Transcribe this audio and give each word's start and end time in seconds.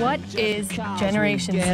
What 0.00 0.18
is 0.34 0.66
Generation 0.98 1.54
Z? 1.54 1.66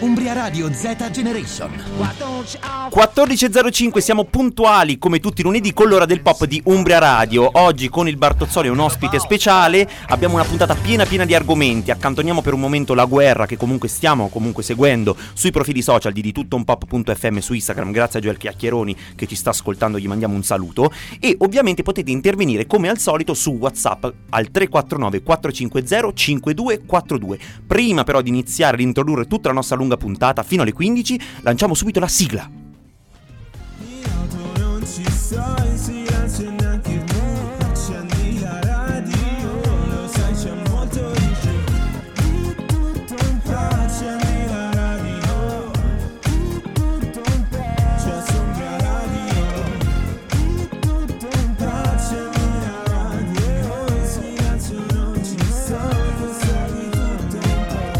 Umbria 0.00 0.32
Radio 0.32 0.72
Z 0.72 1.10
Generation. 1.10 1.70
14.05 1.70 3.98
siamo 3.98 4.24
puntuali 4.24 4.98
come 4.98 5.18
tutti 5.18 5.40
i 5.40 5.44
lunedì 5.44 5.72
con 5.72 5.88
l'ora 5.88 6.04
del 6.04 6.20
pop 6.20 6.44
di 6.44 6.60
Umbria 6.66 6.98
Radio. 6.98 7.48
Oggi 7.52 7.88
con 7.88 8.06
il 8.06 8.16
Bartozzoli 8.16 8.68
un 8.68 8.78
ospite 8.78 9.18
speciale, 9.18 9.88
abbiamo 10.06 10.34
una 10.34 10.44
puntata 10.44 10.76
piena 10.76 11.04
piena 11.04 11.24
di 11.24 11.34
argomenti. 11.34 11.90
Accantoniamo 11.90 12.42
per 12.42 12.54
un 12.54 12.60
momento 12.60 12.94
la 12.94 13.06
guerra 13.06 13.46
che 13.46 13.56
comunque 13.56 13.88
stiamo 13.88 14.28
comunque 14.28 14.62
seguendo 14.62 15.16
sui 15.32 15.50
profili 15.50 15.82
social 15.82 16.12
di 16.12 16.20
di 16.20 16.30
tutto 16.32 16.56
un 16.56 16.64
pop.fm 16.64 17.38
su 17.38 17.54
Instagram. 17.54 17.90
Grazie 17.90 18.20
a 18.20 18.22
Joel 18.22 18.36
Chiacchieroni 18.36 18.94
che 19.16 19.26
ci 19.26 19.34
sta 19.34 19.50
ascoltando, 19.50 19.98
gli 19.98 20.06
mandiamo 20.06 20.34
un 20.34 20.44
saluto 20.44 20.92
e 21.18 21.34
ovviamente 21.40 21.82
potete 21.82 22.10
intervenire 22.10 22.66
come 22.66 22.88
al 22.88 22.98
solito 22.98 23.34
su 23.34 23.52
WhatsApp 23.52 24.04
al 24.30 24.50
349 24.50 25.22
450 25.22 26.12
5242. 26.12 27.38
Prima 27.66 28.04
però 28.04 28.20
di 28.20 28.28
iniziare 28.28 28.74
ad 28.74 28.80
introdurre 28.80 29.26
tutta 29.26 29.48
la 29.48 29.54
nostra 29.54 29.76
lunga 29.76 29.87
puntata 29.96 30.42
fino 30.42 30.62
alle 30.62 30.72
15, 30.72 31.20
lanciamo 31.40 31.74
subito 31.74 32.00
la 32.00 32.08
sigla. 32.08 32.50
non 34.58 34.84
ci 34.84 35.10
sei, 35.10 35.76
silenzio 35.76 36.57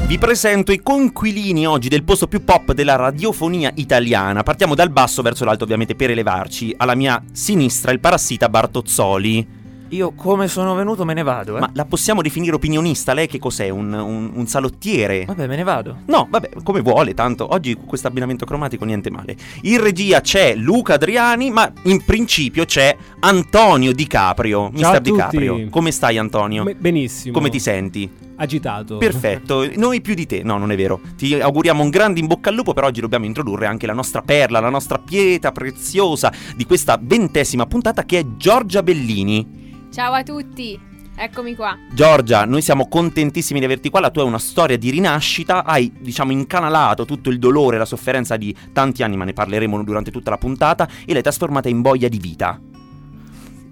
Vi 0.09 0.17
presento 0.17 0.73
i 0.73 0.81
conquilini 0.81 1.67
oggi 1.67 1.91
del 1.91 2.03
posto 2.03 2.29
più 2.29 2.43
pop 2.43 2.73
della 2.73 2.97
radiofonia 2.97 3.71
italiana. 3.75 4.43
Partiamo 4.43 4.75
dal 4.75 4.89
basso 4.89 5.21
verso 5.21 5.45
l'alto, 5.45 5.65
ovviamente, 5.65 5.95
per 5.95 6.11
elevarci. 6.11 6.75
Alla 6.79 6.95
mia 6.95 7.23
sinistra 7.31 7.93
il 7.93 8.01
parassita 8.01 8.49
Bartozzoli. 8.49 9.57
Io 9.91 10.13
come 10.13 10.49
sono 10.49 10.75
venuto 10.75 11.05
me 11.05 11.13
ne 11.13 11.23
vado, 11.23 11.57
eh. 11.59 11.61
Ma 11.61 11.71
la 11.75 11.85
possiamo 11.85 12.23
definire 12.23 12.55
opinionista? 12.55 13.13
Lei 13.13 13.27
che 13.27 13.39
cos'è? 13.39 13.69
Un, 13.69 13.93
un- 13.93 14.31
un 14.33 14.47
salottiere? 14.47 15.27
Vabbè, 15.27 15.47
me 15.47 15.57
ne 15.57 15.63
vado. 15.63 15.97
No, 16.07 16.27
vabbè, 16.31 16.51
come 16.63 16.81
vuole, 16.81 17.13
tanto 17.13 17.53
oggi 17.53 17.75
con 17.75 17.85
questo 17.85 18.07
abbinamento 18.09 18.47
cromatico 18.47 18.87
niente 18.87 19.11
male. 19.11 19.37
In 19.63 19.79
regia 19.83 20.23
c'è 20.23 20.55
Luca 20.55 20.95
Adriani, 20.95 21.51
ma 21.51 21.71
in 21.85 22.03
principio 22.03 22.65
c'è 22.65 22.97
Antonio 23.21 23.93
Di 23.93 24.07
Caprio. 24.07 24.71
Ciao 24.71 24.71
Mister 24.73 24.95
a 24.97 25.01
Di. 25.01 25.13
Caprio. 25.13 25.67
Come 25.69 25.91
stai 25.91 26.17
Antonio? 26.17 26.65
Be- 26.65 26.75
benissimo. 26.77 27.35
Come 27.35 27.51
ti 27.51 27.61
senti? 27.61 28.27
Agitato. 28.41 28.99
Perfetto, 28.99 29.69
noi 29.77 30.01
più 30.01 30.15
di 30.15 30.25
te. 30.25 30.43
No, 30.45 30.59
non 30.59 30.71
è 30.71 30.77
vero. 30.77 31.01
Ti 31.17 31.35
auguriamo 31.35 31.83
un 31.83 31.91
grande 31.91 32.21
in 32.21 32.27
bocca 32.27 32.51
al 32.51 32.55
lupo, 32.55 32.73
però 32.73 32.87
oggi 32.87 33.01
dobbiamo 33.01 33.25
introdurre 33.25 33.67
anche 33.67 33.87
la 33.87 33.93
nostra 33.93 34.23
perla, 34.23 34.61
la 34.61 34.71
nostra 34.71 34.99
pietra 34.99 35.51
preziosa 35.51 36.33
di 36.55 36.65
questa 36.65 36.99
ventesima 37.03 37.67
puntata 37.67 38.05
che 38.05 38.21
è 38.21 38.27
Giorgia 38.37 38.83
Bellini. 38.85 39.89
Ciao 39.93 40.13
a 40.13 40.23
tutti, 40.23 40.79
eccomi 41.17 41.57
qua. 41.57 41.77
Giorgia, 41.93 42.45
noi 42.45 42.63
siamo 42.63 42.87
contentissimi 42.87 43.59
di 43.59 43.65
averti 43.65 43.91
qua. 43.91 43.99
La 43.99 44.11
tua 44.11 44.23
è 44.23 44.27
una 44.27 44.39
storia 44.39 44.79
di 44.79 44.91
rinascita. 44.91 45.65
Hai, 45.65 45.93
diciamo, 45.99 46.31
incanalato 46.31 47.05
tutto 47.05 47.31
il 47.31 47.41
dolore 47.41 47.75
e 47.75 47.79
la 47.81 47.85
sofferenza 47.85 48.37
di 48.37 48.55
tanti 48.73 49.03
anni, 49.03 49.17
ma 49.17 49.25
ne 49.25 49.33
parleremo 49.33 49.83
durante 49.83 50.13
tutta 50.13 50.31
la 50.31 50.39
puntata. 50.39 50.89
E 51.05 51.13
l'hai 51.13 51.23
trasformata 51.23 51.69
in 51.69 51.81
boia 51.81 52.09
di 52.09 52.19
vita. 52.19 52.61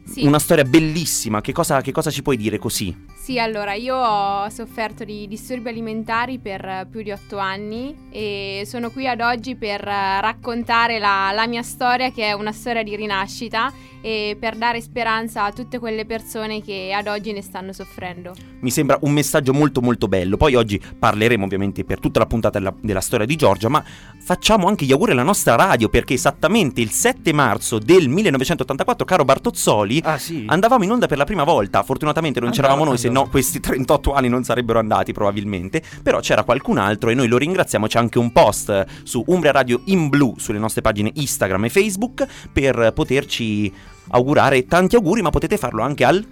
Sì, 0.09 0.25
Una 0.25 0.39
storia 0.39 0.65
bellissima. 0.65 1.41
Che 1.41 1.53
cosa, 1.53 1.81
che 1.83 1.93
cosa 1.93 2.11
ci 2.11 2.23
puoi 2.23 2.37
dire 2.37 2.59
così? 2.59 3.15
Sì, 3.27 3.41
allora 3.41 3.75
io 3.75 3.97
ho 3.97 4.49
sofferto 4.51 5.03
di 5.03 5.27
disturbi 5.27 5.69
alimentari 5.71 6.39
per 6.39 6.65
eh, 6.65 6.87
più 6.89 7.03
di 7.03 7.11
otto 7.11 7.39
anni 7.39 7.93
e 8.13 8.63
sono 8.67 8.89
qui 8.93 9.09
ad 9.09 9.21
oggi 9.21 9.57
per 9.57 9.81
eh, 9.81 10.21
raccontare 10.21 11.01
la, 11.01 11.33
la 11.35 11.49
mia 11.49 11.63
storia 11.63 12.13
che 12.13 12.23
è 12.27 12.33
una 12.35 12.53
storia 12.53 12.85
di 12.85 12.95
rinascita 12.95 13.73
e 14.01 14.37
per 14.39 14.55
dare 14.55 14.81
speranza 14.81 15.43
a 15.43 15.51
tutte 15.51 15.81
quelle 15.81 16.07
persone 16.07 16.63
che 16.63 16.93
ad 16.97 17.09
oggi 17.09 17.33
ne 17.33 17.43
stanno 17.43 17.73
soffrendo. 17.73 18.33
Mi 18.61 18.71
sembra 18.71 18.97
un 19.01 19.11
messaggio 19.11 19.53
molto 19.53 19.81
molto 19.81 20.07
bello. 20.07 20.37
Poi 20.37 20.55
oggi 20.55 20.81
parleremo 20.97 21.45
ovviamente 21.45 21.83
per 21.83 21.99
tutta 21.99 22.21
la 22.21 22.27
puntata 22.27 22.61
della, 22.61 22.73
della 22.81 23.01
storia 23.01 23.27
di 23.27 23.35
Giorgia, 23.35 23.69
ma 23.69 23.83
facciamo 24.21 24.69
anche 24.69 24.85
gli 24.85 24.93
auguri 24.93 25.11
alla 25.11 25.25
nostra 25.25 25.57
radio 25.57 25.89
perché 25.89 26.15
esattamente 26.15 26.81
il 26.81 26.91
7 26.91 27.33
marzo 27.33 27.81
del 27.81 28.09
1984, 28.09 29.05
caro 29.05 29.25
Bartozzoli, 29.25 30.01
Ah, 30.05 30.19
sì. 30.19 30.45
andavamo 30.47 30.85
in 30.85 30.93
onda 30.93 31.09
per 31.09 31.19
la 31.19 31.25
prima 31.25 31.43
volta. 31.43 31.83
Fortunatamente 31.83 32.39
non 32.39 32.51
c'eravamo 32.51 32.83
Andava- 32.83 32.97
noi, 32.97 33.01
se 33.05 33.09
no 33.17 33.29
questi 33.29 33.61
38 33.61 34.13
anni 34.13 34.29
non 34.29 34.45
sarebbero 34.45 34.79
andati 34.79 35.13
probabilmente. 35.13 35.83
Però 36.03 36.21
c'era 36.21 36.45
qualcun 36.45 36.79
altro 36.79 37.09
e 37.09 37.15
noi 37.15 37.29
lo 37.29 37.39
ringraziamo. 37.39 37.87
C'è 37.87 37.99
anche 37.99 38.19
un 38.19 38.31
post 38.31 38.85
su 39.05 39.25
Umbria 39.27 39.53
Radio 39.53 39.81
in 39.87 40.09
blu 40.09 40.35
sulle 40.37 40.59
nostre 40.59 40.83
pagine 40.83 41.11
Instagram 41.15 41.65
e 41.65 41.69
Facebook 41.71 42.27
per 42.53 42.93
poterci 42.95 43.73
augurare 44.09 44.67
tanti 44.67 44.97
auguri, 44.97 45.23
ma 45.23 45.31
potete 45.31 45.57
farlo 45.57 45.83
anche 45.83 46.05
al 46.05 46.27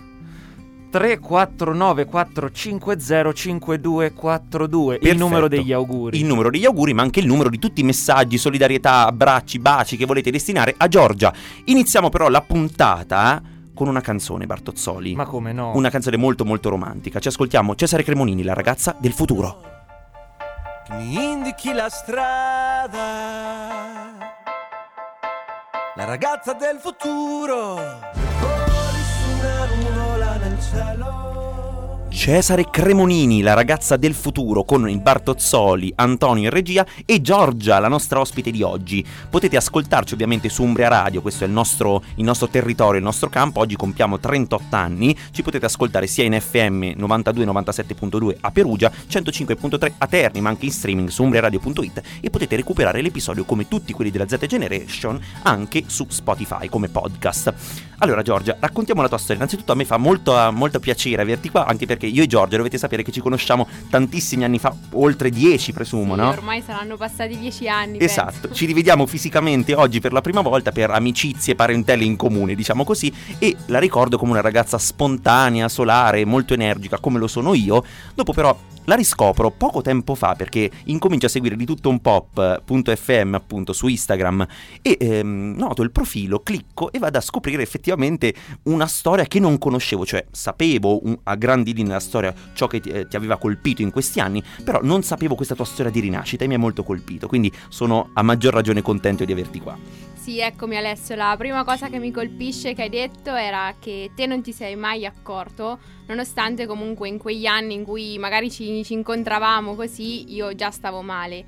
349 0.91 2.05
450 2.05 3.33
5242 3.33 4.99
il 5.03 5.16
numero 5.16 5.49
degli 5.49 5.72
auguri. 5.72 6.21
il 6.21 6.25
numero 6.25 6.51
degli 6.51 6.65
auguri, 6.65 6.93
ma 6.93 7.03
anche 7.03 7.19
il 7.19 7.27
numero 7.27 7.49
di 7.49 7.59
tutti 7.59 7.81
i 7.81 7.84
messaggi, 7.84 8.39
solidarietà, 8.39 9.06
abbracci, 9.06 9.59
baci 9.59 9.97
che 9.97 10.05
volete 10.06 10.31
destinare 10.31 10.75
a 10.77 10.87
Giorgia. 10.87 11.33
Iniziamo 11.65 12.11
però 12.11 12.28
la 12.28 12.43
puntata 12.43 13.43
con 13.75 13.89
una 13.89 14.01
canzone, 14.01 14.47
Bartozzoli. 14.47 15.15
Ma 15.15 15.25
come 15.27 15.53
no? 15.53 15.73
Una 15.75 15.91
canzone 15.91 16.17
molto 16.17 16.45
molto 16.45 16.69
romantica. 16.71 17.19
Ci 17.19 17.29
ascoltiamo 17.29 17.75
Cesare 17.75 18.03
Cremonini, 18.05 18.43
la 18.43 18.55
ragazza 18.55 18.95
del 18.99 19.12
futuro. 19.12 19.73
che 20.87 20.95
mi 20.95 21.15
indichi 21.15 21.73
la 21.73 21.89
strada. 21.89 22.99
La 25.97 26.05
ragazza 26.05 26.53
del 26.55 26.79
futuro. 26.79 27.75
Voli 27.75 29.03
su 29.03 29.31
una 29.39 29.67
nuvola 29.67 30.37
nel 30.37 30.59
cielo. 30.61 31.24
Cesare 32.15 32.71
Cremonini, 32.71 33.43
la 33.43 33.55
ragazza 33.55 33.97
del 33.97 34.15
futuro, 34.15 34.63
con 34.63 34.89
il 34.89 35.01
Bartozzoli, 35.01 35.93
Antonio 35.97 36.45
in 36.45 36.51
regia 36.51 36.87
e 37.05 37.21
Giorgia, 37.21 37.81
la 37.81 37.89
nostra 37.89 38.21
ospite 38.21 38.53
di 38.53 38.63
oggi. 38.63 39.05
Potete 39.29 39.57
ascoltarci 39.57 40.15
ovviamente 40.15 40.49
su 40.49 40.63
Umbria 40.63 40.89
Radio, 40.89 41.21
questo 41.21 41.43
è 41.43 41.49
il 41.49 41.53
nostro, 41.53 42.03
il 42.15 42.25
nostro 42.25 42.49
territorio, 42.49 42.99
il 42.99 43.05
nostro 43.05 43.29
campo. 43.29 43.61
Oggi 43.61 43.77
compiamo 43.77 44.21
38 44.21 44.77
anni. 44.77 45.15
Ci 45.33 45.43
potete 45.43 45.67
ascoltare 45.67 46.07
sia 46.07 46.25
in 46.25 46.41
FM 46.41 46.93
92 46.97 47.45
97.2 47.45 48.37
a 48.41 48.51
Perugia, 48.53 48.91
105.3 49.11 49.93
a 49.99 50.07
Terni, 50.07 50.41
ma 50.41 50.51
anche 50.51 50.67
in 50.67 50.73
streaming 50.73 51.09
su 51.09 51.25
umbriaradio.it 51.25 52.01
e 52.21 52.31
potete 52.31 52.57
recuperare 52.57 53.03
l'episodio 53.03 53.45
come 53.45 53.67
tutti 53.67 53.93
quelli 53.93 54.13
della 54.13 54.29
Z 54.29 54.47
Generation 54.47 55.21
anche 55.43 55.83
su 55.89 56.07
Spotify 56.09 56.69
come 56.69 56.89
podcast. 56.89 57.93
Allora 57.99 58.22
Giorgia, 58.22 58.56
raccontiamo 58.59 59.03
la 59.03 59.09
tua 59.09 59.19
storia. 59.19 59.37
Innanzitutto 59.37 59.72
a 59.72 59.75
me 59.75 59.84
fa 59.84 59.97
molto, 59.97 60.34
molto 60.53 60.81
piacere 60.81 61.22
averti 61.22 61.50
qua, 61.50 61.66
anche 61.66 61.87
perché 61.87 62.06
io 62.06 62.22
e 62.22 62.27
Giorgia 62.27 62.56
dovete 62.56 62.78
sapere 62.78 63.03
che 63.03 63.12
ci 63.12 63.21
conosciamo 63.21 63.69
tantissimi 63.88 64.44
anni 64.44 64.59
fa, 64.59 64.75
oltre 64.93 65.31
10 65.31 65.72
presumo, 65.72 66.15
Sì, 66.15 66.21
no? 66.21 66.28
Ormai 66.28 66.62
saranno 66.62 66.97
passati 66.97 67.38
dieci 67.38 67.69
anni. 67.69 67.99
Esatto, 68.00 68.41
penso. 68.43 68.54
ci 68.54 68.66
rivediamo 68.66 69.06
fisicamente 69.06 69.75
oggi 69.75 70.00
per 70.00 70.12
la 70.12 70.21
prima 70.21 70.41
volta 70.41 70.72
per 70.72 70.91
amicizie, 70.91 71.54
parentele 71.54 72.04
in 72.04 72.16
comune, 72.16 72.54
diciamo 72.54 72.84
così, 72.84 73.12
e 73.38 73.56
la 73.66 73.78
ricordo 73.78 74.19
come 74.19 74.33
una 74.33 74.41
ragazza 74.41 74.78
spontanea, 74.78 75.69
solare, 75.69 76.25
molto 76.25 76.54
energica, 76.54 76.99
come 76.99 77.19
lo 77.19 77.27
sono 77.28 77.54
io. 77.54 77.84
Dopo 78.15 78.33
però 78.33 78.56
la 78.87 78.97
riscopro 78.97 79.50
poco 79.50 79.81
tempo 79.81 80.15
fa 80.15 80.34
perché 80.34 80.71
incomincio 80.84 81.24
a 81.24 81.30
seguire 81.30 81.57
di 81.57 81.65
tutto 81.65 81.89
un 81.89 82.01
pop.fm 82.01 83.34
appunto 83.34 83.72
su 83.72 83.89
Instagram 83.89 84.47
e 84.83 84.98
ehm, 85.01 85.54
noto 85.57 85.80
il 85.83 85.91
profilo, 85.91 86.41
clicco 86.41 86.92
e 86.92 86.98
vado 86.98 87.16
a 87.16 87.22
scoprire 87.22 87.63
effettivamente 87.63 87.84
una 88.65 88.86
storia 88.86 89.25
che 89.25 89.41
non 89.41 89.59
conoscevo, 89.59 90.07
cioè 90.07 90.25
sapevo 90.31 91.04
un- 91.07 91.19
a 91.25 91.34
grandi 91.34 91.75
linee 91.75 91.92
la 91.92 92.01
storia, 92.01 92.34
ciò 92.54 92.66
che 92.66 92.81
ti, 92.81 92.91
eh, 92.91 93.07
ti 93.09 93.16
aveva 93.16 93.36
colpito 93.36 93.83
in 93.83 93.91
questi 93.91 94.21
anni, 94.21 94.42
però 94.65 94.81
non 94.83 95.03
sapevo 95.03 95.34
questa 95.34 95.54
tua 95.54 95.65
storia 95.65 95.91
di 95.91 96.01
rinascita 96.01 96.45
e 96.45 96.47
mi 96.47 96.54
ha 96.54 96.59
molto 96.59 96.83
colpito, 96.84 97.27
quindi 97.27 97.53
sono 97.69 98.10
a 98.15 98.22
maggior 98.22 98.53
ragione 98.53 98.83
contento 98.83 99.25
di 99.25 99.33
averti 99.33 99.60
qua. 99.60 99.77
Sì, 100.15 100.41
eccomi 100.41 100.77
Alessio, 100.78 101.16
la 101.16 101.34
prima 101.36 101.65
cosa 101.65 101.91
che 101.91 101.98
mi 101.98 102.10
colpisce 102.10 102.72
che 102.72 102.83
hai 102.84 102.89
detto 102.89 103.34
era 103.34 103.75
che 103.78 104.10
te 104.16 104.25
non 104.25 104.41
ti 104.41 104.53
sei 104.53 104.75
mai 104.75 105.04
accorto, 105.04 105.78
nonostante 106.07 106.65
comunque 106.65 107.09
in 107.09 107.19
quegli 107.19 107.45
anni 107.45 107.75
in 107.75 107.84
cui 107.84 108.16
magari 108.16 108.51
ci, 108.51 108.83
ci 108.84 108.95
incontravamo 108.95 109.75
così, 109.75 110.33
io 110.33 110.54
già 110.54 110.71
stavo 110.71 111.03
male. 111.03 111.45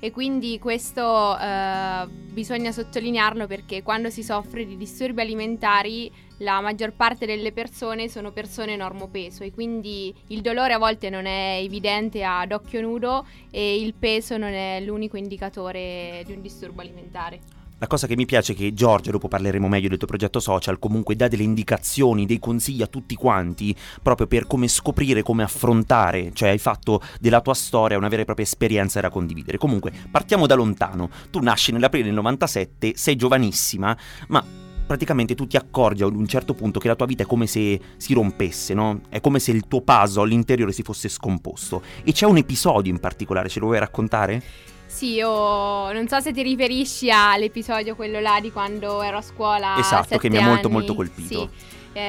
E 0.00 0.12
quindi 0.12 0.60
questo 0.60 1.36
eh, 1.36 2.06
bisogna 2.08 2.70
sottolinearlo 2.70 3.48
perché 3.48 3.82
quando 3.82 4.10
si 4.10 4.22
soffre 4.22 4.64
di 4.64 4.76
disturbi 4.76 5.20
alimentari 5.20 6.12
la 6.38 6.60
maggior 6.60 6.92
parte 6.92 7.26
delle 7.26 7.50
persone 7.50 8.08
sono 8.08 8.30
persone 8.30 8.76
normopeso 8.76 9.42
e 9.42 9.52
quindi 9.52 10.14
il 10.28 10.40
dolore 10.40 10.72
a 10.74 10.78
volte 10.78 11.10
non 11.10 11.26
è 11.26 11.58
evidente 11.60 12.22
ad 12.22 12.52
occhio 12.52 12.80
nudo 12.80 13.26
e 13.50 13.80
il 13.80 13.94
peso 13.94 14.36
non 14.36 14.52
è 14.52 14.80
l'unico 14.80 15.16
indicatore 15.16 16.22
di 16.24 16.32
un 16.32 16.42
disturbo 16.42 16.80
alimentare. 16.80 17.57
La 17.80 17.86
cosa 17.86 18.08
che 18.08 18.16
mi 18.16 18.26
piace 18.26 18.54
è 18.54 18.56
che 18.56 18.74
Giorgia, 18.74 19.12
dopo 19.12 19.28
parleremo 19.28 19.68
meglio 19.68 19.88
del 19.88 19.98
tuo 19.98 20.08
progetto 20.08 20.40
social, 20.40 20.80
comunque 20.80 21.14
dà 21.14 21.28
delle 21.28 21.44
indicazioni, 21.44 22.26
dei 22.26 22.40
consigli 22.40 22.82
a 22.82 22.88
tutti 22.88 23.14
quanti, 23.14 23.72
proprio 24.02 24.26
per 24.26 24.48
come 24.48 24.66
scoprire, 24.66 25.22
come 25.22 25.44
affrontare, 25.44 26.32
cioè 26.32 26.48
hai 26.48 26.58
fatto 26.58 27.00
della 27.20 27.40
tua 27.40 27.54
storia 27.54 27.96
una 27.96 28.08
vera 28.08 28.22
e 28.22 28.24
propria 28.24 28.44
esperienza 28.44 29.00
da 29.00 29.10
condividere. 29.10 29.58
Comunque, 29.58 29.92
partiamo 30.10 30.48
da 30.48 30.56
lontano. 30.56 31.08
Tu 31.30 31.38
nasci 31.38 31.70
nell'aprile 31.70 32.06
del 32.06 32.14
97, 32.14 32.94
sei 32.96 33.14
giovanissima, 33.14 33.96
ma 34.26 34.44
praticamente 34.84 35.36
tu 35.36 35.46
ti 35.46 35.56
accorgi 35.56 36.02
ad 36.02 36.16
un 36.16 36.26
certo 36.26 36.54
punto 36.54 36.80
che 36.80 36.88
la 36.88 36.96
tua 36.96 37.06
vita 37.06 37.22
è 37.22 37.26
come 37.26 37.46
se 37.46 37.80
si 37.96 38.12
rompesse, 38.12 38.74
no? 38.74 39.02
È 39.08 39.20
come 39.20 39.38
se 39.38 39.52
il 39.52 39.68
tuo 39.68 39.82
puzzle 39.82 40.24
all'interiore 40.24 40.72
si 40.72 40.82
fosse 40.82 41.08
scomposto. 41.08 41.82
E 42.02 42.10
c'è 42.10 42.26
un 42.26 42.38
episodio 42.38 42.90
in 42.90 42.98
particolare, 42.98 43.48
ce 43.48 43.60
lo 43.60 43.66
vuoi 43.66 43.78
raccontare? 43.78 44.42
Sì, 44.88 45.12
io 45.12 45.92
non 45.92 46.08
so 46.08 46.18
se 46.18 46.32
ti 46.32 46.42
riferisci 46.42 47.10
all'episodio 47.10 47.94
quello 47.94 48.20
là 48.20 48.38
di 48.40 48.50
quando 48.50 49.02
ero 49.02 49.18
a 49.18 49.22
scuola. 49.22 49.74
a 49.74 49.78
Esatto, 49.78 50.16
che 50.16 50.30
mi 50.30 50.38
ha 50.38 50.46
molto, 50.46 50.66
anni. 50.66 50.76
molto 50.76 50.94
colpito. 50.94 51.50
Sì. 51.52 51.76
Eh, 51.92 52.00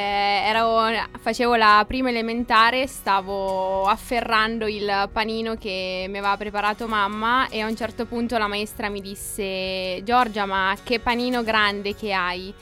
ero- 0.46 0.90
facevo 1.20 1.56
la 1.56 1.84
prima 1.86 2.10
elementare, 2.10 2.88
stavo 2.88 3.84
afferrando 3.84 4.66
il 4.68 5.10
panino 5.12 5.56
che 5.56 6.06
mi 6.08 6.18
aveva 6.20 6.38
preparato 6.38 6.88
mamma 6.88 7.50
e 7.50 7.60
a 7.60 7.68
un 7.68 7.76
certo 7.76 8.06
punto 8.06 8.38
la 8.38 8.48
maestra 8.48 8.88
mi 8.90 9.02
disse 9.02 10.02
Giorgia 10.04 10.46
ma 10.46 10.76
che 10.82 11.00
panino 11.00 11.44
grande 11.44 11.96
che 11.96 12.14
hai 12.14 12.54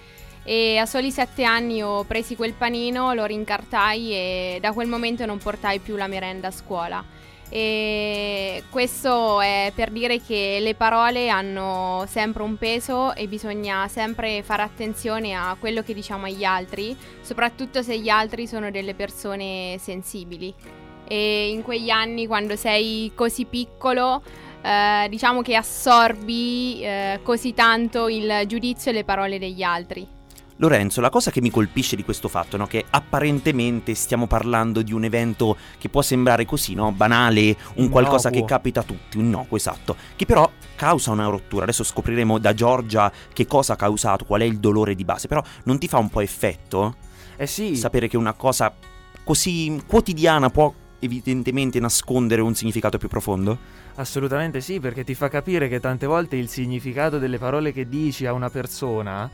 e 0.43 0.77
a 0.77 0.85
soli 0.85 1.11
sette 1.11 1.43
anni 1.43 1.83
ho 1.83 2.05
presi 2.05 2.35
quel 2.35 2.53
panino, 2.53 3.13
lo 3.13 3.25
rincartai 3.25 4.13
e 4.13 4.57
da 4.61 4.71
quel 4.71 4.87
momento 4.87 5.25
non 5.25 5.37
portai 5.37 5.79
più 5.79 5.95
la 5.95 6.07
merenda 6.07 6.47
a 6.47 6.51
scuola. 6.51 7.03
E 7.49 8.63
questo 8.69 9.39
è 9.39 9.71
per 9.73 9.89
dire 9.91 10.21
che 10.21 10.57
le 10.59 10.75
parole 10.75 11.29
hanno 11.29 12.03
sempre 12.07 12.43
un 12.43 12.57
peso 12.57 13.13
e 13.15 13.27
bisogna 13.27 13.87
sempre 13.87 14.43
fare 14.43 14.63
attenzione 14.63 15.33
a 15.33 15.55
quello 15.57 15.81
che 15.81 15.93
diciamo 15.93 16.25
agli 16.25 16.43
altri, 16.43 16.95
soprattutto 17.21 17.81
se 17.81 17.97
gli 17.99 18.09
altri 18.09 18.47
sono 18.47 18.69
delle 18.69 18.95
persone 18.95 19.77
sensibili. 19.79 20.53
E 21.07 21.49
in 21.49 21.61
quegli 21.61 21.89
anni, 21.89 22.27
quando 22.27 22.57
sei 22.57 23.13
così 23.15 23.45
piccolo, 23.45 24.21
eh, 24.61 25.07
diciamo 25.09 25.41
che 25.41 25.55
assorbi 25.55 26.81
eh, 26.81 27.19
così 27.23 27.53
tanto 27.53 28.09
il 28.09 28.43
giudizio 28.45 28.91
e 28.91 28.93
le 28.93 29.03
parole 29.05 29.39
degli 29.39 29.63
altri. 29.63 30.16
Lorenzo, 30.59 31.01
la 31.01 31.09
cosa 31.09 31.29
che 31.29 31.39
mi 31.39 31.51
colpisce 31.51 31.95
di 31.95 32.03
questo 32.03 32.27
fatto 32.27 32.55
è 32.55 32.59
no, 32.59 32.65
che 32.65 32.83
apparentemente 32.89 33.93
stiamo 33.93 34.25
parlando 34.25 34.81
di 34.81 34.91
un 34.91 35.03
evento 35.03 35.55
che 35.77 35.87
può 35.87 36.01
sembrare 36.01 36.45
così, 36.45 36.73
no? 36.73 36.91
banale, 36.91 37.55
un 37.75 37.89
qualcosa 37.89 38.29
che 38.29 38.37
Innocuo. 38.37 38.55
capita 38.57 38.79
a 38.79 38.83
tutti, 38.83 39.17
un 39.17 39.25
innocuo, 39.25 39.55
esatto, 39.55 39.95
che 40.15 40.25
però 40.25 40.49
causa 40.75 41.11
una 41.11 41.27
rottura. 41.27 41.63
Adesso 41.63 41.83
scopriremo 41.83 42.39
da 42.39 42.55
Giorgia 42.55 43.11
che 43.33 43.45
cosa 43.45 43.73
ha 43.73 43.75
causato, 43.75 44.25
qual 44.25 44.41
è 44.41 44.45
il 44.45 44.57
dolore 44.57 44.95
di 44.95 45.05
base, 45.05 45.27
però 45.27 45.43
non 45.65 45.77
ti 45.77 45.87
fa 45.87 45.99
un 45.99 46.09
po' 46.09 46.21
effetto 46.21 46.95
Eh 47.35 47.45
sì, 47.45 47.75
sapere 47.75 48.07
che 48.07 48.17
una 48.17 48.33
cosa 48.33 48.73
così 49.23 49.79
quotidiana 49.85 50.49
può 50.49 50.73
evidentemente 50.99 51.79
nascondere 51.79 52.41
un 52.41 52.55
significato 52.55 52.97
più 52.97 53.07
profondo? 53.07 53.75
assolutamente 53.97 54.61
sì, 54.61 54.79
perché 54.79 55.03
ti 55.03 55.13
fa 55.13 55.27
capire 55.27 55.67
che 55.67 55.79
tante 55.79 56.05
volte 56.07 56.35
il 56.35 56.49
significato 56.49 57.19
delle 57.19 57.37
parole 57.37 57.71
che 57.71 57.87
dici 57.87 58.25
a 58.25 58.33
una 58.33 58.49
persona 58.49 59.29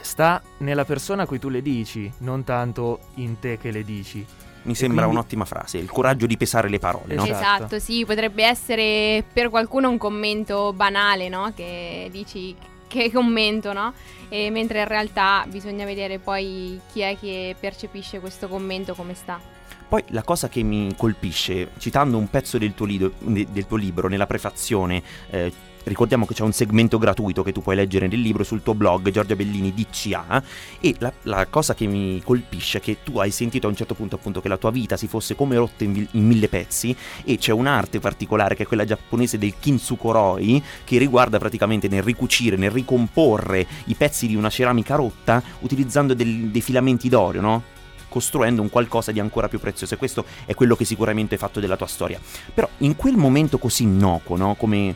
sta 0.00 0.42
nella 0.58 0.84
persona 0.84 1.22
a 1.22 1.26
cui 1.26 1.38
tu 1.38 1.48
le 1.48 1.62
dici, 1.62 2.10
non 2.18 2.44
tanto 2.44 3.00
in 3.16 3.38
te 3.38 3.58
che 3.58 3.70
le 3.70 3.84
dici. 3.84 4.24
Mi 4.62 4.74
sembra 4.74 5.04
quindi- 5.04 5.16
un'ottima 5.16 5.44
frase, 5.46 5.78
il 5.78 5.90
coraggio 5.90 6.26
di 6.26 6.36
pesare 6.36 6.68
le 6.68 6.78
parole, 6.78 7.14
no? 7.14 7.24
Esatto. 7.24 7.40
Esatto, 7.40 7.78
sì, 7.78 8.04
potrebbe 8.04 8.44
essere 8.44 9.24
per 9.32 9.48
qualcuno 9.48 9.88
un 9.88 9.96
commento 9.96 10.72
banale, 10.74 11.28
no? 11.30 11.50
Che 11.54 12.08
dici 12.12 12.54
che 12.86 13.10
commento, 13.10 13.72
no? 13.72 13.94
E 14.28 14.50
mentre 14.50 14.80
in 14.80 14.88
realtà 14.88 15.44
bisogna 15.48 15.84
vedere 15.84 16.18
poi 16.18 16.78
chi 16.92 17.00
è 17.00 17.16
che 17.18 17.56
percepisce 17.58 18.20
questo 18.20 18.48
commento 18.48 18.94
come 18.94 19.14
sta. 19.14 19.40
Poi 19.88 20.04
la 20.08 20.22
cosa 20.22 20.48
che 20.48 20.62
mi 20.62 20.94
colpisce, 20.96 21.70
citando 21.78 22.16
un 22.18 22.28
pezzo 22.28 22.58
del 22.58 22.74
tuo, 22.74 22.86
de- 22.86 23.46
del 23.50 23.66
tuo 23.66 23.76
libro, 23.76 24.08
nella 24.08 24.26
prefazione, 24.26 25.02
eh, 25.30 25.52
ricordiamo 25.90 26.24
che 26.24 26.34
c'è 26.34 26.44
un 26.44 26.52
segmento 26.52 26.98
gratuito 26.98 27.42
che 27.42 27.50
tu 27.50 27.62
puoi 27.62 27.74
leggere 27.74 28.06
nel 28.06 28.20
libro 28.20 28.44
sul 28.44 28.62
tuo 28.62 28.74
blog 28.74 29.10
Giorgia 29.10 29.34
Bellini 29.34 29.74
DCA 29.74 30.40
e 30.78 30.94
la, 30.98 31.12
la 31.22 31.46
cosa 31.46 31.74
che 31.74 31.86
mi 31.86 32.22
colpisce 32.24 32.78
è 32.78 32.80
che 32.80 32.98
tu 33.02 33.18
hai 33.18 33.32
sentito 33.32 33.66
a 33.66 33.70
un 33.70 33.74
certo 33.74 33.94
punto 33.94 34.14
appunto 34.14 34.40
che 34.40 34.46
la 34.46 34.56
tua 34.56 34.70
vita 34.70 34.96
si 34.96 35.08
fosse 35.08 35.34
come 35.34 35.56
rotta 35.56 35.82
in, 35.82 36.06
in 36.12 36.26
mille 36.26 36.48
pezzi 36.48 36.96
e 37.24 37.38
c'è 37.38 37.50
un'arte 37.50 37.98
particolare 37.98 38.54
che 38.54 38.62
è 38.62 38.66
quella 38.66 38.84
giapponese 38.84 39.36
del 39.36 39.54
kintsukoroi 39.58 40.62
che 40.84 40.96
riguarda 40.98 41.38
praticamente 41.38 41.88
nel 41.88 42.04
ricucire, 42.04 42.56
nel 42.56 42.70
ricomporre 42.70 43.66
i 43.86 43.94
pezzi 43.94 44.28
di 44.28 44.36
una 44.36 44.48
ceramica 44.48 44.94
rotta 44.94 45.42
utilizzando 45.60 46.14
del- 46.14 46.50
dei 46.50 46.60
filamenti 46.60 47.08
d'oro, 47.08 47.40
no? 47.40 47.62
costruendo 48.08 48.60
un 48.60 48.70
qualcosa 48.70 49.12
di 49.12 49.20
ancora 49.20 49.48
più 49.48 49.60
prezioso 49.60 49.94
e 49.94 49.96
questo 49.96 50.24
è 50.44 50.54
quello 50.54 50.76
che 50.76 50.84
sicuramente 50.84 51.34
hai 51.34 51.40
fatto 51.40 51.60
della 51.60 51.76
tua 51.76 51.86
storia. 51.86 52.20
Però 52.52 52.68
in 52.78 52.96
quel 52.96 53.16
momento 53.16 53.58
così 53.58 53.84
innocuo, 53.84 54.36
no? 54.36 54.54
come 54.56 54.94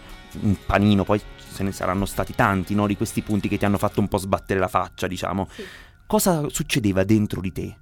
panino, 0.67 1.05
poi 1.05 1.21
se 1.37 1.63
ne 1.63 1.73
saranno 1.73 2.05
stati 2.05 2.35
tanti 2.35 2.75
no? 2.75 2.87
di 2.87 2.97
questi 2.97 3.23
punti 3.23 3.49
che 3.49 3.59
ti 3.59 3.65
hanno 3.65 3.79
fatto 3.79 4.01
un 4.01 4.09
po' 4.09 4.19
sbattere 4.19 4.61
la 4.61 4.69
faccia, 4.69 5.07
diciamo. 5.07 5.49
Sì. 5.51 5.65
Cosa 6.07 6.49
succedeva 6.49 7.05
dentro 7.05 7.41
di 7.41 7.53
te? 7.53 7.77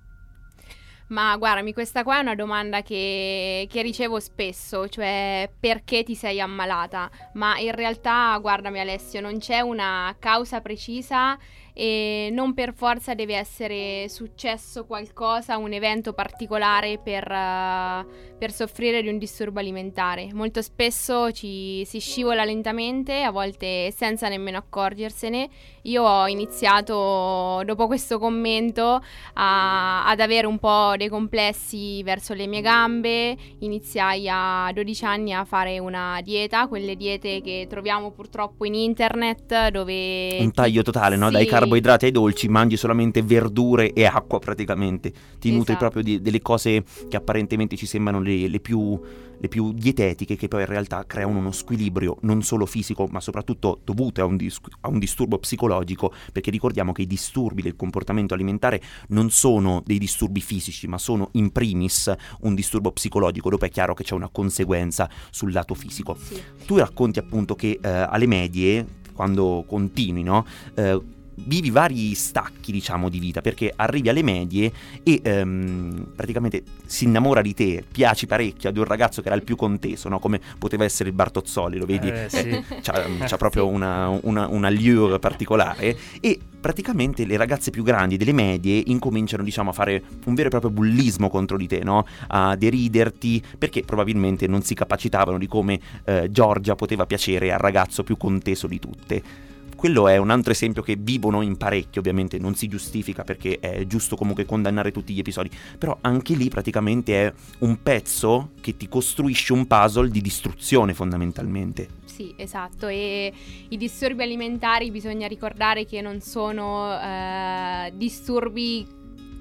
Ma 1.12 1.36
guardami, 1.36 1.74
questa 1.74 2.04
qua 2.04 2.16
è 2.16 2.20
una 2.20 2.34
domanda 2.34 2.80
che, 2.80 3.66
che 3.70 3.82
ricevo 3.82 4.18
spesso, 4.18 4.88
cioè 4.88 5.50
perché 5.60 6.04
ti 6.04 6.14
sei 6.14 6.40
ammalata? 6.40 7.10
Ma 7.34 7.58
in 7.58 7.72
realtà, 7.72 8.38
guardami 8.38 8.80
Alessio, 8.80 9.20
non 9.20 9.38
c'è 9.38 9.60
una 9.60 10.16
causa 10.18 10.62
precisa 10.62 11.36
e 11.74 12.28
non 12.32 12.54
per 12.54 12.74
forza 12.74 13.14
deve 13.14 13.36
essere 13.36 14.08
successo 14.08 14.84
qualcosa, 14.84 15.56
un 15.56 15.72
evento 15.72 16.12
particolare 16.12 16.98
per, 16.98 17.30
eh, 17.30 18.06
per 18.38 18.52
soffrire 18.52 19.02
di 19.02 19.08
un 19.08 19.18
disturbo 19.18 19.60
alimentare. 19.60 20.28
Molto 20.32 20.60
spesso 20.60 21.30
ci 21.32 21.84
si 21.86 21.98
scivola 21.98 22.44
lentamente, 22.44 23.22
a 23.22 23.30
volte 23.30 23.90
senza 23.92 24.28
nemmeno 24.28 24.58
accorgersene. 24.58 25.48
Io 25.82 26.02
ho 26.02 26.28
iniziato 26.28 27.62
dopo 27.64 27.86
questo 27.86 28.18
commento 28.18 29.02
a- 29.34 30.06
ad 30.06 30.20
avere 30.20 30.46
un 30.46 30.58
po' 30.58 30.94
dei 30.96 31.08
complessi 31.08 32.02
verso 32.02 32.34
le 32.34 32.46
mie 32.46 32.60
gambe. 32.60 33.36
Iniziai 33.60 34.28
a 34.28 34.70
12 34.72 35.04
anni 35.04 35.32
a 35.32 35.44
fare 35.44 35.78
una 35.78 36.20
dieta, 36.22 36.66
quelle 36.66 36.96
diete 36.96 37.40
che 37.40 37.66
troviamo 37.68 38.10
purtroppo 38.10 38.64
in 38.64 38.74
internet 38.74 39.68
dove... 39.68 40.38
Un 40.40 40.52
taglio 40.52 40.82
totale, 40.82 41.16
no? 41.16 41.30
Dai 41.30 41.44
Sì. 41.44 41.48
Carboidrati 41.62 42.06
ai 42.06 42.10
dolci, 42.10 42.48
mangi 42.48 42.76
solamente 42.76 43.22
verdure 43.22 43.92
e 43.92 44.04
acqua 44.04 44.38
praticamente. 44.38 45.12
Ti 45.38 45.50
nutri 45.50 45.74
Esatto. 45.74 45.78
proprio 45.78 46.02
di- 46.02 46.20
delle 46.20 46.40
cose 46.42 46.84
che 47.08 47.16
apparentemente 47.16 47.76
ci 47.76 47.86
sembrano 47.86 48.20
le, 48.20 48.48
le 48.48 48.58
più, 48.60 49.00
le 49.38 49.48
più 49.48 49.72
dietetiche, 49.72 50.36
che 50.36 50.48
poi 50.48 50.62
in 50.62 50.66
realtà 50.66 51.04
creano 51.06 51.38
uno 51.38 51.52
squilibrio 51.52 52.16
non 52.22 52.42
solo 52.42 52.66
fisico, 52.66 53.06
ma 53.10 53.20
soprattutto 53.20 53.80
dovuto 53.84 54.20
a 54.20 54.24
un, 54.24 54.36
dis- 54.36 54.60
a 54.80 54.88
un 54.88 54.98
disturbo 54.98 55.38
psicologico, 55.38 56.12
perché 56.32 56.50
ricordiamo 56.50 56.92
che 56.92 57.02
i 57.02 57.06
disturbi 57.06 57.62
del 57.62 57.76
comportamento 57.76 58.34
alimentare 58.34 58.80
non 59.08 59.30
sono 59.30 59.82
dei 59.86 59.98
disturbi 59.98 60.40
fisici, 60.40 60.88
ma 60.88 60.98
sono 60.98 61.28
in 61.32 61.52
primis 61.52 62.12
un 62.40 62.54
disturbo 62.54 62.90
psicologico, 62.90 63.50
dopo 63.50 63.64
è 63.64 63.70
chiaro 63.70 63.94
che 63.94 64.02
c'è 64.02 64.14
una 64.14 64.28
conseguenza 64.30 65.08
sul 65.30 65.52
lato 65.52 65.74
fisico. 65.74 66.16
Sì. 66.20 66.40
Tu 66.66 66.76
racconti 66.76 67.18
appunto 67.20 67.54
che 67.54 67.78
eh, 67.80 67.88
alle 67.88 68.26
medie, 68.26 68.86
quando 69.12 69.64
continui, 69.66 70.22
no? 70.22 70.44
Eh, 70.74 71.20
vivi 71.34 71.70
vari 71.70 72.14
stacchi, 72.14 72.72
diciamo, 72.72 73.08
di 73.08 73.18
vita, 73.18 73.40
perché 73.40 73.72
arrivi 73.74 74.08
alle 74.08 74.22
medie 74.22 74.72
e 75.02 75.20
ehm, 75.22 76.12
praticamente 76.14 76.62
si 76.84 77.04
innamora 77.04 77.42
di 77.42 77.54
te, 77.54 77.84
piaci 77.90 78.26
parecchio 78.26 78.68
ad 78.68 78.76
un 78.76 78.84
ragazzo 78.84 79.22
che 79.22 79.28
era 79.28 79.36
il 79.36 79.42
più 79.42 79.56
conteso, 79.56 80.08
no? 80.08 80.18
Come 80.18 80.40
poteva 80.58 80.84
essere 80.84 81.08
il 81.08 81.14
Bartozzoli, 81.14 81.78
lo 81.78 81.86
vedi? 81.86 82.08
Eh, 82.08 82.26
sì. 82.28 82.64
c'ha, 82.82 83.04
c'ha 83.26 83.36
proprio 83.36 83.66
una, 83.66 84.08
una, 84.22 84.48
una 84.48 84.68
allure 84.68 85.18
particolare 85.18 85.96
e 86.20 86.38
praticamente 86.62 87.26
le 87.26 87.36
ragazze 87.36 87.70
più 87.70 87.82
grandi 87.82 88.16
delle 88.16 88.32
medie 88.32 88.80
incominciano 88.86 89.42
diciamo 89.42 89.70
a 89.70 89.72
fare 89.72 90.00
un 90.26 90.34
vero 90.34 90.46
e 90.46 90.50
proprio 90.50 90.70
bullismo 90.70 91.28
contro 91.28 91.56
di 91.56 91.66
te, 91.66 91.82
no? 91.82 92.06
A 92.28 92.54
deriderti 92.54 93.42
perché 93.58 93.82
probabilmente 93.82 94.46
non 94.46 94.62
si 94.62 94.74
capacitavano 94.74 95.38
di 95.38 95.48
come 95.48 95.80
eh, 96.04 96.30
Giorgia 96.30 96.76
poteva 96.76 97.04
piacere 97.04 97.52
al 97.52 97.58
ragazzo 97.58 98.04
più 98.04 98.16
conteso 98.16 98.66
di 98.66 98.78
tutte. 98.78 99.50
Quello 99.82 100.06
è 100.06 100.16
un 100.16 100.30
altro 100.30 100.52
esempio 100.52 100.80
che 100.80 100.94
vivono 100.96 101.42
in 101.42 101.56
parecchio, 101.56 102.02
ovviamente 102.02 102.38
non 102.38 102.54
si 102.54 102.68
giustifica 102.68 103.24
perché 103.24 103.58
è 103.58 103.84
giusto 103.84 104.14
comunque 104.14 104.44
condannare 104.44 104.92
tutti 104.92 105.12
gli 105.12 105.18
episodi, 105.18 105.50
però 105.76 105.98
anche 106.02 106.36
lì 106.36 106.48
praticamente 106.48 107.26
è 107.26 107.32
un 107.58 107.82
pezzo 107.82 108.50
che 108.60 108.76
ti 108.76 108.88
costruisce 108.88 109.52
un 109.52 109.66
puzzle 109.66 110.08
di 110.08 110.20
distruzione 110.20 110.94
fondamentalmente. 110.94 111.88
Sì, 112.04 112.32
esatto. 112.36 112.86
E 112.86 113.32
i 113.70 113.76
disturbi 113.76 114.22
alimentari 114.22 114.92
bisogna 114.92 115.26
ricordare 115.26 115.84
che 115.84 116.00
non 116.00 116.20
sono 116.20 116.96
eh, 116.96 117.92
disturbi 117.96 118.86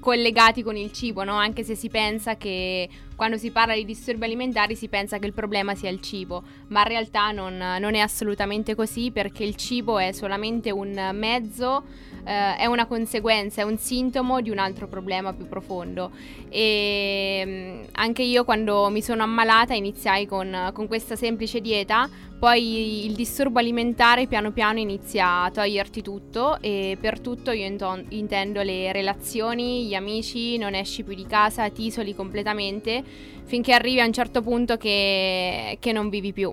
collegati 0.00 0.64
con 0.64 0.76
il 0.76 0.90
cibo, 0.90 1.22
no? 1.22 1.34
Anche 1.34 1.62
se 1.62 1.76
si 1.76 1.88
pensa 1.88 2.36
che 2.36 2.88
quando 3.16 3.36
si 3.36 3.50
parla 3.50 3.74
di 3.74 3.84
disturbi 3.84 4.24
alimentari 4.24 4.74
si 4.74 4.88
pensa 4.88 5.18
che 5.18 5.26
il 5.26 5.32
problema 5.32 5.74
sia 5.74 5.90
il 5.90 6.00
cibo, 6.00 6.42
ma 6.68 6.80
in 6.80 6.88
realtà 6.88 7.30
non, 7.30 7.56
non 7.56 7.94
è 7.94 7.98
assolutamente 7.98 8.74
così 8.74 9.10
perché 9.10 9.44
il 9.44 9.56
cibo 9.56 9.98
è 9.98 10.12
solamente 10.12 10.70
un 10.70 11.10
mezzo, 11.12 11.84
eh, 12.24 12.56
è 12.56 12.66
una 12.66 12.86
conseguenza, 12.86 13.62
è 13.62 13.64
un 13.64 13.78
sintomo 13.78 14.40
di 14.40 14.50
un 14.50 14.58
altro 14.58 14.88
problema 14.88 15.32
più 15.32 15.48
profondo. 15.48 16.10
E 16.48 17.42
mm, 17.46 17.82
anche 17.92 18.22
io 18.22 18.44
quando 18.44 18.88
mi 18.90 19.02
sono 19.02 19.22
ammalata 19.22 19.74
iniziai 19.74 20.26
con, 20.26 20.70
con 20.72 20.86
questa 20.86 21.16
semplice 21.16 21.60
dieta, 21.60 22.08
poi 22.42 23.06
il 23.06 23.14
disturbo 23.14 23.60
alimentare 23.60 24.26
piano 24.26 24.50
piano 24.50 24.80
inizia 24.80 25.44
a 25.44 25.50
toglierti 25.52 26.02
tutto 26.02 26.60
e 26.60 26.96
per 27.00 27.20
tutto 27.20 27.52
io 27.52 27.64
inton- 27.64 28.04
intendo 28.08 28.62
le 28.62 28.90
relazioni, 28.90 29.86
gli 29.86 29.94
amici, 29.94 30.58
non 30.58 30.74
esci 30.74 31.04
più 31.04 31.14
di 31.14 31.24
casa, 31.24 31.70
ti 31.70 31.86
isoli 31.86 32.16
completamente 32.16 33.01
finché 33.44 33.72
arrivi 33.72 34.00
a 34.00 34.06
un 34.06 34.12
certo 34.12 34.42
punto 34.42 34.76
che, 34.76 35.76
che 35.80 35.92
non 35.92 36.08
vivi 36.08 36.32
più. 36.32 36.52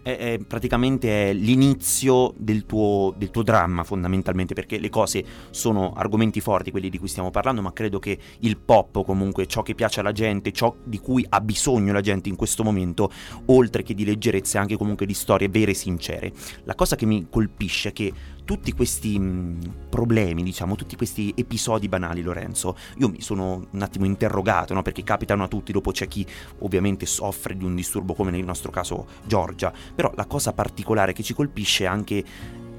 È, 0.00 0.16
è 0.16 0.38
praticamente 0.38 1.30
è 1.30 1.32
l'inizio 1.34 2.32
del 2.36 2.64
tuo, 2.64 3.12
del 3.16 3.30
tuo 3.30 3.42
dramma 3.42 3.82
fondamentalmente 3.84 4.54
perché 4.54 4.78
le 4.78 4.88
cose 4.88 5.24
sono 5.50 5.92
argomenti 5.94 6.40
forti 6.40 6.70
quelli 6.70 6.88
di 6.88 6.98
cui 6.98 7.08
stiamo 7.08 7.30
parlando 7.30 7.60
ma 7.60 7.72
credo 7.72 7.98
che 7.98 8.16
il 8.40 8.56
pop 8.56 9.04
comunque 9.04 9.46
ciò 9.46 9.62
che 9.62 9.74
piace 9.74 10.00
alla 10.00 10.12
gente 10.12 10.52
ciò 10.52 10.74
di 10.84 10.98
cui 10.98 11.26
ha 11.28 11.40
bisogno 11.40 11.92
la 11.92 12.00
gente 12.00 12.28
in 12.28 12.36
questo 12.36 12.62
momento 12.62 13.10
oltre 13.46 13.82
che 13.82 13.92
di 13.92 14.04
leggerezze 14.04 14.56
anche 14.56 14.76
comunque 14.76 15.04
di 15.04 15.14
storie 15.14 15.48
vere 15.48 15.72
e 15.72 15.74
sincere 15.74 16.32
la 16.64 16.76
cosa 16.76 16.96
che 16.96 17.04
mi 17.04 17.26
colpisce 17.28 17.88
è 17.88 17.92
che 17.92 18.12
tutti 18.48 18.72
questi 18.72 19.18
mh, 19.18 19.88
problemi, 19.90 20.42
diciamo, 20.42 20.74
tutti 20.74 20.96
questi 20.96 21.34
episodi 21.36 21.86
banali, 21.86 22.22
Lorenzo, 22.22 22.78
io 22.96 23.10
mi 23.10 23.20
sono 23.20 23.66
un 23.70 23.82
attimo 23.82 24.06
interrogato, 24.06 24.72
no? 24.72 24.80
Perché 24.80 25.02
capitano 25.02 25.42
a 25.42 25.48
tutti, 25.48 25.70
dopo 25.70 25.90
c'è 25.90 26.08
chi 26.08 26.26
ovviamente 26.60 27.04
soffre 27.04 27.54
di 27.54 27.64
un 27.64 27.74
disturbo 27.74 28.14
come 28.14 28.30
nel 28.30 28.46
nostro 28.46 28.70
caso 28.70 29.06
Giorgia, 29.26 29.70
però 29.94 30.10
la 30.16 30.24
cosa 30.24 30.54
particolare 30.54 31.12
che 31.12 31.22
ci 31.22 31.34
colpisce 31.34 31.84
è 31.84 31.88
anche 31.88 32.24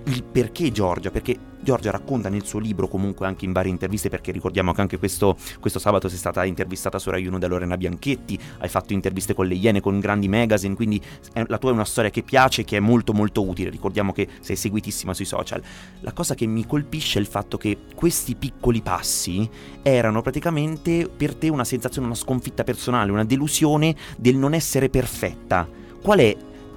il 0.10 0.24
perché 0.24 0.72
Giorgia, 0.72 1.12
perché 1.12 1.38
Giorgia 1.62 1.92
racconta 1.92 2.30
nel 2.30 2.46
suo 2.46 2.60
libro, 2.60 2.88
comunque 2.88 3.28
anche 3.28 3.46
in 3.46 3.52
varie 3.52 3.70
interviste, 3.70 4.10
perché 4.10 4.32
ricordiamo 4.32 4.74
che 4.74 4.82
anche 4.82 4.98
questo, 4.98 5.38
questo 5.60 5.78
sabato 5.78 6.08
sei 6.08 6.18
stata 6.18 6.44
intervistata 6.46 6.98
su 6.98 7.10
Rai 7.10 7.28
1 7.28 7.38
da 7.38 7.48
Lorena 7.48 7.78
Bianchetti, 7.78 8.40
hai 8.60 8.70
fatto 8.70 8.94
interviste 8.94 9.34
con 9.34 9.46
le 9.46 9.56
Iene, 9.56 9.82
con 9.82 10.00
grandi 10.00 10.28
magazine, 10.28 10.74
quindi 10.74 11.02
la 11.34 11.58
tua 11.58 11.70
è 11.70 11.74
una 11.74 11.86
storia 11.86 12.10
che 12.10 12.24
piace, 12.24 12.64
che 12.64 12.78
è 12.78 12.80
molto 12.80 13.14
molto 13.14 13.46
utile, 13.48 13.70
ricordiamo 13.70 14.12
che 14.14 14.28
sei 14.40 14.56
seguitissima 14.56 15.14
sui 15.14 15.26
social. 15.26 15.62
La 16.00 16.14
cosa 16.14 16.34
che 16.34 16.46
mi 16.46 16.66
colpisce 16.66 17.20
è 17.20 17.22
il 17.22 17.28
fatto 17.28 17.58
che 17.58 17.78
questi 17.94 18.36
piccoli 18.36 18.82
passi 18.82 19.48
erano 19.84 20.22
praticamente 20.22 21.08
per 21.10 21.36
te 21.36 21.50
una 21.50 21.66
sensazione, 21.66 22.08
una 22.08 22.16
sconfitta 22.16 22.64
personale, 22.64 23.12
una 23.12 23.26
delusione 23.26 23.96
del 24.18 24.38
non 24.38 24.54
essere 24.54 24.90
perfetta. 24.90 25.68
Qual 26.02 26.20
è 26.20 26.36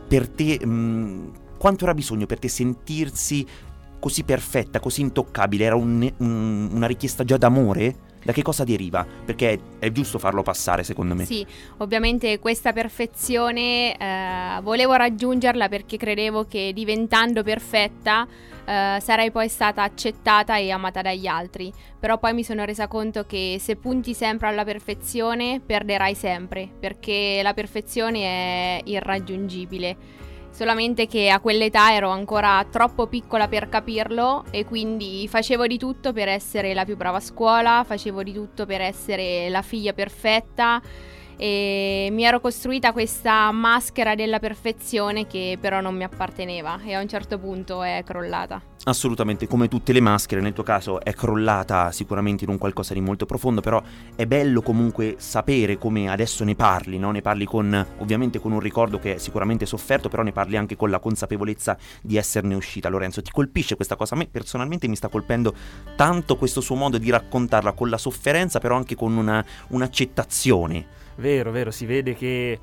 per 0.09 0.29
te... 0.29 0.67
mh, 0.67 1.41
quanto 1.63 1.85
era 1.85 1.95
bisogno 1.95 2.27
per 2.27 2.41
te 2.41 2.49
sentirsi 2.49 3.47
così 4.01 4.25
perfetta, 4.25 4.81
così 4.81 5.01
intoccabile? 5.03 5.65
Era 5.65 5.77
un- 5.77 6.13
un- 6.17 6.69
una 6.73 6.87
richiesta 6.89 7.23
già 7.23 7.37
d'amore? 7.37 8.11
Da 8.25 8.33
che 8.33 8.43
cosa 8.43 8.65
deriva? 8.65 9.07
Perché 9.25 9.61
è, 9.79 9.93
giusto 9.93 10.19
farlo 10.19 10.43
passare, 10.43 10.83
secondo 10.83 11.15
me. 11.15 11.25
Sì, 11.25 11.47
ovviamente 11.77 12.41
questa 12.41 12.73
perfezione 12.73 13.97
eh, 13.97 14.61
volevo 14.61 14.95
raggiungerla 14.95 15.69
perché 15.69 15.97
credevo 15.97 16.47
che 16.47 16.73
diventando 16.75 17.45
perfetta 17.45 18.27
eh, 18.65 18.99
sarei 19.01 19.31
poi 19.31 19.49
stata 19.49 19.85
accettata 19.85 20.57
e 20.57 20.73
amata 20.73 21.01
dagli 21.01 21.29
altri. 21.29 21.73
Però 21.97 22.19
poi 22.19 22.35
mi 22.35 22.43
sono 22.43 22.65
resa 22.65 22.89
conto 22.89 23.25
che 23.25 23.59
se 23.61 23.77
punti 23.77 24.15
sempre 24.15 24.49
alla 24.49 24.65
perfezione 24.65 25.61
perderai 25.65 26.17
sempre, 26.17 26.69
perché 26.77 27.39
la 27.41 27.55
perfezione 27.55 28.21
è 28.25 28.81
irraggiungibile. 28.85 30.22
Solamente 30.53 31.07
che 31.07 31.31
a 31.31 31.41
quell'età 31.41 31.95
ero 31.95 32.11
ancora 32.11 32.65
troppo 32.71 33.07
piccola 33.07 33.49
per 33.49 33.71
capirlo 33.71 34.45
e 34.51 34.67
quindi 34.67 35.27
facevo 35.27 35.67
di 35.67 35.79
tutto 35.79 36.13
per 36.13 36.29
essere 36.29 36.75
la 36.75 36.85
più 36.85 36.95
brava 36.95 37.17
a 37.17 37.21
scuola, 37.21 37.83
facevo 37.87 38.23
di 38.23 38.35
tutto 38.35 38.67
per 38.67 38.83
essere 38.83 39.49
la 39.49 39.63
figlia 39.63 39.95
perfetta 39.95 40.81
e 41.39 42.09
mi 42.13 42.25
ero 42.25 42.41
costruita 42.41 42.93
questa 42.93 43.51
maschera 43.51 44.15
della 44.15 44.39
perfezione 44.39 45.27
che 45.27 45.57
però 45.59 45.81
non 45.81 45.97
mi 45.97 46.05
apparteneva 46.05 46.81
e 46.85 46.93
a 46.93 47.01
un 47.01 47.09
certo 47.09 47.39
punto 47.39 47.83
è 47.83 48.03
crollata. 48.05 48.72
Assolutamente, 48.85 49.47
come 49.47 49.69
tutte 49.69 49.93
le 49.93 50.01
maschere, 50.01 50.41
nel 50.41 50.53
tuo 50.53 50.65
caso 50.65 51.01
è 51.01 51.15
crollata 51.15 51.93
sicuramente 51.93 52.43
in 52.43 52.51
un 52.51 52.59
qualcosa 52.59 52.95
di 52.95 53.01
molto 53.01 53.27
profondo, 53.27 53.61
però 53.61 53.81
è 54.17 54.27
bello 54.27 54.61
comunque 54.61 55.15
sapere 55.19 55.79
come 55.79 56.11
adesso 56.11 56.43
ne 56.43 56.57
parli, 56.57 56.99
no? 56.99 57.13
Ne 57.13 57.23
parli 57.23 57.45
con, 57.45 57.87
ovviamente 57.99 58.41
con 58.41 58.51
un 58.51 58.59
ricordo 58.59 58.99
che 58.99 59.15
è 59.15 59.19
sicuramente 59.19 59.67
sofferto, 59.67 60.09
però 60.09 60.25
ne 60.25 60.33
parli 60.33 60.57
anche 60.57 60.75
con 60.75 60.91
la 60.91 60.99
consapevolezza 60.99 61.79
di 62.03 62.17
esserne 62.17 62.57
uscita. 62.57 62.89
Lorenzo, 62.89 63.23
ti 63.23 63.31
colpisce 63.31 63.77
questa 63.77 63.95
cosa? 63.95 64.17
A 64.17 64.19
me 64.19 64.27
personalmente 64.27 64.89
mi 64.89 64.97
sta 64.97 65.07
colpendo 65.07 65.55
tanto 65.95 66.37
questo 66.37 66.61
suo 66.61 66.75
modo 66.75 66.99
di 66.99 67.09
raccontarla 67.09 67.75
con 67.75 67.89
la 67.89 67.99
sofferenza, 67.99 68.59
però 68.59 68.75
anche 68.75 68.97
con 68.97 69.17
una, 69.17 69.45
un'accettazione. 69.69 70.87
Vero, 71.19 71.53
vero, 71.53 71.71
si 71.71 71.87
vede 71.87 72.17
che 72.17 72.59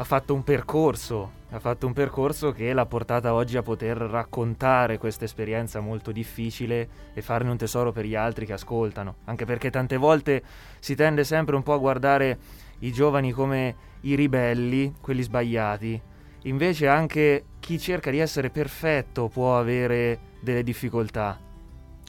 ha 0.00 0.04
fatto 0.04 0.32
un 0.32 0.44
percorso, 0.44 1.32
ha 1.50 1.58
fatto 1.58 1.88
un 1.88 1.92
percorso 1.92 2.52
che 2.52 2.72
l'ha 2.72 2.86
portata 2.86 3.34
oggi 3.34 3.56
a 3.56 3.62
poter 3.62 3.96
raccontare 3.96 4.96
questa 4.96 5.24
esperienza 5.24 5.80
molto 5.80 6.12
difficile 6.12 6.88
e 7.12 7.20
farne 7.20 7.50
un 7.50 7.56
tesoro 7.56 7.90
per 7.90 8.04
gli 8.04 8.14
altri 8.14 8.46
che 8.46 8.52
ascoltano, 8.52 9.16
anche 9.24 9.44
perché 9.44 9.70
tante 9.70 9.96
volte 9.96 10.40
si 10.78 10.94
tende 10.94 11.24
sempre 11.24 11.56
un 11.56 11.64
po' 11.64 11.72
a 11.72 11.78
guardare 11.78 12.38
i 12.80 12.92
giovani 12.92 13.32
come 13.32 13.74
i 14.02 14.14
ribelli, 14.14 14.94
quelli 15.00 15.22
sbagliati, 15.22 16.00
invece 16.42 16.86
anche 16.86 17.46
chi 17.58 17.76
cerca 17.80 18.12
di 18.12 18.20
essere 18.20 18.50
perfetto 18.50 19.26
può 19.26 19.58
avere 19.58 20.36
delle 20.38 20.62
difficoltà. 20.62 21.47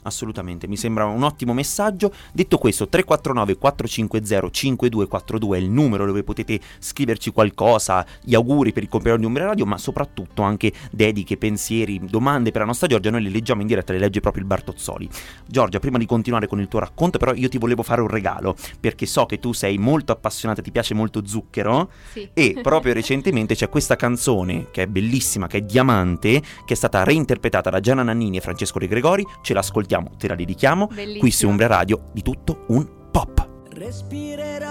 Assolutamente, 0.02 0.66
mi 0.66 0.76
sembra 0.76 1.04
un 1.04 1.22
ottimo 1.22 1.52
messaggio. 1.52 2.12
Detto 2.32 2.58
questo, 2.58 2.88
349 2.88 3.56
450 3.56 4.50
5242 4.50 5.58
è 5.58 5.60
il 5.60 5.70
numero 5.70 6.06
dove 6.06 6.22
potete 6.22 6.60
scriverci 6.78 7.30
qualcosa, 7.30 8.04
gli 8.22 8.34
auguri 8.34 8.72
per 8.72 8.82
il 8.82 8.88
compleanno 8.88 9.20
di 9.20 9.26
Umbria 9.26 9.46
Radio, 9.46 9.66
ma 9.66 9.78
soprattutto 9.78 10.42
anche 10.42 10.72
dediche, 10.90 11.36
pensieri, 11.36 12.00
domande 12.04 12.50
per 12.50 12.62
la 12.62 12.66
nostra 12.66 12.86
Giorgia. 12.86 13.10
Noi 13.10 13.22
le 13.22 13.30
leggiamo 13.30 13.60
in 13.60 13.66
diretta, 13.66 13.92
le 13.92 13.98
legge 13.98 14.20
proprio 14.20 14.42
il 14.42 14.48
Bartozzoli. 14.48 15.08
Giorgia, 15.46 15.78
prima 15.78 15.98
di 15.98 16.06
continuare 16.06 16.46
con 16.46 16.60
il 16.60 16.68
tuo 16.68 16.78
racconto, 16.78 17.18
però 17.18 17.34
io 17.34 17.48
ti 17.48 17.58
volevo 17.58 17.82
fare 17.82 18.00
un 18.00 18.08
regalo, 18.08 18.56
perché 18.78 19.06
so 19.06 19.26
che 19.26 19.38
tu 19.38 19.52
sei 19.52 19.78
molto 19.78 20.12
appassionata, 20.12 20.62
ti 20.62 20.70
piace 20.70 20.94
molto 20.94 21.26
zucchero. 21.26 21.90
Sì. 22.12 22.28
E 22.32 22.58
proprio 22.62 22.92
recentemente 22.92 23.54
c'è 23.54 23.68
questa 23.68 23.96
canzone 23.96 24.68
che 24.70 24.84
è 24.84 24.86
bellissima, 24.86 25.46
che 25.46 25.58
è 25.58 25.62
Diamante, 25.62 26.40
che 26.64 26.72
è 26.72 26.76
stata 26.76 27.02
reinterpretata 27.04 27.70
da 27.70 27.80
Gianna 27.80 28.02
Nannini 28.02 28.38
e 28.38 28.40
Francesco 28.40 28.78
De 28.78 28.86
Gregori. 28.86 29.26
Ce 29.42 29.54
l'ascoltiamo, 29.54 29.88
te 30.16 30.28
la 30.28 30.34
dedichiamo. 30.34 30.86
Bellissima. 30.86 31.18
Qui 31.18 31.30
su 31.30 31.48
Umbria 31.48 31.68
Radio 31.68 32.02
di 32.12 32.22
tutto 32.22 32.64
un 32.68 32.86
pop. 33.10 33.48
Respirerò 33.70 34.68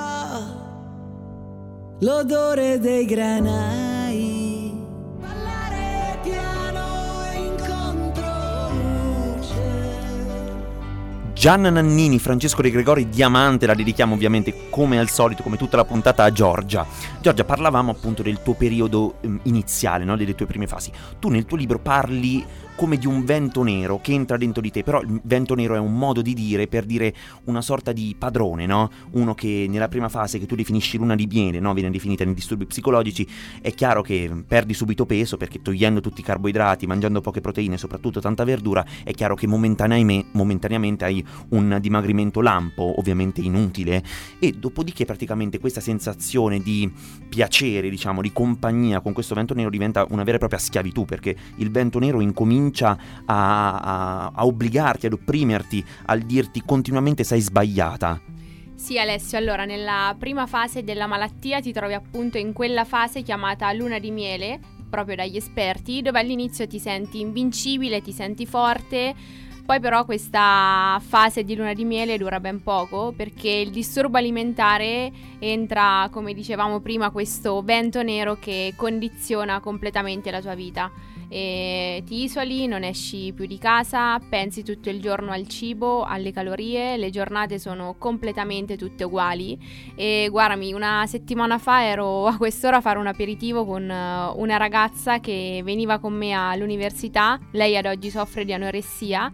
l'odore 2.00 2.80
dei 2.80 3.06
granai. 3.06 4.74
Ballare 5.20 6.20
piano 6.24 7.26
in 7.36 7.56
controluce. 7.58 8.98
Gianna 11.34 11.70
Nannini, 11.70 12.20
Francesco 12.20 12.62
De 12.62 12.72
Gregori, 12.72 13.10
Diamante, 13.10 13.66
la 13.66 13.74
dedichiamo 13.74 14.14
ovviamente 14.14 14.70
come 14.70 15.00
al 15.00 15.10
solito, 15.10 15.44
come 15.44 15.58
tutta 15.58 15.76
la 15.76 15.86
puntata 15.86 16.24
a 16.24 16.32
Giorgia. 16.32 16.86
Giorgia, 17.22 17.44
parlavamo 17.44 17.92
appunto 17.92 18.22
del 18.22 18.42
tuo 18.42 18.54
periodo 18.54 19.16
ehm, 19.22 19.42
iniziale, 19.44 20.06
no? 20.06 20.16
delle 20.16 20.36
tue 20.36 20.46
prime 20.46 20.68
fasi. 20.68 20.92
Tu 21.20 21.28
nel 21.30 21.46
tuo 21.46 21.58
libro 21.58 21.80
parli 21.80 22.46
come 22.80 22.96
di 22.96 23.08
un 23.08 23.26
vento 23.26 23.62
nero 23.62 24.00
che 24.00 24.14
entra 24.14 24.38
dentro 24.38 24.62
di 24.62 24.72
te, 24.72 24.84
però 24.84 25.02
il 25.02 25.20
vento 25.26 25.54
nero 25.54 25.76
è 25.76 25.80
un 25.80 25.98
modo 25.98 26.22
di 26.22 26.34
dire 26.34 26.68
per 26.68 26.86
dire 26.86 27.14
una 27.44 27.62
sorta 27.62 27.92
di 27.92 28.16
padrone, 28.18 28.66
no? 28.66 28.90
Uno 29.12 29.36
che 29.36 29.66
nella 29.68 29.90
prima 29.90 30.08
fase 30.08 30.40
che 30.40 30.46
tu 30.46 30.56
definisci 30.56 30.98
luna 30.98 31.14
di 31.16 31.28
miele, 31.30 31.60
no? 31.60 31.74
Viene 31.74 31.90
definita 31.92 32.24
nei 32.24 32.34
disturbi 32.34 32.66
psicologici, 32.66 33.28
è 33.60 33.74
chiaro 33.74 34.02
che 34.02 34.32
perdi 34.48 34.74
subito 34.74 35.06
peso 35.06 35.36
perché 35.36 35.62
togliendo 35.62 36.00
tutti 36.00 36.22
i 36.22 36.24
carboidrati, 36.24 36.88
mangiando 36.88 37.20
poche 37.20 37.42
proteine, 37.42 37.78
soprattutto 37.78 38.22
tanta 38.22 38.46
verdura, 38.46 38.86
è 39.04 39.12
chiaro 39.12 39.36
che 39.36 39.46
momentaneame- 39.46 40.28
momentaneamente 40.32 41.04
hai 41.04 41.22
un 41.50 41.80
dimagrimento 41.82 42.40
lampo, 42.40 42.94
ovviamente 42.98 43.42
inutile, 43.42 44.02
e 44.40 44.54
dopodiché 44.54 45.04
praticamente 45.04 45.60
questa 45.60 45.82
sensazione 45.82 46.62
di 46.62 46.90
piacere, 47.28 47.90
diciamo, 47.90 48.22
di 48.22 48.32
compagnia 48.32 49.02
con 49.02 49.12
questo 49.12 49.36
vento 49.36 49.54
nero 49.54 49.70
diventa 49.70 50.06
una 50.12 50.24
vera 50.24 50.38
e 50.38 50.40
propria 50.40 50.60
schiavitù, 50.60 51.04
perché 51.04 51.36
il 51.58 51.72
vento 51.72 52.00
nero 52.00 52.22
incomincia 52.22 52.68
a, 52.84 52.98
a- 53.26 54.32
a 54.34 54.46
obbligarti, 54.46 55.06
ad 55.08 55.14
opprimerti, 55.14 55.84
al 56.06 56.22
dirti 56.22 56.62
continuamente 56.66 57.24
sei 57.24 57.42
sbagliata. 57.42 58.22
Sì 58.76 58.98
Alessio, 58.98 59.38
allora 59.38 59.66
nella 59.66 60.16
prima 60.18 60.46
fase 60.48 60.84
della 60.84 61.06
malattia 61.06 61.60
ti 61.60 61.74
trovi 61.74 61.94
appunto 61.94 62.38
in 62.38 62.54
quella 62.54 62.86
fase 62.86 63.24
chiamata 63.24 63.72
luna 63.74 64.00
di 64.00 64.10
miele, 64.10 64.60
proprio 64.90 65.16
dagli 65.18 65.36
esperti, 65.36 66.02
dove 66.02 66.20
all'inizio 66.20 66.66
ti 66.66 66.80
senti 66.80 67.20
invincibile, 67.20 68.02
ti 68.02 68.12
senti 68.14 68.46
forte, 68.46 69.14
Poi 69.70 69.80
però 69.80 70.04
questa 70.04 71.00
fase 71.06 71.44
di 71.44 71.56
luna 71.56 71.74
di 71.74 71.86
miele 71.86 72.18
dura 72.18 72.40
ben 72.40 72.64
poco 72.64 73.14
perché 73.16 73.50
il 73.50 73.70
disturbo 73.70 74.18
alimentare 74.18 75.12
entra, 75.38 76.10
come 76.12 76.34
dicevamo 76.34 76.80
prima, 76.80 77.12
questo 77.12 77.62
vento 77.62 78.02
nero 78.02 78.38
che 78.40 78.74
condiziona 78.76 79.60
completamente 79.60 80.32
la 80.32 80.42
tua 80.42 80.56
vita. 80.56 80.90
E 81.32 82.02
ti 82.08 82.24
isoli, 82.24 82.66
non 82.66 82.84
esci 82.84 83.32
più 83.34 83.46
di 83.46 83.60
casa, 83.60 84.18
pensi 84.18 84.64
tutto 84.64 84.90
il 84.90 85.00
giorno 85.00 85.32
al 85.32 85.48
cibo, 85.48 86.04
alle 86.04 86.32
calorie, 86.32 86.98
le 86.98 87.12
giornate 87.12 87.60
sono 87.60 87.96
completamente 88.00 88.76
tutte 88.78 89.04
uguali. 89.04 89.58
E 89.96 90.28
guardami, 90.32 90.74
una 90.74 91.06
settimana 91.06 91.60
fa 91.60 91.86
ero 91.86 92.26
a 92.26 92.36
quest'ora 92.36 92.78
a 92.78 92.82
fare 92.82 92.98
un 92.98 93.06
aperitivo 93.06 93.64
con 93.64 93.90
eh, 93.90 94.34
una 94.36 94.58
ragazza 94.58 95.20
che 95.20 95.62
veniva 95.64 96.00
con 96.00 96.14
me 96.14 96.32
all'università, 96.32 97.40
lei 97.52 97.78
ad 97.78 97.86
oggi 97.86 98.10
soffre 98.10 98.44
di 98.44 98.54
anoressia. 98.54 99.32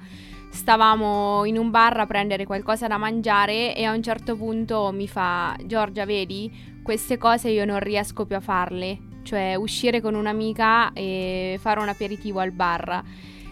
Stavamo 0.50 1.46
in 1.46 1.58
un 1.58 1.70
bar 1.70 1.98
a 2.00 2.06
prendere 2.06 2.46
qualcosa 2.46 2.88
da 2.88 2.98
mangiare 2.98 3.75
e 3.75 3.84
a 3.86 3.94
un 3.94 4.02
certo 4.02 4.36
punto 4.36 4.92
mi 4.94 5.08
fa 5.08 5.56
Giorgia, 5.66 6.06
vedi, 6.06 6.52
queste 6.82 7.18
cose 7.18 7.50
io 7.50 7.66
non 7.66 7.80
riesco 7.80 8.25
più 8.25 8.36
a 8.38 8.40
farle, 8.40 8.98
cioè 9.25 9.55
uscire 9.55 10.00
con 10.00 10.13
un'amica 10.13 10.94
e 10.94 11.58
fare 11.60 11.79
un 11.82 11.89
aperitivo 11.89 12.39
al 12.39 12.51
bar. 12.51 13.03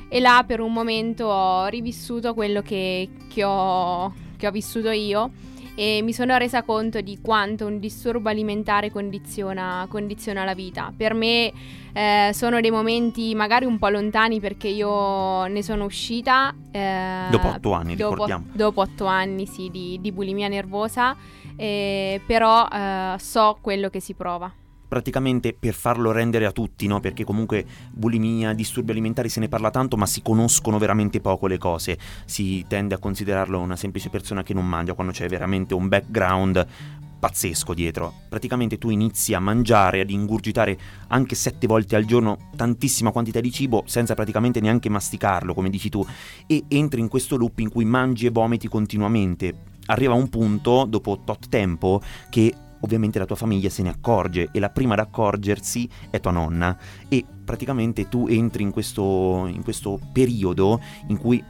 E 0.08 0.20
là 0.20 0.44
per 0.48 0.60
un 0.62 0.72
momento 0.72 1.26
ho 1.26 1.66
rivissuto 1.66 2.36
quello 2.36 2.62
che, 2.62 3.10
che 3.28 3.44
ho, 3.44 4.14
che 4.38 4.48
ho 4.48 4.52
vissuto 4.52 4.92
io 4.92 5.32
e 5.76 6.02
mi 6.04 6.14
sono 6.14 6.38
resa 6.38 6.62
conto 6.62 7.02
di 7.02 7.18
quanto 7.20 7.66
un 7.66 7.80
disturbo 7.80 8.30
alimentare 8.30 8.92
condiziona, 8.92 9.88
condiziona 9.90 10.44
la 10.44 10.54
vita. 10.54 10.94
Per 10.96 11.16
me 11.16 11.52
eh, 11.94 12.30
sono 12.32 12.62
dei 12.62 12.70
momenti 12.70 13.34
magari 13.34 13.66
un 13.66 13.80
po' 13.80 13.90
lontani 13.90 14.40
perché 14.40 14.68
io 14.68 15.48
ne 15.48 15.64
sono 15.64 15.86
uscita. 15.86 16.54
eh, 16.72 17.26
Dopo 17.32 17.48
otto 17.48 17.72
anni, 17.74 17.96
dopo, 17.96 18.14
ricordiamo. 18.14 18.46
Dopo 18.54 18.82
otto 18.82 19.06
anni, 19.06 19.48
sì, 19.48 19.70
di, 19.72 19.98
di 20.00 20.12
bulimia 20.12 20.48
nervosa, 20.48 21.16
eh, 21.56 22.22
però 22.24 22.68
eh, 22.72 23.16
so 23.18 23.58
quello 23.60 23.90
che 23.90 24.00
si 24.00 24.14
prova. 24.14 24.54
Praticamente 24.94 25.56
per 25.60 25.74
farlo 25.74 26.12
rendere 26.12 26.46
a 26.46 26.52
tutti, 26.52 26.86
no? 26.86 27.00
Perché 27.00 27.24
comunque 27.24 27.66
bulimia, 27.90 28.54
disturbi 28.54 28.92
alimentari 28.92 29.28
se 29.28 29.40
ne 29.40 29.48
parla 29.48 29.72
tanto, 29.72 29.98
ma 29.98 30.06
si 30.06 30.22
conoscono 30.22 30.78
veramente 30.78 31.20
poco 31.20 31.48
le 31.48 31.58
cose. 31.58 31.98
Si 32.26 32.64
tende 32.68 32.94
a 32.94 33.00
considerarlo 33.00 33.60
una 33.60 33.76
semplice 33.76 34.12
persona 34.12 34.44
che 34.44 34.54
non 34.54 34.68
mangia 34.68 34.94
quando 34.94 35.12
c'è 35.12 35.28
veramente 35.28 35.74
un 35.74 35.88
background 35.88 36.68
pazzesco 37.18 37.74
dietro. 37.74 38.14
Praticamente 38.30 38.78
tu 38.78 38.92
inizi 38.92 39.34
a 39.34 39.40
mangiare, 39.40 40.02
ad 40.02 40.12
ingurgitare 40.12 40.78
anche 41.08 41.34
sette 41.34 41.66
volte 41.66 41.96
al 41.96 42.06
giorno 42.06 42.52
tantissima 42.56 43.12
quantità 43.12 43.40
di 43.40 43.52
cibo 43.52 43.82
senza 43.88 44.14
praticamente 44.14 44.60
neanche 44.60 44.90
masticarlo, 44.90 45.56
come 45.56 45.72
dici 45.72 45.90
tu, 45.90 46.06
e 46.46 46.66
entri 46.68 47.00
in 47.00 47.08
questo 47.08 47.36
loop 47.36 47.58
in 47.60 47.72
cui 47.72 47.86
mangi 47.86 48.28
e 48.28 48.30
vomiti 48.30 48.68
continuamente. 48.68 49.72
Arriva 49.88 50.14
un 50.14 50.30
punto, 50.30 50.86
dopo 50.88 51.22
tot 51.26 51.50
tempo, 51.50 52.00
che 52.30 52.54
ovviamente 52.84 53.20
la 53.20 53.26
tua 53.26 53.36
famiglia 53.36 53.70
se 53.70 53.82
ne 53.82 53.90
accorge 53.90 54.50
e 54.52 54.60
la 54.60 54.70
prima 54.70 54.94
ad 54.94 55.00
accorgersi 55.00 55.90
è 56.10 56.20
tua 56.20 56.32
nonna. 56.32 56.78
E 57.08 57.26
praticamente 57.44 58.08
tu 58.08 58.28
entri 58.30 58.64
in 58.64 58.72
questo, 58.72 59.48
in 59.48 59.64
questo 59.64 60.00
periodo 60.12 60.80
in 61.08 61.18
cui 61.18 61.44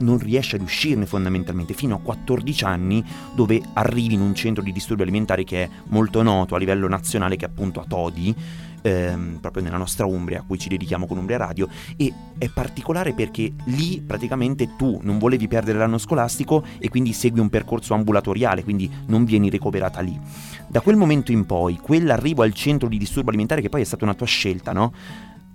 non 0.00 0.18
riesci 0.18 0.54
ad 0.54 0.62
uscirne 0.62 1.06
fondamentalmente 1.06 1.74
fino 1.74 1.96
a 1.96 2.00
14 2.00 2.64
anni 2.64 3.04
dove 3.34 3.60
arrivi 3.74 4.14
in 4.14 4.22
un 4.22 4.34
centro 4.34 4.62
di 4.62 4.72
disturbi 4.72 5.02
alimentari 5.02 5.44
che 5.44 5.64
è 5.64 5.68
molto 5.88 6.22
noto 6.22 6.54
a 6.54 6.58
livello 6.58 6.88
nazionale 6.88 7.36
che 7.36 7.44
è 7.44 7.48
appunto 7.48 7.80
a 7.80 7.84
Todi 7.86 8.34
ehm, 8.82 9.38
proprio 9.40 9.62
nella 9.62 9.76
nostra 9.76 10.06
Umbria 10.06 10.40
a 10.40 10.42
cui 10.42 10.58
ci 10.58 10.68
dedichiamo 10.68 11.06
con 11.06 11.18
Umbria 11.18 11.36
Radio 11.36 11.68
e 11.96 12.12
è 12.38 12.48
particolare 12.48 13.12
perché 13.12 13.52
lì 13.64 14.02
praticamente 14.04 14.76
tu 14.76 14.98
non 15.02 15.18
volevi 15.18 15.48
perdere 15.48 15.78
l'anno 15.78 15.98
scolastico 15.98 16.64
e 16.78 16.88
quindi 16.88 17.12
segui 17.12 17.40
un 17.40 17.48
percorso 17.50 17.94
ambulatoriale 17.94 18.64
quindi 18.64 18.90
non 19.06 19.24
vieni 19.24 19.48
ricoverata 19.48 20.00
lì 20.00 20.18
da 20.66 20.80
quel 20.80 20.96
momento 20.96 21.32
in 21.32 21.46
poi 21.46 21.76
quell'arrivo 21.76 22.42
al 22.42 22.54
centro 22.54 22.88
di 22.88 22.98
disturbo 22.98 23.30
alimentare 23.30 23.60
che 23.60 23.68
poi 23.68 23.82
è 23.82 23.84
stata 23.84 24.04
una 24.04 24.14
tua 24.14 24.26
scelta 24.26 24.72
no? 24.72 24.92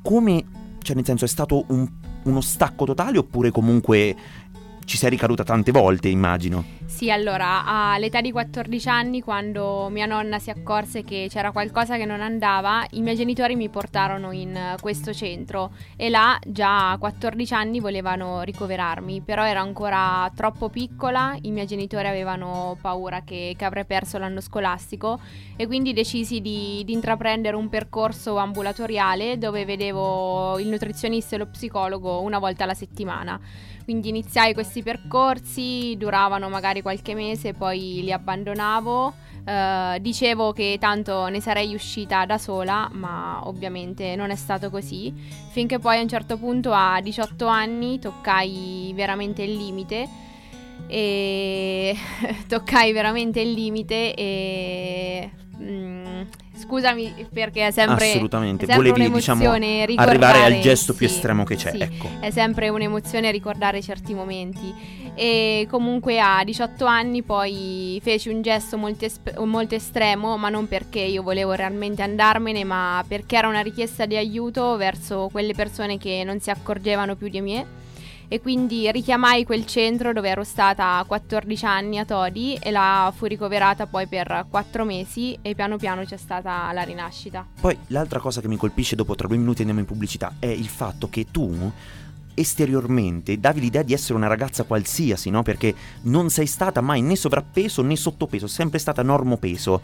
come 0.01 0.45
cioè 0.81 0.95
nel 0.95 1.05
senso 1.05 1.25
è 1.25 1.27
stato 1.27 1.65
un, 1.69 1.87
uno 2.23 2.41
stacco 2.41 2.85
totale 2.85 3.17
oppure 3.17 3.49
comunque 3.49 4.15
ci 4.85 4.97
sei 4.97 5.09
ricaduta 5.09 5.43
tante 5.43 5.71
volte 5.71 6.09
immagino 6.09 6.63
Sì, 6.95 7.11
allora, 7.11 7.65
all'età 7.65 8.21
di 8.21 8.31
14 8.31 8.87
anni, 8.87 9.21
quando 9.21 9.89
mia 9.89 10.05
nonna 10.05 10.39
si 10.39 10.49
accorse 10.49 11.03
che 11.03 11.27
c'era 11.29 11.51
qualcosa 11.51 11.97
che 11.97 12.05
non 12.05 12.21
andava, 12.21 12.85
i 12.91 13.01
miei 13.01 13.17
genitori 13.17 13.57
mi 13.57 13.67
portarono 13.67 14.31
in 14.31 14.55
eh, 14.55 14.77
questo 14.79 15.13
centro 15.13 15.73
e 15.97 16.07
là 16.07 16.39
già 16.45 16.91
a 16.91 16.97
14 16.97 17.53
anni 17.53 17.81
volevano 17.81 18.43
ricoverarmi, 18.43 19.19
però 19.19 19.45
ero 19.45 19.59
ancora 19.59 20.31
troppo 20.33 20.69
piccola, 20.69 21.37
i 21.41 21.51
miei 21.51 21.67
genitori 21.67 22.07
avevano 22.07 22.77
paura 22.79 23.23
che, 23.25 23.55
che 23.57 23.65
avrei 23.65 23.83
perso 23.83 24.17
l'anno 24.17 24.39
scolastico 24.39 25.19
e 25.57 25.67
quindi 25.67 25.91
decisi 25.91 26.39
di, 26.39 26.81
di 26.85 26.93
intraprendere 26.93 27.57
un 27.57 27.67
percorso 27.67 28.37
ambulatoriale 28.37 29.37
dove 29.37 29.65
vedevo 29.65 30.57
il 30.59 30.69
nutrizionista 30.69 31.35
e 31.35 31.39
lo 31.39 31.47
psicologo 31.47 32.21
una 32.21 32.39
volta 32.39 32.63
alla 32.63 32.73
settimana. 32.73 33.37
Quindi 33.85 34.09
iniziai 34.09 34.55
questi 34.55 34.81
percorsi, 34.81 35.93
duravano 35.95 36.49
magari 36.49 36.81
qualche 36.85 37.15
mese, 37.15 37.53
poi 37.53 38.01
li 38.03 38.11
abbandonavo. 38.11 39.13
Eh, 39.43 39.97
dicevo 40.01 40.53
che 40.53 40.77
tanto 40.79 41.25
ne 41.29 41.41
sarei 41.41 41.73
uscita 41.73 42.27
da 42.27 42.37
sola, 42.37 42.87
ma 42.93 43.41
ovviamente 43.47 44.15
non 44.15 44.29
è 44.29 44.35
stato 44.35 44.69
così. 44.69 45.11
Finché 45.49 45.79
poi 45.79 45.97
a 45.97 46.01
un 46.01 46.07
certo 46.07 46.37
punto, 46.37 46.71
a 46.71 47.01
18 47.01 47.47
anni, 47.47 47.97
toccai 47.97 48.91
veramente 48.93 49.41
il 49.41 49.55
limite. 49.55 50.07
E 50.85 51.95
toccai 52.47 52.91
veramente 52.93 53.39
il 53.39 53.51
limite 53.51 54.13
e. 54.13 55.31
mm, 55.61 56.21
scusami 56.57 57.27
perché 57.31 57.67
è 57.67 57.71
sempre. 57.71 58.09
assolutamente 58.09 58.65
è 58.65 58.67
sempre 58.67 58.89
volevi 58.91 59.11
diciamo 59.13 59.51
arrivare 59.51 60.43
al 60.43 60.59
gesto 60.59 60.93
più 60.93 61.07
sì, 61.07 61.15
estremo 61.15 61.43
che 61.43 61.55
c'è 61.55 61.71
sì. 61.71 61.81
ecco 61.81 62.09
È 62.19 62.29
sempre 62.29 62.69
un'emozione 62.69 63.31
ricordare 63.31 63.81
certi 63.81 64.13
momenti. 64.13 65.03
E 65.17 65.65
comunque 65.69 66.19
a 66.19 66.43
18 66.43 66.85
anni 66.85 67.21
poi 67.23 67.99
feci 68.03 68.27
un 68.27 68.41
gesto 68.41 68.77
molto, 68.77 69.05
esp- 69.05 69.37
molto 69.39 69.73
estremo, 69.73 70.35
ma 70.35 70.49
non 70.49 70.67
perché 70.67 70.99
io 70.99 71.23
volevo 71.23 71.53
realmente 71.53 72.01
andarmene, 72.01 72.65
ma 72.65 73.03
perché 73.07 73.37
era 73.37 73.47
una 73.47 73.61
richiesta 73.61 74.05
di 74.05 74.17
aiuto 74.17 74.75
verso 74.75 75.29
quelle 75.31 75.53
persone 75.53 75.97
che 75.97 76.23
non 76.25 76.41
si 76.41 76.49
accorgevano 76.49 77.15
più 77.15 77.29
di 77.29 77.39
me. 77.39 77.83
E 78.27 78.41
quindi 78.41 78.91
richiamai 78.91 79.45
quel 79.45 79.65
centro 79.65 80.11
dove 80.11 80.29
ero 80.29 80.43
stata 80.43 80.97
a 80.97 81.03
14 81.03 81.65
anni 81.65 81.99
a 81.99 82.05
Todi 82.05 82.55
e 82.55 82.71
la 82.71 83.13
fui 83.15 83.29
ricoverata 83.29 83.85
poi 83.85 84.07
per 84.07 84.47
4 84.49 84.83
mesi 84.83 85.37
e 85.41 85.53
piano 85.55 85.77
piano 85.77 86.03
c'è 86.03 86.17
stata 86.17 86.71
la 86.71 86.81
rinascita. 86.81 87.45
Poi 87.59 87.77
l'altra 87.87 88.19
cosa 88.19 88.41
che 88.41 88.47
mi 88.47 88.57
colpisce 88.57 88.95
dopo 88.95 89.15
tra 89.15 89.27
due 89.27 89.37
minuti 89.37 89.59
andiamo 89.59 89.79
in 89.79 89.85
pubblicità 89.85 90.35
è 90.39 90.47
il 90.47 90.67
fatto 90.67 91.09
che 91.09 91.27
tu 91.29 91.71
esteriormente 92.35 93.39
davi 93.39 93.61
l'idea 93.61 93.81
di 93.81 93.93
essere 93.93 94.15
una 94.15 94.27
ragazza 94.27 94.63
qualsiasi, 94.63 95.29
no? 95.29 95.41
Perché 95.41 95.73
non 96.01 96.29
sei 96.29 96.45
stata 96.45 96.81
mai 96.81 97.01
né 97.01 97.15
sovrappeso 97.15 97.81
né 97.81 97.95
sottopeso, 97.95 98.47
sempre 98.47 98.77
stata 98.79 99.01
normopeso. 99.01 99.81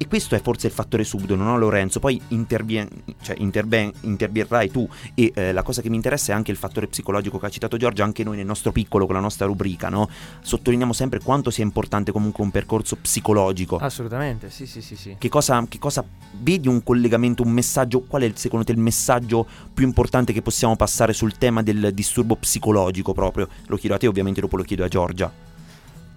E 0.00 0.06
questo 0.06 0.36
è 0.36 0.40
forse 0.40 0.68
il 0.68 0.72
fattore 0.72 1.02
subdono, 1.02 1.42
no 1.42 1.58
Lorenzo? 1.58 1.98
Poi 1.98 2.20
intervien- 2.28 2.88
cioè, 3.20 3.34
interven- 3.38 3.92
interverrai 4.02 4.70
tu 4.70 4.88
e 5.14 5.32
eh, 5.34 5.52
la 5.52 5.64
cosa 5.64 5.82
che 5.82 5.90
mi 5.90 5.96
interessa 5.96 6.30
è 6.30 6.36
anche 6.36 6.52
il 6.52 6.56
fattore 6.56 6.86
psicologico 6.86 7.36
che 7.36 7.46
ha 7.46 7.48
citato 7.48 7.76
Giorgia, 7.76 8.04
anche 8.04 8.22
noi 8.22 8.36
nel 8.36 8.46
nostro 8.46 8.70
piccolo 8.70 9.06
con 9.06 9.16
la 9.16 9.20
nostra 9.20 9.46
rubrica, 9.46 9.88
no? 9.88 10.08
Sottolineiamo 10.40 10.92
sempre 10.92 11.18
quanto 11.18 11.50
sia 11.50 11.64
importante 11.64 12.12
comunque 12.12 12.44
un 12.44 12.52
percorso 12.52 12.94
psicologico. 12.94 13.76
Assolutamente, 13.78 14.50
sì, 14.50 14.66
sì, 14.66 14.80
sì, 14.80 14.94
sì. 14.94 15.16
Che 15.18 15.28
cosa, 15.28 15.66
che 15.68 15.80
cosa 15.80 16.04
vedi 16.42 16.68
un 16.68 16.84
collegamento, 16.84 17.42
un 17.42 17.50
messaggio? 17.50 18.02
Qual 18.02 18.22
è 18.22 18.30
secondo 18.36 18.64
te 18.64 18.70
il 18.70 18.78
messaggio 18.78 19.44
più 19.74 19.84
importante 19.84 20.32
che 20.32 20.42
possiamo 20.42 20.76
passare 20.76 21.12
sul 21.12 21.36
tema 21.36 21.60
del 21.64 21.90
disturbo 21.92 22.36
psicologico 22.36 23.12
proprio? 23.12 23.48
Lo 23.66 23.76
chiedo 23.76 23.96
a 23.96 23.98
te, 23.98 24.06
ovviamente 24.06 24.40
dopo 24.40 24.56
lo 24.56 24.62
chiedo 24.62 24.84
a 24.84 24.88
Giorgia. 24.88 25.47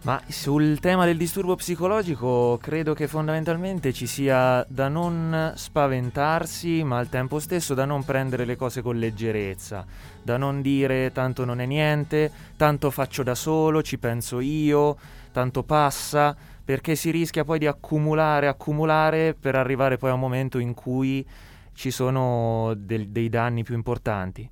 Ma 0.04 0.20
sul 0.30 0.80
tema 0.80 1.06
del 1.06 1.16
disturbo 1.16 1.56
psicologico 1.56 2.58
credo 2.60 2.96
che 2.96 3.08
fondamentalmente 3.08 3.94
ci 3.94 4.08
sia 4.08 4.66
da 4.68 4.88
non 4.88 5.54
spaventarsi, 5.56 6.84
ma 6.84 6.98
al 6.98 7.08
tempo 7.08 7.38
stesso 7.38 7.76
da 7.76 7.86
non 7.86 8.04
prendere 8.04 8.46
le 8.46 8.56
cose 8.56 8.82
con 8.82 8.98
leggerezza, 8.98 9.86
da 10.24 10.38
non 10.38 10.64
dire 10.64 11.12
tanto 11.12 11.46
non 11.46 11.62
è 11.62 11.68
niente, 11.68 12.32
tanto 12.58 12.90
faccio 12.90 13.22
da 13.22 13.36
solo, 13.36 13.84
ci 13.84 14.00
penso 14.00 14.40
io, 14.40 14.98
tanto 15.32 15.62
passa, 15.62 16.36
perché 16.66 16.96
si 16.96 17.12
rischia 17.12 17.44
poi 17.44 17.60
di 17.60 17.68
accumulare, 17.68 18.48
accumulare 18.48 19.36
per 19.40 19.54
arrivare 19.54 19.98
poi 19.98 20.10
a 20.10 20.14
un 20.14 20.20
momento 20.20 20.58
in 20.58 20.74
cui 20.74 21.24
ci 21.74 21.92
sono 21.92 22.74
del- 22.76 23.10
dei 23.10 23.30
danni 23.30 23.62
più 23.64 23.76
importanti. 23.76 24.50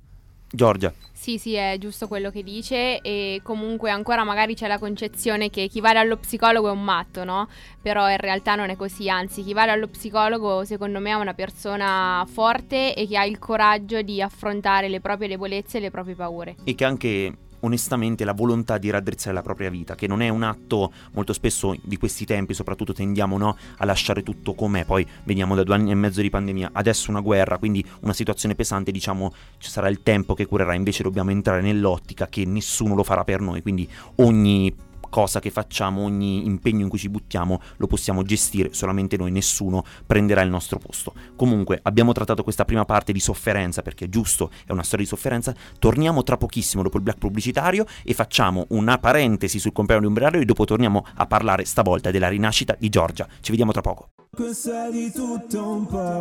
Giorgia, 0.52 0.92
Sì, 1.12 1.38
sì, 1.38 1.54
è 1.54 1.76
giusto 1.78 2.08
quello 2.08 2.30
che 2.30 2.42
dice 2.42 3.00
e 3.02 3.40
comunque 3.42 3.90
ancora 3.90 4.24
magari 4.24 4.54
c'è 4.54 4.66
la 4.66 4.78
concezione 4.78 5.48
che 5.48 5.68
chi 5.68 5.80
va 5.80 5.92
dallo 5.92 6.16
psicologo 6.16 6.68
è 6.68 6.72
un 6.72 6.82
matto, 6.82 7.24
no? 7.24 7.48
Però 7.80 8.10
in 8.10 8.16
realtà 8.16 8.56
non 8.56 8.68
è 8.68 8.76
così, 8.76 9.08
anzi 9.08 9.44
chi 9.44 9.52
va 9.52 9.66
dallo 9.66 9.86
psicologo 9.86 10.64
secondo 10.64 10.98
me 10.98 11.10
è 11.10 11.14
una 11.14 11.34
persona 11.34 12.26
forte 12.28 12.94
e 12.94 13.06
che 13.06 13.16
ha 13.16 13.24
il 13.24 13.38
coraggio 13.38 14.02
di 14.02 14.20
affrontare 14.20 14.88
le 14.88 15.00
proprie 15.00 15.28
debolezze 15.28 15.78
e 15.78 15.80
le 15.80 15.90
proprie 15.90 16.14
paure. 16.14 16.56
e 16.64 16.74
che 16.74 16.84
anche 16.84 17.32
onestamente 17.60 18.24
la 18.24 18.32
volontà 18.32 18.78
di 18.78 18.90
raddrizzare 18.90 19.34
la 19.34 19.42
propria 19.42 19.70
vita, 19.70 19.94
che 19.94 20.06
non 20.06 20.22
è 20.22 20.28
un 20.28 20.42
atto 20.42 20.92
molto 21.12 21.32
spesso 21.32 21.76
di 21.82 21.96
questi 21.96 22.24
tempi, 22.24 22.54
soprattutto 22.54 22.92
tendiamo 22.92 23.38
no, 23.38 23.56
a 23.78 23.84
lasciare 23.84 24.22
tutto 24.22 24.54
com'è, 24.54 24.84
poi 24.84 25.06
veniamo 25.24 25.54
da 25.54 25.62
due 25.62 25.74
anni 25.74 25.90
e 25.90 25.94
mezzo 25.94 26.20
di 26.20 26.30
pandemia, 26.30 26.70
adesso 26.72 27.10
una 27.10 27.20
guerra, 27.20 27.58
quindi 27.58 27.84
una 28.00 28.12
situazione 28.12 28.54
pesante, 28.54 28.90
diciamo 28.90 29.32
ci 29.58 29.70
sarà 29.70 29.88
il 29.88 30.02
tempo 30.02 30.34
che 30.34 30.46
curerà, 30.46 30.74
invece 30.74 31.02
dobbiamo 31.02 31.30
entrare 31.30 31.60
nell'ottica 31.62 32.28
che 32.28 32.44
nessuno 32.44 32.94
lo 32.94 33.02
farà 33.02 33.24
per 33.24 33.40
noi, 33.40 33.62
quindi 33.62 33.88
ogni 34.16 34.88
cosa 35.10 35.40
che 35.40 35.50
facciamo, 35.50 36.02
ogni 36.02 36.46
impegno 36.46 36.82
in 36.82 36.88
cui 36.88 36.98
ci 36.98 37.10
buttiamo 37.10 37.60
lo 37.76 37.86
possiamo 37.86 38.22
gestire 38.22 38.72
solamente 38.72 39.18
noi, 39.18 39.30
nessuno 39.30 39.84
prenderà 40.06 40.40
il 40.40 40.48
nostro 40.48 40.78
posto. 40.78 41.12
Comunque 41.36 41.80
abbiamo 41.82 42.12
trattato 42.12 42.42
questa 42.42 42.64
prima 42.64 42.86
parte 42.86 43.12
di 43.12 43.20
sofferenza 43.20 43.82
perché 43.82 44.06
è 44.06 44.08
giusto, 44.08 44.50
è 44.64 44.72
una 44.72 44.82
storia 44.82 45.04
di 45.04 45.10
sofferenza, 45.10 45.54
torniamo 45.78 46.22
tra 46.22 46.38
pochissimo 46.38 46.82
dopo 46.82 46.96
il 46.96 47.02
black 47.02 47.18
pubblicitario 47.18 47.84
e 48.02 48.14
facciamo 48.14 48.64
una 48.70 48.98
parentesi 48.98 49.58
sul 49.58 49.72
compleanno 49.72 50.04
di 50.04 50.08
Umbrario 50.08 50.40
e 50.40 50.44
dopo 50.44 50.64
torniamo 50.64 51.04
a 51.14 51.26
parlare 51.26 51.64
stavolta 51.64 52.10
della 52.10 52.28
rinascita 52.28 52.76
di 52.78 52.88
Giorgia. 52.88 53.26
Ci 53.40 53.50
vediamo 53.50 53.72
tra 53.72 53.82
poco. 53.82 54.19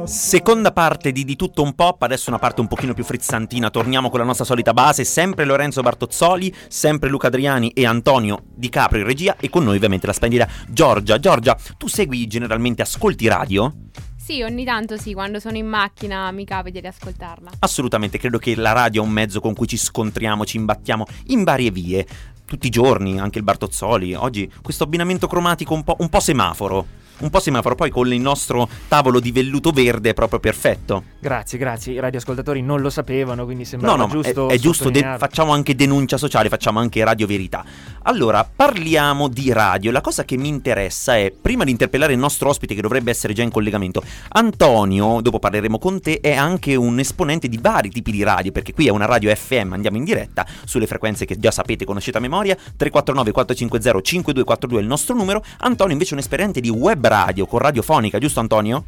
Seconda 0.05 0.71
parte 0.71 1.11
di 1.11 1.23
Di 1.23 1.35
tutto 1.35 1.61
un 1.61 1.75
pop, 1.75 2.01
adesso 2.01 2.31
una 2.31 2.39
parte 2.39 2.59
un 2.59 2.67
pochino 2.67 2.95
più 2.95 3.03
frizzantina, 3.03 3.69
torniamo 3.69 4.09
con 4.09 4.17
la 4.17 4.25
nostra 4.25 4.45
solita 4.45 4.73
base, 4.73 5.03
sempre 5.03 5.45
Lorenzo 5.45 5.81
Bartozzoli, 5.81 6.51
sempre 6.69 7.07
Luca 7.07 7.27
Adriani 7.27 7.69
e 7.69 7.85
Antonio 7.85 8.45
Di 8.51 8.67
Caprio 8.69 9.01
in 9.01 9.07
regia 9.07 9.35
e 9.39 9.51
con 9.51 9.63
noi 9.63 9.75
ovviamente 9.75 10.07
la 10.07 10.13
splendida 10.13 10.47
Giorgia. 10.67 11.19
Giorgia, 11.19 11.55
tu 11.77 11.87
segui 11.87 12.25
generalmente, 12.25 12.81
ascolti 12.81 13.27
radio? 13.27 13.71
Sì, 14.17 14.41
ogni 14.41 14.65
tanto 14.65 14.97
sì, 14.97 15.13
quando 15.13 15.39
sono 15.39 15.57
in 15.57 15.67
macchina 15.67 16.31
mi 16.31 16.45
capita 16.45 16.79
di 16.79 16.87
ascoltarla. 16.87 17.51
Assolutamente, 17.59 18.17
credo 18.17 18.39
che 18.39 18.55
la 18.55 18.71
radio 18.71 19.03
è 19.03 19.05
un 19.05 19.11
mezzo 19.11 19.39
con 19.39 19.53
cui 19.53 19.67
ci 19.67 19.77
scontriamo, 19.77 20.45
ci 20.45 20.57
imbattiamo 20.57 21.05
in 21.27 21.43
varie 21.43 21.69
vie. 21.69 22.07
Tutti 22.43 22.65
i 22.65 22.71
giorni, 22.71 23.19
anche 23.19 23.37
il 23.37 23.43
Bartozzoli, 23.43 24.15
oggi 24.15 24.51
questo 24.63 24.83
abbinamento 24.83 25.27
cromatico 25.27 25.75
un 25.75 25.83
po', 25.83 25.95
un 25.99 26.09
po' 26.09 26.19
semaforo. 26.19 26.97
Un 27.19 27.29
po' 27.29 27.39
semaforo, 27.39 27.75
poi 27.75 27.89
con 27.89 28.11
il 28.13 28.21
nostro 28.21 28.67
tavolo 28.87 29.19
di 29.19 29.31
velluto 29.31 29.71
verde 29.71 30.11
è 30.11 30.13
proprio 30.13 30.39
perfetto. 30.39 31.03
Grazie, 31.19 31.57
grazie. 31.57 31.93
I 31.93 31.99
radioascoltatori 31.99 32.61
non 32.61 32.79
lo 32.79 32.89
sapevano, 32.89 33.43
quindi 33.43 33.63
No, 33.63 33.69
sembrava 33.69 33.95
no, 33.97 34.07
ma 34.07 34.13
giusto. 34.13 34.47
è, 34.49 34.53
è 34.53 34.57
giusto, 34.57 34.89
de- 34.89 35.15
facciamo 35.17 35.51
anche 35.51 35.75
denuncia 35.75 36.17
sociale, 36.17 36.47
facciamo 36.47 36.79
anche 36.79 37.03
radio 37.03 37.27
verità. 37.27 37.65
Allora, 38.03 38.49
parliamo 38.55 39.27
di 39.27 39.51
radio. 39.51 39.91
La 39.91 39.99
cosa 39.99 40.23
che 40.23 40.37
mi 40.37 40.47
interessa 40.47 41.17
è, 41.17 41.29
prima 41.31 41.65
di 41.65 41.71
interpellare 41.71 42.13
il 42.13 42.19
nostro 42.19 42.47
ospite 42.47 42.73
che 42.73 42.81
dovrebbe 42.81 43.11
essere 43.11 43.33
già 43.33 43.43
in 43.43 43.51
collegamento, 43.51 44.01
Antonio, 44.29 45.19
dopo 45.21 45.39
parleremo 45.39 45.77
con 45.77 45.99
te, 45.99 46.21
è 46.21 46.33
anche 46.33 46.75
un 46.75 46.99
esponente 46.99 47.49
di 47.49 47.57
vari 47.61 47.89
tipi 47.89 48.11
di 48.11 48.23
radio, 48.23 48.53
perché 48.53 48.73
qui 48.73 48.87
è 48.87 48.91
una 48.91 49.05
radio 49.05 49.33
FM, 49.35 49.73
andiamo 49.73 49.97
in 49.97 50.05
diretta 50.05 50.45
sulle 50.63 50.87
frequenze 50.87 51.25
che 51.25 51.37
già 51.37 51.51
sapete, 51.51 51.83
conoscete 51.83 52.17
a 52.17 52.21
memoria, 52.21 52.55
349 52.55 53.31
450 53.31 54.01
5242 54.01 54.79
è 54.79 54.81
il 54.81 54.87
nostro 54.87 55.15
numero. 55.15 55.43
Antonio 55.59 55.91
invece 55.91 56.11
è 56.11 56.13
un 56.13 56.19
esperente 56.19 56.61
di 56.61 56.69
web 56.69 57.07
radio, 57.09 57.45
con 57.45 57.59
radiofonica, 57.59 58.17
giusto 58.17 58.39
Antonio? 58.39 58.85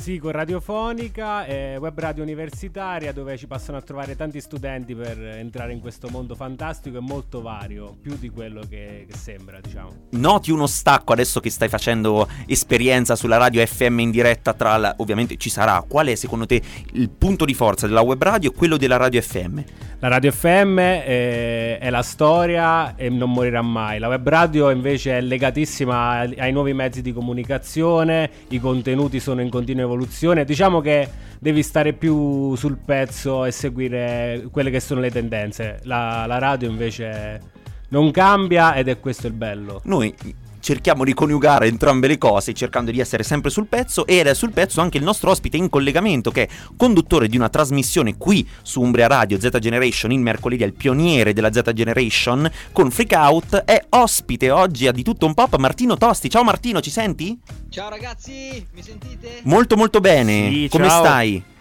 Sì, 0.00 0.18
con 0.18 0.30
radiofonica 0.30 1.44
e 1.44 1.76
web 1.76 1.98
radio 1.98 2.22
universitaria 2.22 3.12
dove 3.12 3.36
ci 3.36 3.46
passano 3.46 3.76
a 3.76 3.82
trovare 3.82 4.16
tanti 4.16 4.40
studenti 4.40 4.94
per 4.94 5.20
entrare 5.20 5.72
in 5.72 5.80
questo 5.80 6.08
mondo 6.08 6.34
fantastico 6.34 6.96
e 6.96 7.00
molto 7.00 7.42
vario, 7.42 7.96
più 8.00 8.16
di 8.16 8.30
quello 8.30 8.60
che, 8.60 9.06
che 9.06 9.16
sembra, 9.16 9.60
diciamo. 9.60 10.06
Noti 10.12 10.52
uno 10.52 10.66
stacco 10.66 11.12
adesso 11.12 11.40
che 11.40 11.50
stai 11.50 11.68
facendo 11.68 12.26
esperienza 12.46 13.16
sulla 13.16 13.36
radio 13.38 13.66
FM 13.66 13.98
in 13.98 14.10
diretta 14.10 14.54
tra 14.54 14.76
la, 14.76 14.94
ovviamente 14.98 15.36
ci 15.36 15.50
sarà. 15.50 15.84
Qual 15.86 16.06
è 16.06 16.14
secondo 16.14 16.46
te 16.46 16.62
il 16.92 17.10
punto 17.10 17.44
di 17.44 17.52
forza 17.52 17.86
della 17.86 18.00
web 18.00 18.22
radio 18.22 18.50
e 18.52 18.54
quello 18.54 18.76
della 18.76 18.96
radio 18.96 19.20
FM? 19.20 19.60
La 20.00 20.06
radio 20.06 20.30
FM 20.30 20.78
è, 20.78 21.78
è 21.80 21.90
la 21.90 22.02
storia 22.02 22.94
e 22.94 23.08
non 23.08 23.32
morirà 23.32 23.62
mai. 23.62 23.98
La 23.98 24.06
web 24.06 24.28
radio 24.28 24.70
invece 24.70 25.18
è 25.18 25.20
legatissima 25.20 26.10
ai, 26.10 26.34
ai 26.38 26.52
nuovi 26.52 26.72
mezzi 26.72 27.02
di 27.02 27.12
comunicazione, 27.12 28.30
i 28.50 28.60
contenuti 28.60 29.18
sono 29.18 29.40
in 29.40 29.50
continua 29.50 29.82
evoluzione. 29.82 30.44
Diciamo 30.44 30.80
che 30.80 31.08
devi 31.40 31.64
stare 31.64 31.94
più 31.94 32.54
sul 32.54 32.76
pezzo 32.76 33.44
e 33.44 33.50
seguire 33.50 34.44
quelle 34.52 34.70
che 34.70 34.78
sono 34.78 35.00
le 35.00 35.10
tendenze. 35.10 35.80
La, 35.82 36.26
la 36.26 36.38
radio 36.38 36.70
invece 36.70 37.40
non 37.88 38.12
cambia 38.12 38.76
ed 38.76 38.86
è 38.86 39.00
questo 39.00 39.26
il 39.26 39.32
bello. 39.32 39.80
Noi 39.82 40.14
cerchiamo 40.60 41.04
di 41.04 41.14
coniugare 41.14 41.66
entrambe 41.66 42.06
le 42.08 42.18
cose 42.18 42.52
cercando 42.52 42.90
di 42.90 43.00
essere 43.00 43.22
sempre 43.22 43.50
sul 43.50 43.66
pezzo 43.66 44.06
ed 44.06 44.26
è 44.26 44.34
sul 44.34 44.52
pezzo 44.52 44.80
anche 44.80 44.98
il 44.98 45.04
nostro 45.04 45.30
ospite 45.30 45.56
in 45.56 45.68
collegamento 45.68 46.30
che 46.30 46.44
è 46.44 46.48
conduttore 46.76 47.28
di 47.28 47.36
una 47.36 47.48
trasmissione 47.48 48.16
qui 48.16 48.46
su 48.62 48.80
Umbria 48.80 49.06
Radio 49.06 49.38
Z 49.40 49.58
Generation 49.58 50.12
il 50.12 50.20
mercoledì 50.20 50.62
è 50.62 50.66
il 50.66 50.74
pioniere 50.74 51.32
della 51.32 51.52
Z 51.52 51.72
Generation 51.72 52.50
con 52.72 52.90
Freak 52.90 53.12
Out 53.12 53.56
è 53.64 53.84
ospite 53.90 54.50
oggi 54.50 54.86
a 54.86 54.92
di 54.92 55.02
tutto 55.02 55.26
un 55.26 55.34
pop 55.34 55.56
Martino 55.56 55.96
Tosti 55.96 56.28
ciao 56.30 56.44
Martino 56.44 56.80
ci 56.80 56.90
senti? 56.90 57.38
Ciao 57.68 57.90
ragazzi, 57.90 58.66
mi 58.74 58.82
sentite? 58.82 59.40
Molto 59.44 59.76
molto 59.76 60.00
bene 60.00 60.50
Sì, 60.50 60.68
come 60.70 60.88
ciao. 60.88 61.04
stai? 61.04 61.56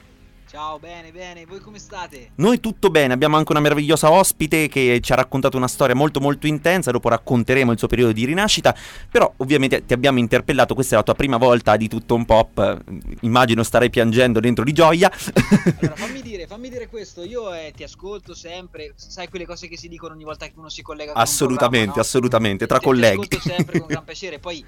Ciao, 0.57 0.79
bene, 0.79 1.11
bene, 1.11 1.45
voi 1.45 1.59
come 1.59 1.77
state? 1.77 2.31
Noi 2.37 2.59
tutto 2.59 2.89
bene, 2.89 3.13
abbiamo 3.13 3.37
anche 3.37 3.51
una 3.51 3.61
meravigliosa 3.61 4.09
ospite 4.09 4.67
che 4.67 4.99
ci 5.03 5.11
ha 5.11 5.15
raccontato 5.15 5.55
una 5.55 5.67
storia 5.67 5.93
molto 5.93 6.19
molto 6.19 6.47
intensa, 6.47 6.89
dopo 6.89 7.09
racconteremo 7.09 7.71
il 7.71 7.77
suo 7.77 7.87
periodo 7.87 8.11
di 8.11 8.25
rinascita, 8.25 8.75
però 9.11 9.31
ovviamente 9.37 9.85
ti 9.85 9.93
abbiamo 9.93 10.17
interpellato, 10.17 10.73
questa 10.73 10.95
è 10.95 10.97
la 10.97 11.03
tua 11.03 11.13
prima 11.13 11.37
volta 11.37 11.77
di 11.77 11.87
tutto 11.87 12.15
un 12.15 12.25
pop, 12.25 12.81
immagino 13.21 13.61
starai 13.61 13.91
piangendo 13.91 14.39
dentro 14.39 14.63
di 14.63 14.73
gioia. 14.73 15.11
Allora, 15.79 15.93
fammi 15.95 16.23
dire, 16.23 16.47
fammi 16.47 16.69
dire 16.69 16.87
questo, 16.87 17.21
io 17.23 17.53
eh, 17.53 17.71
ti 17.75 17.83
ascolto 17.83 18.33
sempre, 18.33 18.93
sai 18.95 19.29
quelle 19.29 19.45
cose 19.45 19.67
che 19.67 19.77
si 19.77 19.87
dicono 19.87 20.15
ogni 20.15 20.23
volta 20.23 20.47
che 20.47 20.53
uno 20.55 20.69
si 20.69 20.81
collega 20.81 21.13
con 21.13 21.21
assolutamente, 21.21 21.97
no? 21.97 22.01
assolutamente, 22.01 22.65
tra 22.65 22.79
Ti- 22.79 22.85
colleghi. 22.85 23.27
Ti 23.27 23.35
ascolto 23.35 23.55
sempre 23.55 23.77
con 23.77 23.87
gran 23.89 24.03
piacere, 24.05 24.39
poi 24.39 24.65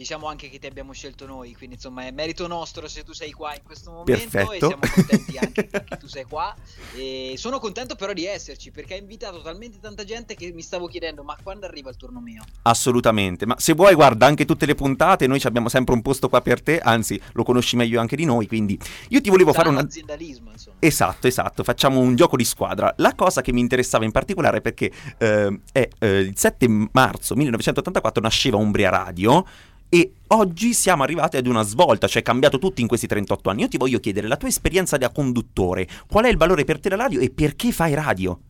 diciamo 0.00 0.28
anche 0.28 0.48
che 0.48 0.58
ti 0.58 0.66
abbiamo 0.66 0.94
scelto 0.94 1.26
noi, 1.26 1.54
quindi 1.54 1.74
insomma 1.74 2.06
è 2.06 2.10
merito 2.10 2.46
nostro 2.46 2.88
se 2.88 3.04
tu 3.04 3.12
sei 3.12 3.32
qua 3.32 3.54
in 3.54 3.60
questo 3.62 3.90
momento 3.90 4.12
Perfetto. 4.30 4.52
e 4.54 4.58
siamo 4.58 4.80
contenti 4.94 5.36
anche 5.36 5.68
che 5.68 5.96
tu 5.98 6.08
sei 6.08 6.24
qua. 6.24 6.56
E 6.92 7.34
sono 7.36 7.60
contento 7.60 7.94
però 7.94 8.12
di 8.12 8.24
esserci 8.24 8.70
perché 8.70 8.94
hai 8.94 9.00
invitato 9.00 9.40
talmente 9.42 9.78
tanta 9.78 10.02
gente 10.04 10.34
che 10.34 10.50
mi 10.52 10.62
stavo 10.62 10.86
chiedendo 10.86 11.22
ma 11.22 11.36
quando 11.40 11.66
arriva 11.66 11.88
il 11.90 11.96
turno 11.96 12.20
mio? 12.20 12.42
Assolutamente, 12.62 13.46
ma 13.46 13.54
se 13.58 13.74
vuoi 13.74 13.94
guarda 13.94 14.26
anche 14.26 14.44
tutte 14.44 14.66
le 14.66 14.74
puntate, 14.74 15.26
noi 15.26 15.40
abbiamo 15.44 15.68
sempre 15.68 15.94
un 15.94 16.02
posto 16.02 16.28
qua 16.28 16.40
per 16.40 16.62
te, 16.62 16.78
anzi 16.78 17.20
lo 17.32 17.44
conosci 17.44 17.76
meglio 17.76 18.00
anche 18.00 18.16
di 18.16 18.24
noi, 18.24 18.46
quindi 18.48 18.78
io 19.08 19.20
ti 19.20 19.30
volevo 19.30 19.52
fare 19.52 19.66
Sano 19.66 19.78
una... 19.78 19.86
aziendalismo 19.86 20.50
insomma. 20.50 20.76
Esatto, 20.80 21.26
esatto, 21.26 21.62
facciamo 21.62 22.00
un 22.00 22.16
gioco 22.16 22.36
di 22.36 22.44
squadra. 22.44 22.92
La 22.96 23.14
cosa 23.14 23.40
che 23.40 23.52
mi 23.52 23.60
interessava 23.60 24.04
in 24.04 24.12
particolare 24.12 24.58
è 24.58 24.60
perché 24.60 24.90
eh, 25.18 25.60
è 25.72 25.88
eh, 25.98 26.18
il 26.18 26.36
7 26.36 26.88
marzo 26.92 27.36
1984 27.36 28.22
nasceva 28.22 28.56
Umbria 28.56 28.90
Radio 28.90 29.44
e 29.90 30.12
oggi 30.28 30.72
siamo 30.72 31.02
arrivati 31.02 31.36
ad 31.36 31.46
una 31.48 31.62
svolta, 31.62 32.06
cioè 32.06 32.22
è 32.22 32.24
cambiato 32.24 32.58
tutto 32.58 32.80
in 32.80 32.86
questi 32.86 33.08
38 33.08 33.50
anni. 33.50 33.62
Io 33.62 33.68
ti 33.68 33.76
voglio 33.76 33.98
chiedere 33.98 34.28
la 34.28 34.36
tua 34.36 34.48
esperienza 34.48 34.96
da 34.96 35.10
conduttore, 35.10 35.86
qual 36.08 36.24
è 36.24 36.28
il 36.28 36.36
valore 36.36 36.64
per 36.64 36.78
te 36.78 36.88
della 36.88 37.02
radio 37.02 37.20
e 37.20 37.30
perché 37.30 37.72
fai 37.72 37.92
radio? 37.92 38.40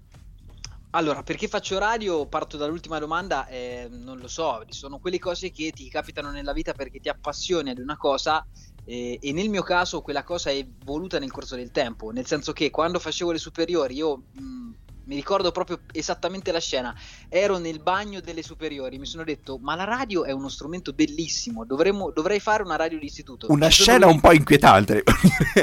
Allora, 0.91 1.23
perché 1.23 1.49
faccio 1.49 1.79
radio? 1.79 2.27
Parto 2.27 2.57
dall'ultima 2.57 2.99
domanda, 2.99 3.47
eh, 3.47 3.89
non 3.91 4.19
lo 4.19 4.29
so, 4.29 4.65
sono 4.69 4.99
quelle 4.99 5.19
cose 5.19 5.51
che 5.51 5.71
ti 5.71 5.89
capitano 5.89 6.31
nella 6.31 6.53
vita 6.53 6.73
perché 6.73 7.01
ti 7.01 7.09
appassioni 7.09 7.71
ad 7.71 7.79
una 7.79 7.97
cosa 7.97 8.45
eh, 8.85 9.19
e 9.23 9.33
nel 9.33 9.49
mio 9.49 9.63
caso 9.63 10.03
quella 10.03 10.25
cosa 10.25 10.51
è 10.51 10.57
evoluta 10.57 11.21
nel 11.21 11.31
corso 11.31 11.55
del 11.55 11.71
tempo, 11.71 12.11
nel 12.11 12.27
senso 12.27 12.53
che 12.53 12.71
quando 12.71 12.99
facevo 12.99 13.31
le 13.31 13.39
superiori 13.39 13.95
io 13.95 14.23
mh, 14.33 14.71
mi 15.11 15.17
ricordo 15.17 15.51
proprio 15.51 15.81
esattamente 15.91 16.53
la 16.53 16.61
scena, 16.61 16.95
ero 17.29 17.59
nel 17.59 17.81
bagno 17.81 18.21
delle 18.21 18.45
superiori, 18.45 18.97
mi 18.97 19.07
sono 19.07 19.25
detto 19.25 19.59
ma 19.59 19.75
la 19.75 19.83
radio 19.83 20.23
è 20.23 20.31
uno 20.31 20.49
strumento 20.49 20.93
bellissimo, 20.93 21.65
dovremmo, 21.65 22.13
dovrei 22.13 22.39
fare 22.39 22.63
una 22.63 22.77
radio 22.77 22.97
di 22.97 23.07
istituto. 23.07 23.51
Una 23.51 23.67
Mi 23.67 23.73
scena 23.73 24.07
un 24.07 24.21
po' 24.21 24.33
inquietante. 24.33 25.03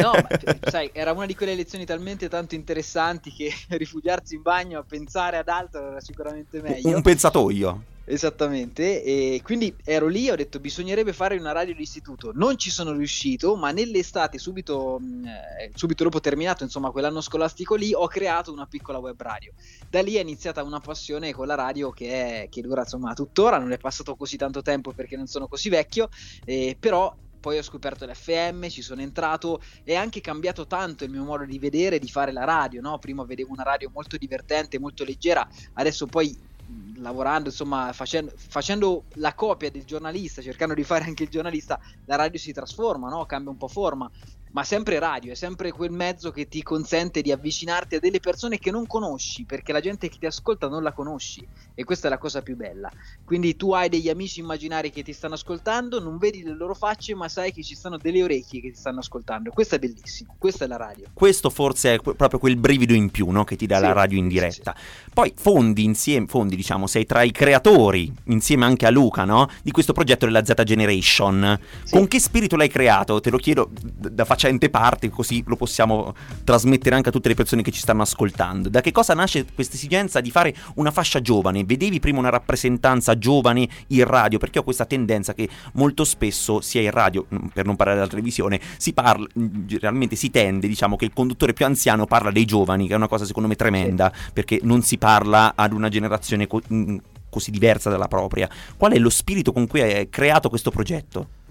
No, 0.02 0.12
ma 0.12 0.28
sai, 0.70 0.90
era 0.94 1.14
una 1.14 1.26
di 1.26 1.34
quelle 1.34 1.56
lezioni 1.56 1.86
talmente 1.86 2.28
tanto 2.28 2.56
interessanti 2.56 3.32
che 3.32 3.54
rifugiarsi 3.70 4.36
in 4.36 4.42
bagno 4.42 4.80
a 4.80 4.84
pensare 4.84 5.38
ad 5.38 5.48
altro 5.48 5.92
era 5.92 6.02
sicuramente 6.02 6.62
meglio. 6.62 6.94
un 6.94 7.02
pensatoio. 7.02 7.84
Esattamente, 8.10 9.04
e 9.04 9.41
quindi 9.43 9.76
ero 9.84 10.08
lì 10.08 10.28
e 10.28 10.32
ho 10.32 10.36
detto 10.38 10.62
bisognerebbe 10.62 11.12
fare 11.12 11.38
una 11.38 11.52
radio 11.52 11.76
di 11.76 11.82
istituto. 11.82 12.32
Non 12.34 12.58
ci 12.58 12.70
sono 12.70 12.93
riuscito, 12.93 13.58
ma 13.58 13.72
nell'estate, 13.72 14.38
subito, 14.38 14.98
mh, 14.98 15.26
eh, 15.26 15.72
subito 15.76 16.06
dopo 16.06 16.22
terminato, 16.22 16.63
insomma, 16.63 16.91
quell'anno 16.91 17.20
scolastico 17.20 17.76
lì, 17.76 17.93
ho 17.93 18.08
creato 18.08 18.54
una 18.54 18.65
piccola 18.65 19.00
web 19.00 19.22
radio. 19.22 19.52
Da 19.89 20.02
lì 20.02 20.13
è 20.13 20.22
iniziata 20.22 20.63
una 20.63 20.80
passione 20.80 21.34
con 21.34 21.48
la 21.48 21.56
radio 21.56 21.89
che, 21.89 22.43
è, 22.43 22.48
che 22.50 22.62
dura, 22.62 22.84
insomma, 22.84 23.13
tuttora. 23.13 23.58
Non 23.58 23.74
è 23.74 23.78
passato 23.78 24.15
così 24.15 24.38
tanto 24.38 24.62
tempo 24.62 24.93
perché 24.93 25.17
non 25.17 25.28
sono 25.28 25.50
così 25.50 25.67
vecchio, 25.67 26.08
eh, 26.46 26.78
però 26.80 27.13
poi 27.41 27.58
ho 27.58 27.62
scoperto 27.62 28.06
l'FM, 28.06 28.70
ci 28.70 28.82
sono 28.82 29.02
entrato 29.02 29.60
e 29.84 29.96
ha 29.96 30.02
anche 30.02 30.22
cambiato 30.22 30.65
tanto 30.65 31.04
il 31.04 31.10
mio 31.10 31.26
modo 31.26 31.43
di 31.43 31.60
vedere 31.60 31.98
e 31.98 32.00
di 32.00 32.08
fare 32.08 32.32
la 32.32 32.46
radio, 32.46 32.80
no? 32.80 33.00
Prima 33.00 33.26
vedevo 33.26 33.52
una 33.52 33.63
radio 33.63 33.89
molto 33.93 34.15
divertente, 34.15 34.80
molto 34.80 35.04
leggera, 35.04 35.46
adesso 35.74 36.06
poi 36.06 36.56
lavorando, 36.96 37.50
insomma, 37.50 37.92
facendo, 37.94 38.32
facendo 38.36 39.06
la 39.16 39.34
copia 39.34 39.72
del 39.72 39.86
giornalista, 39.86 40.42
cercando 40.42 40.74
di 40.74 40.84
fare 40.84 41.06
anche 41.06 41.24
il 41.24 41.30
giornalista, 41.30 41.80
la 42.06 42.16
radio 42.16 42.40
si 42.40 42.52
trasforma, 42.52 43.10
no? 43.10 43.26
Cambia 43.26 43.52
un 43.52 43.58
po' 43.58 43.68
forma. 43.68 44.10
Ma 44.58 44.63
sempre 44.63 44.98
radio, 44.98 45.34
è 45.34 45.36
sempre 45.36 45.72
quel 45.72 45.91
mezzo 45.91 46.32
che 46.32 46.48
ti 46.48 46.63
consente 46.63 47.22
di 47.22 47.32
avvicinarti 47.32 47.93
a 47.93 48.00
delle 48.00 48.20
persone 48.20 48.58
che 48.58 48.72
non 48.72 48.88
conosci, 48.88 49.43
perché 49.43 49.72
la 49.72 49.82
gente 49.82 50.10
che 50.10 50.17
ti 50.17 50.26
ascolta 50.26 50.67
non 50.67 50.82
la 50.82 50.93
conosci 50.93 51.46
e 51.76 51.84
questa 51.84 52.08
è 52.08 52.10
la 52.10 52.17
cosa 52.17 52.41
più 52.41 52.56
bella. 52.56 52.89
Quindi 53.24 53.56
tu 53.56 53.74
hai 53.74 53.88
degli 53.88 54.10
amici 54.10 54.39
immaginari 54.39 54.89
che 54.89 55.04
ti 55.04 55.13
stanno 55.13 55.36
ascoltando, 55.36 56.00
non 56.00 56.17
vedi 56.17 56.41
le 56.41 56.56
loro 56.56 56.74
facce, 56.74 57.13
ma 57.13 57.30
sai 57.30 57.54
che 57.54 57.62
ci 57.62 57.76
stanno 57.76 57.98
delle 57.98 58.24
orecchie 58.24 58.60
che 58.60 58.72
ti 58.72 58.78
stanno 58.80 58.98
ascoltando. 58.98 59.52
Questo 59.52 59.76
è 59.76 59.80
bellissimo, 59.80 60.34
questa 60.39 60.65
è 60.65 60.67
la 60.67 60.78
radio. 60.78 61.06
Questo 61.13 61.52
forse 61.52 61.93
è 61.93 62.00
proprio 62.00 62.39
quel 62.39 62.58
brivido 62.58 62.96
in 62.96 63.12
più 63.12 63.30
no? 63.30 63.43
che 63.43 63.56
ti 63.58 63.67
dà 63.67 63.76
Sì, 63.76 63.84
la 63.84 63.91
radio 63.91 64.17
in 64.17 64.24
sì, 64.24 64.30
diretta. 64.32 64.76
Poi 65.13 65.32
fondi 65.36 65.84
insieme, 65.84 66.26
fondi 66.26 66.56
diciamo, 66.56 66.88
sei 66.88 67.06
tra 67.06 67.22
i 67.22 67.30
creatori, 67.30 68.12
insieme 68.24 68.65
anche 68.65 68.88
a 68.88 68.89
Luca, 68.89 69.24
no? 69.24 69.48
di 69.62 69.70
questo 69.70 69.93
progetto 69.93 70.26
della 70.26 70.43
Z 70.43 70.63
Generation. 70.63 71.60
Sì. 71.84 71.91
Con 71.91 72.08
che 72.08 72.20
spirito 72.20 72.56
l'hai 72.56 72.70
creato? 72.70 73.20
Te 73.20 73.30
lo 73.30 73.38
chiedo 73.38 73.70
da 73.72 74.26
facente 74.48 74.70
parte, 74.70 75.10
così 75.10 75.44
lo 75.46 75.56
possiamo 75.56 76.16
trasmettere 76.44 76.96
anche 76.96 77.10
a 77.10 77.12
tutte 77.12 77.28
le 77.28 77.36
persone 77.36 77.62
che 77.62 77.72
ci 77.72 77.80
stanno 77.80 78.02
ascoltando. 78.02 78.70
Da 78.70 78.82
che 78.82 78.92
cosa 78.92 79.14
nasce 79.14 79.46
questa 79.54 79.76
esigenza 79.76 80.22
di 80.22 80.32
fare 80.32 80.56
una 80.76 80.92
fascia 80.92 81.22
giovane? 81.22 81.66
Vedevi 81.66 82.00
prima 82.00 82.20
una 82.20 82.30
rappresentanza 82.30 83.18
giovane 83.18 83.68
in 83.88 84.06
radio? 84.06 84.40
Perché 84.40 84.60
ho 84.60 84.64
questa 84.64 84.86
tendenza 84.86 85.34
che 85.34 85.50
molto 85.74 86.06
spesso, 86.06 86.62
sia 86.62 86.82
in 86.82 86.92
radio, 86.92 87.26
mm, 87.34 87.48
per 87.48 87.66
non 87.66 87.76
parlare 87.76 88.00
della 88.00 88.10
televisione, 88.10 88.60
si 88.78 88.94
parla, 88.94 89.28
mm, 89.38 89.68
realmente 89.80 90.16
si 90.16 90.32
tende, 90.32 90.68
diciamo, 90.68 90.96
che 90.96 91.06
il 91.06 91.14
conduttore 91.14 91.54
più 91.54 91.66
anziano 91.66 92.06
parla 92.06 92.32
dei 92.32 92.46
giovani, 92.46 92.88
che 92.88 92.94
è 92.94 92.98
una 92.98 93.08
cosa 93.08 93.26
secondo 93.26 93.50
me 93.50 93.56
tremenda, 93.56 94.12
perché 94.34 94.60
non 94.64 94.82
si 94.82 94.98
parla 94.98 95.54
ad 95.56 95.74
una 95.74 95.90
generazione 95.90 96.48
co- 96.48 96.62
mm, 96.74 96.98
così 97.30 97.52
diversa 97.52 97.90
dalla 97.90 98.08
propria. 98.08 98.50
Qual 98.78 98.94
è 98.94 98.98
lo 98.98 99.10
spirito 99.10 99.52
con 99.52 99.68
cui 99.68 99.82
hai 99.82 100.10
creato 100.10 100.48
questo 100.50 100.72
progetto? 100.72 101.46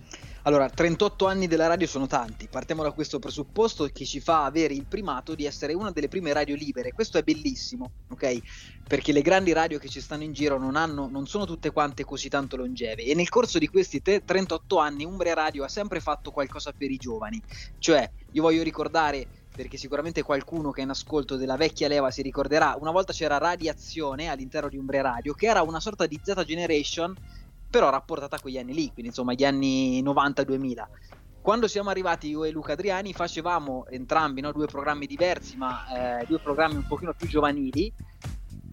Allora, 0.47 0.71
38 0.71 1.27
anni 1.27 1.49
della 1.49 1.67
radio 1.67 1.89
sono 1.89 2.07
tanti, 2.07 2.47
partiamo 2.49 2.85
da 2.85 2.93
questo 2.93 3.19
presupposto 3.19 3.85
che 3.93 4.05
ci 4.05 4.21
fa 4.21 4.45
avere 4.45 4.75
il 4.75 4.87
primato 4.87 5.35
di 5.35 5.45
essere 5.45 5.75
una 5.75 5.91
delle 5.91 6.07
prime 6.07 6.33
radio 6.33 6.55
libere, 6.55 6.93
questo 6.93 7.19
è 7.19 7.25
bellissimo, 7.25 7.91
ok? 8.11 8.39
Perché 8.87 9.11
le 9.11 9.23
grandi 9.23 9.53
radio 9.53 9.81
che 9.81 9.89
ci 9.89 10.01
stanno 10.01 10.23
in 10.23 10.33
giro 10.33 10.57
non, 10.57 10.77
hanno, 10.77 11.09
non 11.09 11.27
sono 11.27 11.47
tutte 11.47 11.73
quante 11.73 12.05
così 12.05 12.29
tanto 12.29 12.55
longeve. 12.57 13.03
E 13.03 13.15
nel 13.17 13.29
corso 13.29 13.59
di 13.59 13.67
questi 13.67 14.01
te- 14.01 14.23
38 14.25 14.79
anni 14.79 15.05
Umbria 15.05 15.35
Radio 15.35 15.65
ha 15.65 15.69
sempre 15.69 15.99
fatto 15.99 16.31
qualcosa 16.31 16.71
per 16.71 16.93
i 16.93 16.97
giovani, 16.97 17.43
cioè 17.81 18.09
io 18.31 18.43
voglio 18.43 18.63
ricordare 18.63 19.27
perché 19.57 19.79
sicuramente 19.79 20.23
qualcuno 20.23 20.71
che 20.71 20.83
è 20.83 20.85
in 20.85 20.91
ascolto 20.91 21.37
della 21.37 21.57
vecchia 21.57 21.89
leva 21.89 22.13
si 22.13 22.23
ricorderà, 22.23 22.77
una 22.79 22.93
volta 22.93 23.13
c'era 23.13 23.39
Radiazione 23.39 24.29
all'interno 24.29 24.69
di 24.69 24.77
Umbria 24.77 25.03
Radio, 25.03 25.33
che 25.33 25.47
era 25.47 25.63
una 25.63 25.81
sorta 25.81 26.07
di 26.07 26.21
Z 26.23 26.45
Generation, 26.45 27.17
però 27.77 27.91
rapportata 27.91 28.37
a 28.37 28.41
quegli 28.41 28.57
anni 28.57 28.73
lì, 28.73 28.85
quindi 28.87 29.09
insomma 29.09 29.35
gli 29.35 29.45
anni 29.45 30.03
90-2000. 30.03 30.87
Quando 31.43 31.69
siamo 31.69 31.91
arrivati 31.91 32.29
io 32.31 32.45
e 32.45 32.51
Luca 32.51 32.73
Adriani 32.73 33.13
facevamo 33.13 33.87
entrambi 33.91 34.41
no, 34.41 34.51
due 34.51 34.65
programmi 34.65 35.05
diversi, 35.05 35.59
ma 35.59 36.21
eh, 36.21 36.25
due 36.25 36.39
programmi 36.39 36.77
un 36.77 36.87
pochino 36.87 37.13
più 37.13 37.29
giovanili, 37.29 37.93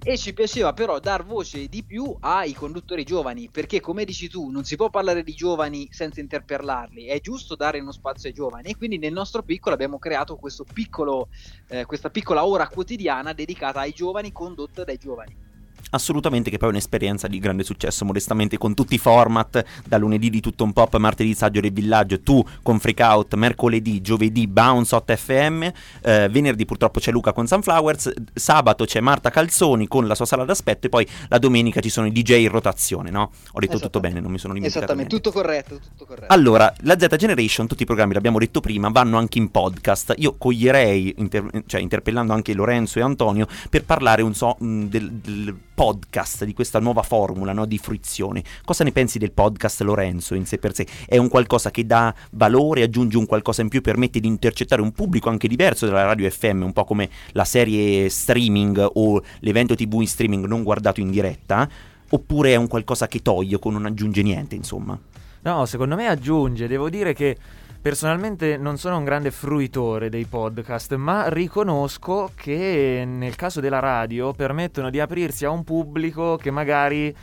e 0.02 0.18
ci 0.18 0.34
piaceva 0.34 0.72
però 0.72 1.00
dar 1.00 1.26
voce 1.26 1.68
di 1.68 1.84
più 1.84 2.16
ai 2.22 2.54
conduttori 2.54 3.04
giovani, 3.04 3.50
perché 3.52 3.82
come 3.82 4.06
dici 4.06 4.30
tu, 4.30 4.50
non 4.50 4.64
si 4.64 4.78
può 4.78 4.90
parlare 4.90 5.22
di 5.22 5.34
giovani 5.34 5.90
senza 5.92 6.22
interpellarli, 6.22 7.08
è 7.08 7.20
giusto 7.20 7.58
dare 7.58 7.82
uno 7.82 7.92
spazio 7.92 8.30
ai 8.30 8.36
giovani 8.36 8.70
e 8.70 8.78
quindi 8.78 8.98
nel 8.98 9.12
nostro 9.12 9.44
piccolo 9.44 9.76
abbiamo 9.76 10.00
creato 10.00 10.40
piccolo, 10.74 11.28
eh, 11.68 11.84
questa 11.84 12.10
piccola 12.10 12.46
ora 12.46 12.70
quotidiana 12.70 13.34
dedicata 13.34 13.82
ai 13.82 13.92
giovani, 13.92 14.32
condotta 14.32 14.86
dai 14.86 14.98
giovani. 14.98 15.52
Assolutamente, 15.92 16.50
che 16.50 16.58
poi 16.58 16.70
è 16.70 16.72
un'esperienza 16.72 17.28
di 17.28 17.40
grande 17.40 17.64
successo, 17.64 18.06
modestamente, 18.06 18.58
con 18.58 18.74
tutti 18.74 18.96
i 18.96 18.98
format, 18.98 19.64
da 19.86 19.98
lunedì 19.98 20.30
di 20.30 20.42
tutto 20.42 20.64
un 20.64 20.74
pop, 20.74 20.96
martedì 20.98 21.34
Saggio 21.34 21.60
del 21.60 21.72
Villaggio, 21.72 22.22
tu 22.22 22.44
con 22.62 22.80
Freak 22.80 23.00
Out, 23.00 23.34
mercoledì, 23.36 24.02
giovedì 24.02 24.48
Bounce 24.48 24.96
8 24.96 25.16
FM, 25.16 25.64
eh, 26.02 26.30
venerdì 26.30 26.66
purtroppo 26.66 27.00
c'è 27.00 27.12
Luca 27.12 27.34
con 27.34 27.48
Sunflowers, 27.48 28.12
sabato 28.34 28.86
c'è 28.86 29.00
Marta 29.00 29.30
Calzoni 29.30 29.88
con 29.88 30.08
la 30.08 30.16
sua 30.16 30.26
sala 30.26 30.46
d'aspetto 30.46 30.88
e 30.88 30.90
poi 30.90 31.08
la 31.30 31.38
domenica 31.38 31.80
ci 31.80 31.90
sono 31.90 32.08
i 32.08 32.12
DJ 32.12 32.42
in 32.42 32.50
rotazione, 32.50 33.10
no? 33.10 33.32
Ho 33.52 33.60
detto 33.60 33.80
tutto 33.80 34.00
bene, 34.00 34.20
non 34.20 34.32
mi 34.32 34.38
sono 34.38 34.54
dimenticato 34.54 34.86
Esattamente, 34.86 35.16
tutto 35.16 35.32
corretto, 35.32 35.80
tutto 35.80 36.06
corretto. 36.06 36.34
Allora, 36.34 36.74
la 36.82 36.98
Z 36.98 37.16
Generation, 37.16 37.68
tutti 37.68 37.84
i 37.84 37.86
programmi, 37.86 38.14
l'abbiamo 38.14 38.40
detto 38.40 38.60
prima, 38.60 38.90
vanno 38.90 39.18
anche 39.18 39.38
in 39.38 39.52
podcast. 39.52 40.14
Io 40.18 40.36
coglierei, 40.38 41.16
inter- 41.18 41.64
cioè 41.66 41.82
interpellando 41.82 42.34
anche 42.34 42.54
Lorenzo 42.54 43.00
e 43.00 43.02
Antonio, 43.02 43.48
per 43.70 43.84
parlare 43.84 44.22
un 44.22 44.34
so, 44.34 44.56
del, 44.60 45.12
del 45.12 45.56
podcast, 45.74 46.46
di 46.46 46.54
questa 46.54 46.80
nuova 46.80 47.02
formula 47.02 47.54
no, 47.54 47.66
di 47.66 47.78
fruizione. 47.78 48.44
Cosa 48.64 48.84
ne 48.84 48.92
pensi 48.92 49.18
del 49.18 49.32
podcast, 49.32 49.82
Lorenzo, 49.82 50.36
in 50.36 50.46
sé 50.46 50.58
per 50.58 50.74
sé? 50.74 50.86
È 51.06 51.18
un 51.18 51.30
qualcosa 51.30 51.72
che 51.72 51.86
dà 51.86 52.14
valore, 52.32 52.84
aggiunge 52.84 53.18
un 53.18 53.26
qualcosa 53.26 53.62
in 53.62 53.70
più, 53.70 53.82
permette 53.82 54.20
di 54.20 54.28
intercettare 54.28 54.82
un 54.82 54.92
pubblico 54.92 55.30
anche 55.30 55.48
diverso 55.48 55.86
dalla 55.86 56.06
radio 56.06 56.30
FM, 56.30 56.62
un 56.62 56.74
po' 56.74 56.86
come 56.86 57.10
la 57.32 57.46
serie 57.46 58.10
streaming 58.10 58.90
o 58.94 59.22
l'evento 59.40 59.76
TV 59.76 60.02
in 60.02 60.08
streaming 60.08 60.46
non 60.46 60.64
guardato 60.64 61.00
in 61.00 61.10
diretta? 61.10 61.68
Oppure 62.10 62.54
è 62.54 62.56
un 62.56 62.68
qualcosa 62.68 63.08
che 63.08 63.22
toglie, 63.22 63.58
con 63.58 63.74
non 63.74 63.86
aggiunge 63.86 64.22
niente, 64.22 64.56
insomma? 64.56 64.98
No, 65.42 65.66
secondo 65.66 65.96
me 65.96 66.08
aggiunge, 66.08 66.68
devo 66.68 66.90
dire 66.90 67.14
che 67.14 67.36
personalmente 67.84 68.56
non 68.56 68.78
sono 68.78 68.98
un 68.98 69.04
grande 69.04 69.30
fruitore 69.30 70.08
dei 70.08 70.24
podcast, 70.24 70.96
ma 70.96 71.28
riconosco 71.28 72.32
che 72.34 73.04
nel 73.06 73.36
caso 73.36 73.60
della 73.60 73.80
radio 73.80 74.32
permettono 74.32 74.90
di 74.90 75.02
aprirsi 75.02 75.44
a 75.44 75.50
un 75.50 75.66
pubblico 75.66 76.38
che 76.38 76.50
magari 76.50 77.14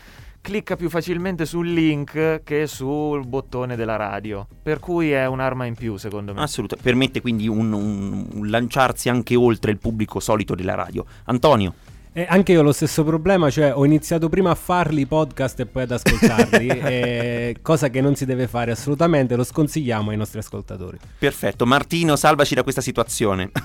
clicca 0.43 0.77
più 0.77 0.91
facilmente 0.91 1.47
sul 1.47 1.73
link 1.73 2.43
che 2.45 2.67
sul 2.67 3.27
bottone 3.27 3.75
della 3.75 3.97
radio, 3.97 4.47
per 4.63 4.81
cui 4.81 5.13
è 5.13 5.25
un'arma 5.25 5.65
in 5.65 5.75
più 5.75 5.97
secondo 5.97 6.35
me. 6.35 6.43
Assolutamente, 6.43 6.91
permette 6.91 7.21
quindi 7.23 7.49
un, 7.49 7.73
un- 7.73 8.29
un 8.31 8.51
lanciarsi 8.51 9.09
anche 9.09 9.37
oltre 9.37 9.71
il 9.71 9.79
pubblico 9.79 10.21
solito 10.21 10.55
della 10.55 10.75
radio. 10.75 11.07
Antonio, 11.25 11.73
Eh, 12.13 12.27
anche 12.29 12.51
io 12.51 12.61
ho 12.61 12.63
lo 12.65 12.73
stesso 12.73 13.05
problema, 13.05 13.51
cioè 13.51 13.73
ho 13.73 13.85
iniziato 13.85 14.29
prima 14.29 14.51
a 14.51 14.57
farli 14.57 15.03
i 15.03 15.07
podcast 15.07 15.61
e 15.61 15.67
poi 15.67 15.85
ad 15.85 15.93
ascoltarli, 15.93 16.67
eh, 16.69 17.57
cosa 17.63 17.89
che 17.89 18.01
non 18.01 18.17
si 18.17 18.25
deve 18.25 18.49
fare 18.49 18.73
assolutamente, 18.73 19.37
lo 19.37 19.45
sconsigliamo 19.45 20.11
ai 20.11 20.17
nostri 20.17 20.41
ascoltatori. 20.41 20.99
perfetto. 21.19 21.67
Martino, 21.67 22.17
salvaci 22.17 22.55
da 22.55 22.63
questa 22.63 22.81
situazione. 22.81 23.51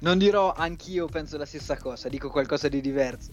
Non 0.00 0.16
dirò 0.16 0.52
anch'io 0.52 1.06
penso 1.06 1.36
la 1.36 1.44
stessa 1.44 1.76
cosa, 1.76 2.08
dico 2.08 2.30
qualcosa 2.30 2.68
di 2.68 2.80
diverso. 2.80 3.32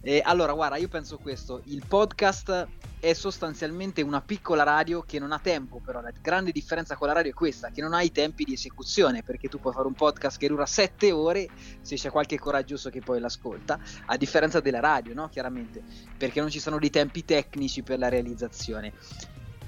Eh, 0.00 0.22
allora, 0.24 0.52
guarda, 0.52 0.76
io 0.76 0.88
penso 0.88 1.18
questo, 1.18 1.60
il 1.64 1.82
podcast 1.86 2.68
è 3.04 3.12
sostanzialmente 3.12 4.00
una 4.00 4.22
piccola 4.22 4.62
radio 4.62 5.02
che 5.02 5.18
non 5.18 5.30
ha 5.30 5.38
tempo, 5.38 5.78
però 5.84 6.00
la 6.00 6.10
grande 6.22 6.52
differenza 6.52 6.96
con 6.96 7.06
la 7.06 7.12
radio 7.12 7.32
è 7.32 7.34
questa, 7.34 7.68
che 7.68 7.82
non 7.82 7.92
ha 7.92 8.00
i 8.00 8.10
tempi 8.10 8.44
di 8.44 8.54
esecuzione, 8.54 9.22
perché 9.22 9.46
tu 9.48 9.60
puoi 9.60 9.74
fare 9.74 9.86
un 9.86 9.92
podcast 9.92 10.38
che 10.38 10.48
dura 10.48 10.64
7 10.64 11.12
ore 11.12 11.46
se 11.82 11.96
c'è 11.96 12.10
qualche 12.10 12.38
coraggioso 12.38 12.88
che 12.88 13.00
poi 13.00 13.20
l'ascolta, 13.20 13.78
a 14.06 14.16
differenza 14.16 14.60
della 14.60 14.80
radio, 14.80 15.12
no? 15.12 15.28
Chiaramente, 15.28 15.82
perché 16.16 16.40
non 16.40 16.48
ci 16.48 16.60
sono 16.60 16.78
dei 16.78 16.88
tempi 16.88 17.26
tecnici 17.26 17.82
per 17.82 17.98
la 17.98 18.08
realizzazione. 18.08 18.94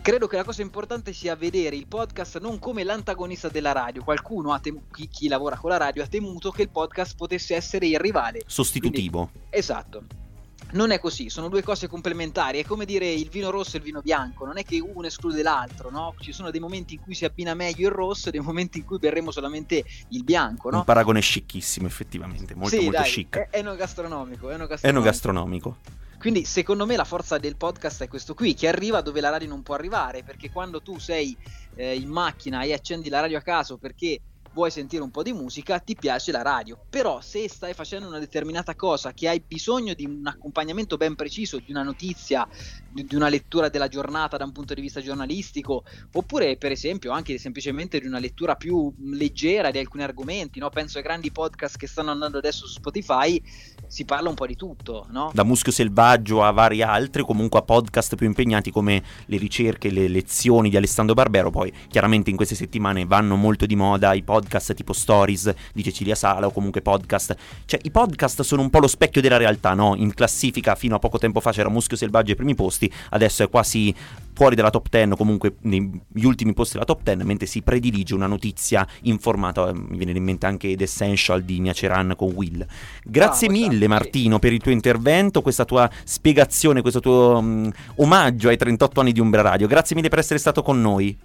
Credo 0.00 0.28
che 0.28 0.36
la 0.36 0.44
cosa 0.44 0.62
importante 0.62 1.12
sia 1.12 1.36
vedere 1.36 1.76
il 1.76 1.88
podcast 1.88 2.38
non 2.40 2.58
come 2.58 2.84
l'antagonista 2.84 3.48
della 3.48 3.72
radio. 3.72 4.02
Qualcuno, 4.02 4.58
tem- 4.60 4.80
chi, 4.90 5.08
chi 5.08 5.28
lavora 5.28 5.58
con 5.58 5.68
la 5.68 5.76
radio, 5.76 6.02
ha 6.02 6.06
temuto 6.06 6.50
che 6.50 6.62
il 6.62 6.70
podcast 6.70 7.16
potesse 7.16 7.54
essere 7.54 7.86
il 7.86 7.98
rivale. 7.98 8.40
Sostitutivo. 8.46 9.30
Esatto. 9.50 10.25
Non 10.72 10.90
è 10.90 10.98
così, 10.98 11.30
sono 11.30 11.48
due 11.48 11.62
cose 11.62 11.86
complementari. 11.86 12.60
È 12.60 12.64
come 12.64 12.84
dire 12.84 13.08
il 13.08 13.28
vino 13.28 13.50
rosso 13.50 13.76
e 13.76 13.78
il 13.78 13.84
vino 13.84 14.00
bianco, 14.00 14.44
non 14.44 14.58
è 14.58 14.64
che 14.64 14.80
uno 14.80 15.06
esclude 15.06 15.42
l'altro, 15.42 15.90
no? 15.90 16.14
Ci 16.18 16.32
sono 16.32 16.50
dei 16.50 16.60
momenti 16.60 16.94
in 16.94 17.00
cui 17.00 17.14
si 17.14 17.24
abbina 17.24 17.54
meglio 17.54 17.88
il 17.88 17.94
rosso 17.94 18.28
e 18.28 18.32
dei 18.32 18.40
momenti 18.40 18.78
in 18.78 18.84
cui 18.84 18.98
berremo 18.98 19.30
solamente 19.30 19.84
il 20.08 20.24
bianco, 20.24 20.70
no? 20.70 20.78
Un 20.78 20.84
paragone 20.84 21.20
scicchissimo, 21.20 21.86
effettivamente. 21.86 22.54
Molto, 22.54 22.76
sì, 22.76 22.82
molto 22.82 23.00
dai, 23.00 23.10
chic. 23.10 23.36
È, 23.36 23.58
enogastronomico, 23.58 24.50
enogastronomico. 24.50 24.86
Enogastronomico. 24.88 25.76
Quindi 26.18 26.44
secondo 26.44 26.86
me 26.86 26.96
la 26.96 27.04
forza 27.04 27.38
del 27.38 27.56
podcast 27.56 28.02
è 28.02 28.08
questo 28.08 28.34
qui, 28.34 28.54
che 28.54 28.66
arriva 28.66 29.00
dove 29.02 29.20
la 29.20 29.30
radio 29.30 29.48
non 29.48 29.62
può 29.62 29.74
arrivare, 29.74 30.24
perché 30.24 30.50
quando 30.50 30.82
tu 30.82 30.98
sei 30.98 31.36
eh, 31.76 31.94
in 31.94 32.08
macchina 32.08 32.62
e 32.62 32.72
accendi 32.72 33.08
la 33.08 33.20
radio 33.20 33.38
a 33.38 33.42
caso 33.42 33.76
perché 33.76 34.20
vuoi 34.56 34.70
sentire 34.70 35.02
un 35.02 35.10
po' 35.10 35.22
di 35.22 35.34
musica, 35.34 35.78
ti 35.80 35.94
piace 35.94 36.32
la 36.32 36.40
radio. 36.40 36.78
Però 36.88 37.20
se 37.20 37.46
stai 37.46 37.74
facendo 37.74 38.08
una 38.08 38.18
determinata 38.18 38.74
cosa 38.74 39.12
che 39.12 39.28
hai 39.28 39.42
bisogno 39.46 39.92
di 39.92 40.06
un 40.06 40.26
accompagnamento 40.26 40.96
ben 40.96 41.14
preciso, 41.14 41.58
di 41.58 41.70
una 41.70 41.82
notizia, 41.82 42.48
di 42.90 43.14
una 43.14 43.28
lettura 43.28 43.68
della 43.68 43.88
giornata 43.88 44.38
da 44.38 44.44
un 44.44 44.52
punto 44.52 44.72
di 44.72 44.80
vista 44.80 45.02
giornalistico, 45.02 45.84
oppure 46.12 46.56
per 46.56 46.72
esempio 46.72 47.12
anche 47.12 47.36
semplicemente 47.36 48.00
di 48.00 48.06
una 48.06 48.18
lettura 48.18 48.56
più 48.56 48.90
leggera 49.10 49.70
di 49.70 49.78
alcuni 49.78 50.04
argomenti, 50.04 50.58
no? 50.58 50.70
penso 50.70 50.96
ai 50.96 51.04
grandi 51.04 51.30
podcast 51.30 51.76
che 51.76 51.86
stanno 51.86 52.12
andando 52.12 52.38
adesso 52.38 52.66
su 52.66 52.78
Spotify, 52.78 53.40
si 53.86 54.06
parla 54.06 54.30
un 54.30 54.34
po' 54.34 54.46
di 54.46 54.56
tutto, 54.56 55.06
no? 55.10 55.30
Da 55.34 55.44
Muschio 55.44 55.70
Selvaggio 55.70 56.42
a 56.42 56.50
vari 56.50 56.80
altri, 56.80 57.22
comunque 57.24 57.58
a 57.58 57.62
podcast 57.62 58.16
più 58.16 58.26
impegnati 58.26 58.70
come 58.70 59.02
le 59.26 59.36
ricerche, 59.36 59.90
le 59.90 60.08
lezioni 60.08 60.70
di 60.70 60.76
Alessandro 60.78 61.14
Barbero. 61.14 61.50
Poi, 61.50 61.72
chiaramente, 61.88 62.30
in 62.30 62.36
queste 62.36 62.54
settimane 62.54 63.04
vanno 63.04 63.36
molto 63.36 63.66
di 63.66 63.76
moda 63.76 64.14
i 64.14 64.22
podcast 64.22 64.45
tipo 64.74 64.92
Stories 64.92 65.52
di 65.72 65.82
Cecilia 65.82 66.14
Sala 66.14 66.46
o 66.46 66.50
comunque 66.50 66.82
podcast. 66.82 67.36
Cioè, 67.64 67.80
i 67.82 67.90
podcast 67.90 68.42
sono 68.42 68.62
un 68.62 68.70
po' 68.70 68.78
lo 68.78 68.88
specchio 68.88 69.20
della 69.20 69.36
realtà, 69.36 69.74
no? 69.74 69.94
In 69.96 70.14
classifica 70.14 70.74
fino 70.74 70.96
a 70.96 70.98
poco 70.98 71.18
tempo 71.18 71.40
fa 71.40 71.52
c'era 71.52 71.68
Muschio 71.68 71.96
Selvaggio 71.96 72.30
ai 72.30 72.36
primi 72.36 72.54
posti, 72.54 72.90
adesso 73.10 73.42
è 73.42 73.48
quasi 73.48 73.94
fuori 74.36 74.54
dalla 74.54 74.68
top 74.68 74.88
10 74.90 75.12
o 75.12 75.16
comunque 75.16 75.56
negli 75.62 76.24
ultimi 76.24 76.52
posti 76.52 76.74
della 76.74 76.84
top 76.84 77.02
10, 77.02 77.24
mentre 77.24 77.46
si 77.46 77.62
predilige 77.62 78.14
una 78.14 78.26
notizia 78.26 78.86
informata, 79.02 79.70
eh, 79.70 79.72
mi 79.72 79.96
viene 79.96 80.12
in 80.12 80.22
mente 80.22 80.44
anche 80.44 80.76
The 80.76 80.84
Essential 80.84 81.42
di 81.42 81.58
Niaceran 81.58 82.12
con 82.16 82.32
Will. 82.34 82.64
Grazie 83.02 83.48
Bravo, 83.48 83.66
mille 83.66 83.88
Martino 83.88 84.38
per 84.38 84.52
il 84.52 84.60
tuo 84.60 84.72
intervento, 84.72 85.40
questa 85.40 85.64
tua 85.64 85.90
spiegazione, 86.04 86.82
questo 86.82 87.00
tuo 87.00 87.40
mm, 87.40 87.68
omaggio 87.96 88.48
ai 88.48 88.58
38 88.58 89.00
anni 89.00 89.12
di 89.12 89.20
Umbra 89.20 89.40
Radio. 89.40 89.66
Grazie 89.66 89.96
mille 89.96 90.10
per 90.10 90.18
essere 90.18 90.38
stato 90.38 90.62
con 90.62 90.80
noi. 90.80 91.16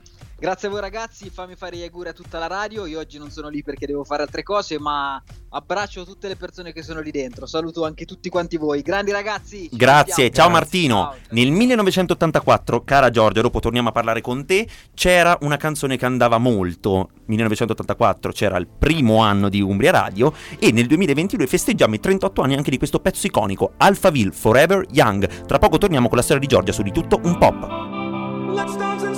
Grazie 0.41 0.69
a 0.69 0.71
voi 0.71 0.81
ragazzi, 0.81 1.29
fammi 1.29 1.55
fare 1.55 1.77
gli 1.77 1.83
auguri 1.83 2.09
a 2.09 2.13
tutta 2.13 2.39
la 2.39 2.47
radio. 2.47 2.87
Io 2.87 2.97
oggi 2.97 3.19
non 3.19 3.29
sono 3.29 3.47
lì 3.47 3.61
perché 3.61 3.85
devo 3.85 4.03
fare 4.03 4.23
altre 4.23 4.41
cose, 4.41 4.79
ma 4.79 5.21
abbraccio 5.49 6.03
tutte 6.03 6.27
le 6.27 6.35
persone 6.35 6.73
che 6.73 6.81
sono 6.81 6.99
lì 6.99 7.11
dentro. 7.11 7.45
Saluto 7.45 7.85
anche 7.85 8.05
tutti 8.05 8.27
quanti 8.27 8.57
voi. 8.57 8.81
Grandi 8.81 9.11
ragazzi. 9.11 9.69
Grazie, 9.71 10.31
ciao 10.31 10.49
Grazie. 10.49 10.51
Martino. 10.51 10.95
Ciao. 10.95 11.15
Nel 11.29 11.51
1984, 11.51 12.83
cara 13.01 13.09
Giorgia, 13.09 13.41
dopo 13.41 13.59
torniamo 13.59 13.89
a 13.89 13.91
parlare 13.91 14.21
con 14.21 14.45
te, 14.45 14.67
c'era 14.93 15.35
una 15.41 15.57
canzone 15.57 15.97
che 15.97 16.05
andava 16.05 16.37
molto. 16.37 17.09
1984 17.25 18.31
c'era 18.31 18.57
il 18.57 18.67
primo 18.67 19.17
anno 19.21 19.49
di 19.49 19.59
Umbria 19.59 19.91
Radio 19.91 20.31
e 20.59 20.71
nel 20.71 20.85
2022 20.85 21.47
festeggiamo 21.47 21.95
i 21.95 21.99
38 21.99 22.41
anni 22.43 22.55
anche 22.55 22.69
di 22.69 22.77
questo 22.77 22.99
pezzo 22.99 23.25
iconico, 23.25 23.73
Alphaville 23.77 24.31
Forever 24.31 24.85
Young. 24.91 25.45
Tra 25.45 25.57
poco 25.57 25.79
torniamo 25.79 26.09
con 26.09 26.17
la 26.17 26.23
storia 26.23 26.41
di 26.41 26.47
Giorgia 26.47 26.71
su 26.71 26.83
di 26.83 26.91
tutto 26.91 27.19
un 27.23 27.37
pop. 27.39 28.53
Let's 28.53 28.77
dance 28.77 29.10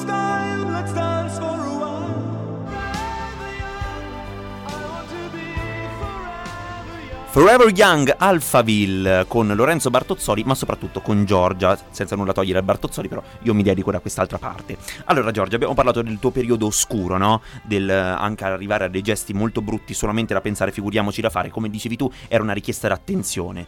forever 7.33 7.71
young. 7.73 8.13
Alphaville 8.15 9.25
con 9.27 9.51
Lorenzo 9.55 9.89
Bartozzoli, 9.89 10.43
ma 10.43 10.53
soprattutto 10.53 11.01
con 11.01 11.25
Giorgia, 11.25 11.75
senza 11.89 12.15
nulla 12.15 12.31
togliere 12.31 12.59
a 12.59 12.61
Bartozzoli, 12.61 13.07
però 13.07 13.23
io 13.41 13.55
mi 13.55 13.63
dedico 13.63 13.89
da 13.89 13.99
quest'altra 13.99 14.37
parte. 14.37 14.77
Allora 15.05 15.31
Giorgia, 15.31 15.55
abbiamo 15.55 15.73
parlato 15.73 16.03
del 16.03 16.19
tuo 16.19 16.29
periodo 16.29 16.67
oscuro, 16.67 17.17
no? 17.17 17.41
Del 17.63 17.89
eh, 17.89 17.93
anche 17.95 18.43
arrivare 18.43 18.85
a 18.85 18.87
dei 18.87 19.01
gesti 19.01 19.33
molto 19.33 19.61
brutti 19.61 19.95
solamente 19.95 20.35
da 20.35 20.41
pensare, 20.41 20.71
figuriamoci 20.71 21.21
da 21.21 21.31
fare, 21.31 21.49
come 21.49 21.71
dicevi 21.71 21.97
tu, 21.97 22.11
era 22.27 22.43
una 22.43 22.53
richiesta 22.53 22.87
d'attenzione. 22.87 23.65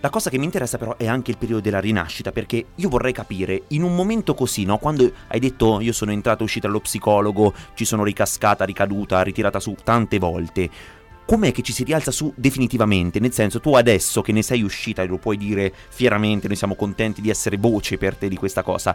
La 0.00 0.08
cosa 0.08 0.30
che 0.30 0.38
mi 0.38 0.44
interessa 0.44 0.78
però 0.78 0.96
è 0.96 1.06
anche 1.06 1.30
il 1.30 1.36
periodo 1.36 1.60
della 1.60 1.80
rinascita, 1.80 2.32
perché 2.32 2.64
io 2.74 2.88
vorrei 2.88 3.12
capire, 3.12 3.64
in 3.68 3.82
un 3.82 3.94
momento 3.94 4.32
così, 4.32 4.64
no? 4.64 4.78
Quando 4.78 5.10
hai 5.28 5.40
detto 5.40 5.78
io 5.80 5.92
sono 5.92 6.10
entrata 6.10 6.40
e 6.40 6.44
uscita 6.44 6.68
allo 6.68 6.80
psicologo, 6.80 7.52
ci 7.74 7.84
sono 7.84 8.02
ricascata, 8.02 8.64
ricaduta, 8.64 9.20
ritirata 9.20 9.60
su 9.60 9.74
tante 9.84 10.18
volte, 10.18 10.70
com'è 11.24 11.52
che 11.52 11.62
ci 11.62 11.72
si 11.72 11.84
rialza 11.84 12.10
su 12.10 12.32
definitivamente? 12.36 13.20
Nel 13.20 13.32
senso, 13.32 13.60
tu 13.60 13.74
adesso 13.74 14.22
che 14.22 14.32
ne 14.32 14.42
sei 14.42 14.62
uscita 14.62 15.02
e 15.02 15.06
lo 15.06 15.18
puoi 15.18 15.36
dire 15.36 15.72
fieramente, 15.88 16.46
noi 16.46 16.56
siamo 16.56 16.74
contenti 16.74 17.20
di 17.20 17.30
essere 17.30 17.56
voce 17.56 17.98
per 17.98 18.16
te 18.16 18.28
di 18.28 18.36
questa 18.36 18.62
cosa. 18.62 18.94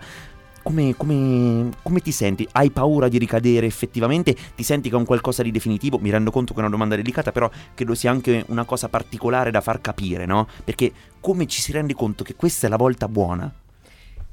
Come, 0.62 0.94
come- 0.96 1.70
come 1.82 2.00
ti 2.02 2.12
senti? 2.12 2.48
Hai 2.52 2.70
paura 2.70 3.08
di 3.08 3.18
ricadere 3.18 3.66
effettivamente? 3.66 4.36
Ti 4.56 4.64
senti 4.64 4.90
che 4.90 4.96
è 4.96 4.98
un 4.98 5.06
qualcosa 5.06 5.42
di 5.42 5.52
definitivo? 5.52 5.98
Mi 5.98 6.10
rendo 6.10 6.32
conto 6.32 6.54
che 6.54 6.60
è 6.60 6.62
una 6.62 6.72
domanda 6.72 6.96
delicata, 6.96 7.32
però 7.32 7.50
credo 7.74 7.96
sia 7.96 8.12
anche 8.12 8.44
una 8.48 8.66
cosa 8.66 8.90
particolare 8.90 9.52
da 9.52 9.62
far 9.62 9.82
capire, 9.82 10.26
no? 10.26 10.48
Perché 10.64 10.92
come 11.20 11.48
ci 11.48 11.62
si 11.62 11.72
rende 11.72 11.94
conto 11.94 12.24
che 12.24 12.36
questa 12.36 12.68
è 12.68 12.70
la 12.70 12.78
volta 12.78 13.08
buona? 13.08 13.52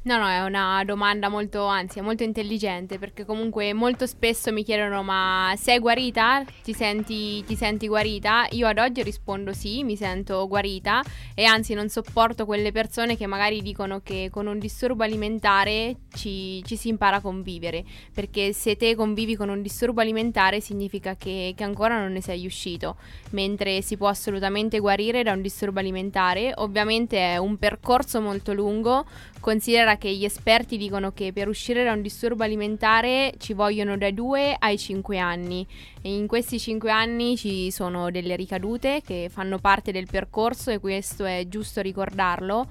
No, 0.06 0.18
no, 0.18 0.28
è 0.28 0.40
una 0.44 0.84
domanda 0.84 1.28
molto, 1.28 1.64
anzi, 1.64 1.98
è 1.98 2.00
molto 2.00 2.22
intelligente 2.22 2.96
perché 2.96 3.24
comunque 3.24 3.72
molto 3.72 4.06
spesso 4.06 4.52
mi 4.52 4.62
chiedono 4.62 5.02
ma 5.02 5.52
sei 5.56 5.80
guarita? 5.80 6.44
Ti 6.62 6.72
senti, 6.72 7.42
ti 7.42 7.56
senti 7.56 7.88
guarita? 7.88 8.46
Io 8.50 8.68
ad 8.68 8.78
oggi 8.78 9.02
rispondo 9.02 9.52
sì, 9.52 9.82
mi 9.82 9.96
sento 9.96 10.46
guarita 10.46 11.02
e 11.34 11.42
anzi 11.42 11.74
non 11.74 11.88
sopporto 11.88 12.44
quelle 12.44 12.70
persone 12.70 13.16
che 13.16 13.26
magari 13.26 13.62
dicono 13.62 13.98
che 14.00 14.28
con 14.30 14.46
un 14.46 14.60
disturbo 14.60 15.02
alimentare 15.02 15.96
ci, 16.14 16.62
ci 16.64 16.76
si 16.76 16.86
impara 16.86 17.16
a 17.16 17.20
convivere 17.20 17.84
perché 18.14 18.52
se 18.52 18.76
te 18.76 18.94
convivi 18.94 19.34
con 19.34 19.48
un 19.48 19.60
disturbo 19.60 20.02
alimentare 20.02 20.60
significa 20.60 21.16
che, 21.16 21.52
che 21.56 21.64
ancora 21.64 21.98
non 21.98 22.12
ne 22.12 22.20
sei 22.20 22.46
uscito 22.46 22.94
mentre 23.30 23.82
si 23.82 23.96
può 23.96 24.06
assolutamente 24.06 24.78
guarire 24.78 25.24
da 25.24 25.32
un 25.32 25.42
disturbo 25.42 25.80
alimentare 25.80 26.52
ovviamente 26.58 27.18
è 27.18 27.38
un 27.38 27.56
percorso 27.56 28.20
molto 28.20 28.52
lungo 28.52 29.04
Considera 29.46 29.95
che 29.96 30.14
gli 30.14 30.24
esperti 30.24 30.76
dicono 30.76 31.12
che 31.12 31.32
per 31.32 31.48
uscire 31.48 31.84
da 31.84 31.92
un 31.92 32.02
disturbo 32.02 32.44
alimentare 32.44 33.34
ci 33.38 33.52
vogliono 33.52 33.96
dai 33.96 34.14
2 34.14 34.56
ai 34.58 34.78
5 34.78 35.18
anni 35.18 35.66
e 36.02 36.14
in 36.14 36.26
questi 36.26 36.58
5 36.58 36.90
anni 36.90 37.36
ci 37.36 37.70
sono 37.70 38.10
delle 38.10 38.36
ricadute 38.36 39.02
che 39.04 39.28
fanno 39.30 39.58
parte 39.58 39.92
del 39.92 40.06
percorso 40.10 40.70
e 40.70 40.78
questo 40.78 41.24
è 41.24 41.46
giusto 41.48 41.80
ricordarlo, 41.80 42.68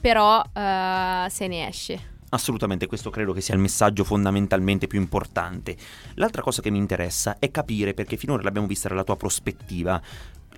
però 0.00 0.42
eh, 0.52 1.26
se 1.28 1.46
ne 1.46 1.68
esce. 1.68 2.14
Assolutamente, 2.28 2.86
questo 2.86 3.10
credo 3.10 3.32
che 3.32 3.40
sia 3.40 3.54
il 3.54 3.60
messaggio 3.60 4.02
fondamentalmente 4.02 4.88
più 4.88 4.98
importante. 4.98 5.76
L'altra 6.14 6.42
cosa 6.42 6.60
che 6.60 6.70
mi 6.70 6.78
interessa 6.78 7.38
è 7.38 7.50
capire, 7.50 7.94
perché 7.94 8.16
finora 8.16 8.42
l'abbiamo 8.42 8.66
vista 8.66 8.88
dalla 8.88 9.04
tua 9.04 9.16
prospettiva, 9.16 10.02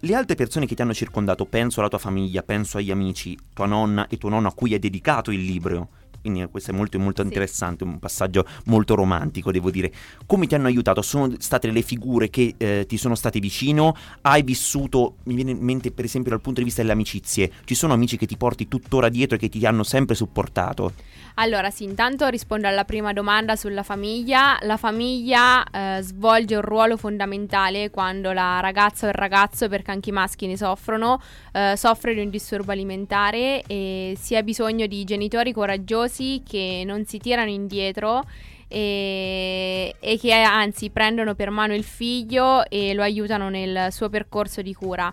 le 0.01 0.15
altre 0.15 0.37
persone 0.37 0.67
che 0.67 0.75
ti 0.75 0.83
hanno 0.83 0.95
circondato, 0.95 1.45
penso 1.45 1.81
alla 1.81 1.89
tua 1.89 1.99
famiglia, 1.99 2.43
penso 2.43 2.79
agli 2.79 2.91
amici, 2.91 3.37
tua 3.53 3.67
nonna 3.67 4.07
e 4.07 4.17
tuo 4.17 4.29
nonno 4.29 4.49
a 4.49 4.55
cui 4.55 4.73
hai 4.73 4.79
dedicato 4.79 5.31
il 5.31 5.43
libro. 5.43 5.89
Quindi 6.21 6.41
eh, 6.43 6.49
questo 6.49 6.71
è 6.71 6.75
molto, 6.75 6.99
molto 6.99 7.23
Sì. 7.23 7.29
interessante, 7.29 7.85
un 7.85 7.99
passaggio 7.99 8.45
molto 8.67 8.95
romantico, 8.95 9.51
devo 9.53 9.71
dire. 9.71 9.93
Come 10.27 10.47
ti 10.47 10.55
hanno 10.55 10.67
aiutato? 10.67 11.03
Sono 11.03 11.33
state 11.39 11.71
le 11.71 11.83
figure 11.83 12.29
che 12.31 12.55
eh, 12.57 12.85
ti 12.87 12.97
sono 12.97 13.15
state 13.15 13.39
vicino? 13.41 13.95
Hai 14.23 14.43
vissuto, 14.43 15.17
mi 15.25 15.35
viene 15.35 15.53
in 15.53 15.59
mente 15.59 15.91
per 15.93 16.05
esempio 16.05 16.31
dal 16.31 16.41
punto 16.41 16.61
di 16.61 16.67
vista 16.67 16.81
delle 16.81 16.93
amicizie, 16.93 17.51
ci 17.65 17.75
sono 17.75 17.93
amici 17.93 18.17
che 18.17 18.27
ti 18.27 18.37
porti 18.37 18.69
tuttora 18.69 19.09
dietro 19.09 19.37
e 19.37 19.39
che 19.39 19.49
ti 19.49 19.65
hanno 19.65 19.83
sempre 19.85 20.15
supportato? 20.15 20.93
Allora, 21.35 21.71
sì, 21.71 21.85
intanto 21.85 22.27
rispondo 22.29 22.67
alla 22.67 22.85
prima 22.85 23.13
domanda 23.13 23.55
sulla 23.55 23.85
famiglia. 23.85 24.59
La 24.63 24.77
famiglia 24.77 25.65
eh, 25.71 26.03
svolge 26.03 26.57
un 26.57 26.63
ruolo 26.63 26.97
fondamentale 26.97 27.91
quando 27.91 28.33
la 28.33 28.59
ragazza 28.61 29.07
o 29.07 29.09
il 29.11 29.15
ragazzo, 29.15 29.69
perché 29.69 29.93
anche 29.93 30.11
i 30.11 30.13
maschi 30.13 30.49
ne 30.49 30.57
soffrono, 30.57 31.21
eh, 31.53 31.75
soffre 31.77 32.15
di 32.15 32.21
un 32.21 32.31
disturbo 32.31 32.73
alimentare 32.73 33.63
e 33.67 34.17
si 34.21 34.35
ha 34.35 34.43
bisogno 34.43 34.87
di 34.87 35.05
genitori 35.05 35.53
coraggiosi 35.53 36.07
che 36.45 36.83
non 36.85 37.05
si 37.05 37.19
tirano 37.19 37.51
indietro 37.51 38.25
e, 38.69 39.95
e 39.99 40.19
che 40.19 40.33
anzi 40.33 40.91
prendono 40.91 41.35
per 41.35 41.51
mano 41.51 41.75
il 41.75 41.85
figlio 41.85 42.69
e 42.69 42.95
lo 42.95 43.03
aiutano 43.03 43.49
nel 43.49 43.89
suo 43.91 44.09
percorso 44.09 44.63
di 44.63 44.75
cura. 44.75 45.13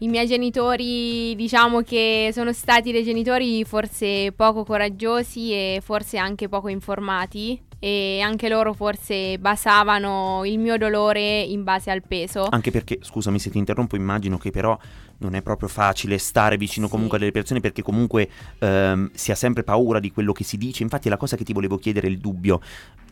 I 0.00 0.08
miei 0.08 0.26
genitori, 0.26 1.34
diciamo 1.36 1.82
che 1.82 2.30
sono 2.32 2.52
stati 2.52 2.90
dei 2.90 3.04
genitori 3.04 3.64
forse 3.64 4.32
poco 4.32 4.64
coraggiosi 4.64 5.52
e 5.52 5.80
forse 5.80 6.18
anche 6.18 6.48
poco 6.48 6.66
informati 6.66 7.60
e 7.78 8.20
anche 8.20 8.48
loro 8.48 8.72
forse 8.74 9.38
basavano 9.38 10.42
il 10.44 10.58
mio 10.58 10.76
dolore 10.76 11.40
in 11.40 11.64
base 11.64 11.90
al 11.90 12.02
peso. 12.06 12.46
Anche 12.50 12.70
perché, 12.70 12.98
scusami 13.00 13.38
se 13.38 13.50
ti 13.50 13.58
interrompo, 13.58 13.94
immagino 13.94 14.38
che 14.38 14.50
però 14.50 14.76
non 15.22 15.34
è 15.34 15.42
proprio 15.42 15.68
facile 15.68 16.18
stare 16.18 16.56
vicino 16.56 16.86
Sì. 16.86 16.92
comunque 16.92 17.16
a 17.16 17.20
delle 17.20 17.32
persone 17.32 17.60
perché 17.60 17.82
comunque 17.82 18.28
ehm, 18.58 19.10
si 19.14 19.30
ha 19.30 19.34
sempre 19.34 19.62
paura 19.62 20.00
di 20.00 20.10
quello 20.12 20.32
che 20.32 20.44
si 20.44 20.56
dice. 20.58 20.82
Infatti 20.82 21.08
la 21.08 21.16
cosa 21.16 21.36
che 21.36 21.44
ti 21.44 21.52
volevo 21.52 21.78
chiedere 21.78 22.06
è 22.06 22.10
il 22.10 22.18
dubbio, 22.18 22.60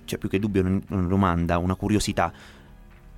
cioè 0.05 0.19
più 0.19 0.29
che 0.29 0.39
dubbio 0.39 0.83
una 0.89 1.07
domanda, 1.07 1.59
una 1.59 1.75
curiosità. 1.75 2.33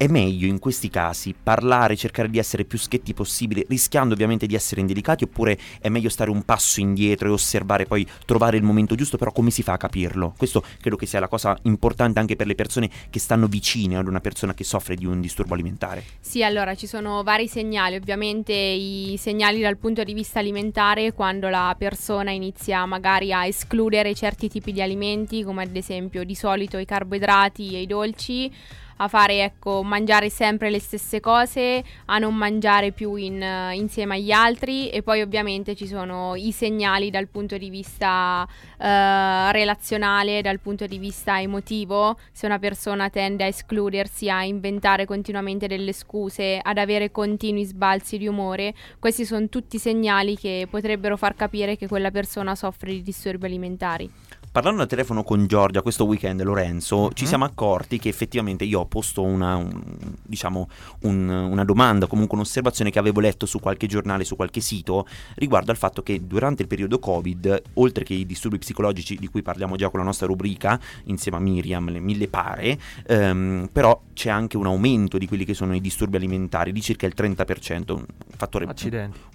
È 0.02 0.08
meglio 0.08 0.48
in 0.48 0.58
questi 0.58 0.90
casi 0.90 1.32
parlare, 1.40 1.94
cercare 1.94 2.28
di 2.28 2.40
essere 2.40 2.64
più 2.64 2.76
schetti 2.76 3.14
possibile, 3.14 3.64
rischiando 3.68 4.14
ovviamente 4.14 4.48
di 4.48 4.56
essere 4.56 4.80
indelicati, 4.80 5.22
oppure 5.22 5.56
è 5.80 5.88
meglio 5.90 6.08
stare 6.08 6.28
un 6.28 6.42
passo 6.42 6.80
indietro 6.80 7.28
e 7.28 7.30
osservare, 7.30 7.86
poi 7.86 8.04
trovare 8.26 8.56
il 8.56 8.64
momento 8.64 8.96
giusto, 8.96 9.16
però 9.16 9.30
come 9.30 9.52
si 9.52 9.62
fa 9.62 9.74
a 9.74 9.76
capirlo? 9.76 10.34
Questo 10.36 10.64
credo 10.80 10.96
che 10.96 11.06
sia 11.06 11.20
la 11.20 11.28
cosa 11.28 11.56
importante 11.62 12.18
anche 12.18 12.34
per 12.34 12.48
le 12.48 12.56
persone 12.56 12.90
che 13.10 13.20
stanno 13.20 13.46
vicine 13.46 13.96
ad 13.96 14.08
una 14.08 14.18
persona 14.18 14.54
che 14.54 14.64
soffre 14.64 14.96
di 14.96 15.06
un 15.06 15.20
disturbo 15.20 15.54
alimentare. 15.54 16.02
Sì, 16.18 16.42
allora 16.42 16.74
ci 16.74 16.88
sono 16.88 17.22
vari 17.22 17.46
segnali, 17.46 17.94
ovviamente 17.94 18.52
i 18.52 19.14
segnali 19.20 19.60
dal 19.60 19.76
punto 19.76 20.02
di 20.02 20.14
vista 20.14 20.40
alimentare 20.40 21.12
quando 21.12 21.48
la 21.48 21.76
persona 21.78 22.32
inizia 22.32 22.84
magari 22.86 23.32
a 23.32 23.46
escludere 23.46 24.16
certi 24.16 24.48
tipi 24.48 24.72
di 24.72 24.82
alimenti 24.82 25.44
come 25.44 25.62
ad 25.62 25.76
esempio 25.76 26.24
di 26.24 26.34
solito 26.34 26.76
i 26.78 26.84
carboidrati 26.84 27.76
e 27.76 27.82
i 27.82 27.86
dolci, 27.86 28.52
a 28.96 29.08
fare 29.08 29.42
ecco 29.42 29.82
mangiare 29.82 30.30
sempre 30.30 30.70
le 30.70 30.80
stesse 30.80 31.20
cose, 31.20 31.82
a 32.06 32.18
non 32.18 32.34
mangiare 32.34 32.92
più 32.92 33.14
in, 33.14 33.42
eh, 33.42 33.74
insieme 33.74 34.16
agli 34.16 34.30
altri 34.30 34.90
e 34.90 35.02
poi 35.02 35.20
ovviamente 35.20 35.74
ci 35.74 35.86
sono 35.86 36.34
i 36.34 36.52
segnali 36.52 37.10
dal 37.10 37.28
punto 37.28 37.56
di 37.56 37.70
vista 37.70 38.46
eh, 38.78 39.52
relazionale, 39.52 40.42
dal 40.42 40.60
punto 40.60 40.86
di 40.86 40.98
vista 40.98 41.40
emotivo, 41.40 42.18
se 42.32 42.46
una 42.46 42.58
persona 42.58 43.10
tende 43.10 43.44
a 43.44 43.48
escludersi, 43.48 44.28
a 44.28 44.44
inventare 44.44 45.06
continuamente 45.06 45.66
delle 45.66 45.92
scuse, 45.92 46.58
ad 46.62 46.78
avere 46.78 47.10
continui 47.10 47.64
sbalzi 47.64 48.18
di 48.18 48.26
umore, 48.26 48.74
questi 48.98 49.24
sono 49.24 49.48
tutti 49.48 49.78
segnali 49.78 50.36
che 50.36 50.66
potrebbero 50.68 51.16
far 51.16 51.34
capire 51.34 51.76
che 51.76 51.88
quella 51.88 52.10
persona 52.10 52.54
soffre 52.54 52.92
di 52.92 53.02
disturbi 53.02 53.46
alimentari. 53.46 54.10
Parlando 54.52 54.82
al 54.82 54.86
telefono 54.88 55.22
con 55.24 55.46
Giorgia 55.46 55.80
questo 55.80 56.04
weekend, 56.04 56.42
Lorenzo, 56.42 57.10
ci 57.14 57.22
Mhm. 57.22 57.28
siamo 57.30 57.44
accorti 57.46 57.98
che 57.98 58.10
effettivamente 58.10 58.64
io 58.64 58.80
ho 58.80 58.84
posto 58.84 59.22
una, 59.22 59.56
un- 59.56 59.82
diciamo, 60.22 60.68
un- 61.04 61.26
una 61.30 61.64
domanda, 61.64 62.06
comunque 62.06 62.36
un'osservazione 62.36 62.90
che 62.90 62.98
avevo 62.98 63.20
letto 63.20 63.46
su 63.46 63.60
qualche 63.60 63.86
giornale, 63.86 64.24
su 64.24 64.36
qualche 64.36 64.60
sito, 64.60 65.06
riguardo 65.36 65.70
al 65.70 65.78
fatto 65.78 66.02
che 66.02 66.26
durante 66.26 66.60
il 66.60 66.68
periodo 66.68 66.98
Covid, 66.98 67.62
oltre 67.74 68.04
che 68.04 68.12
i 68.12 68.26
disturbi 68.26 68.58
psicologici 68.58 69.16
di 69.16 69.26
cui 69.28 69.40
parliamo 69.40 69.74
già 69.76 69.88
con 69.88 70.00
la 70.00 70.04
nostra 70.04 70.26
rubrica, 70.26 70.78
insieme 71.04 71.38
a 71.38 71.40
Miriam, 71.40 71.88
le 71.90 72.00
mille 72.00 72.28
pare, 72.28 72.78
ehm, 73.06 73.70
però 73.72 74.02
c'è 74.12 74.28
anche 74.28 74.58
un 74.58 74.66
aumento 74.66 75.16
di 75.16 75.26
quelli 75.26 75.46
che 75.46 75.54
sono 75.54 75.74
i 75.74 75.80
disturbi 75.80 76.16
alimentari 76.16 76.72
di 76.72 76.82
circa 76.82 77.06
il 77.06 77.14
30%, 77.16 77.94
un 77.94 78.04
fattore 78.36 78.66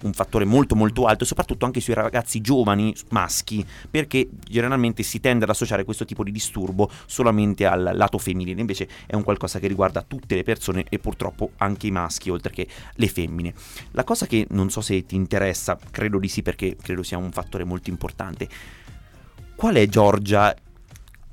un 0.02 0.12
fattore 0.12 0.44
molto 0.44 0.76
molto 0.76 1.06
alto, 1.06 1.24
soprattutto 1.24 1.64
anche 1.64 1.80
sui 1.80 1.94
ragazzi 1.94 2.40
giovani 2.40 2.94
maschi, 3.10 3.66
perché 3.90 4.28
generalmente 4.48 5.06
si 5.08 5.20
tende 5.20 5.44
ad 5.44 5.50
associare 5.50 5.84
questo 5.84 6.04
tipo 6.04 6.22
di 6.22 6.30
disturbo 6.30 6.90
solamente 7.06 7.66
al 7.66 7.92
lato 7.94 8.18
femminile, 8.18 8.60
invece 8.60 8.88
è 9.06 9.16
un 9.16 9.24
qualcosa 9.24 9.58
che 9.58 9.66
riguarda 9.66 10.02
tutte 10.02 10.34
le 10.34 10.42
persone 10.42 10.84
e 10.88 10.98
purtroppo 10.98 11.52
anche 11.56 11.86
i 11.86 11.90
maschi, 11.90 12.30
oltre 12.30 12.52
che 12.52 12.68
le 12.94 13.08
femmine. 13.08 13.54
La 13.92 14.04
cosa 14.04 14.26
che 14.26 14.46
non 14.50 14.70
so 14.70 14.80
se 14.80 15.04
ti 15.06 15.16
interessa, 15.16 15.78
credo 15.90 16.18
di 16.18 16.28
sì 16.28 16.42
perché 16.42 16.76
credo 16.76 17.02
sia 17.02 17.16
un 17.16 17.32
fattore 17.32 17.64
molto 17.64 17.90
importante. 17.90 18.48
Qual 19.56 19.74
è 19.74 19.88
Giorgia? 19.88 20.54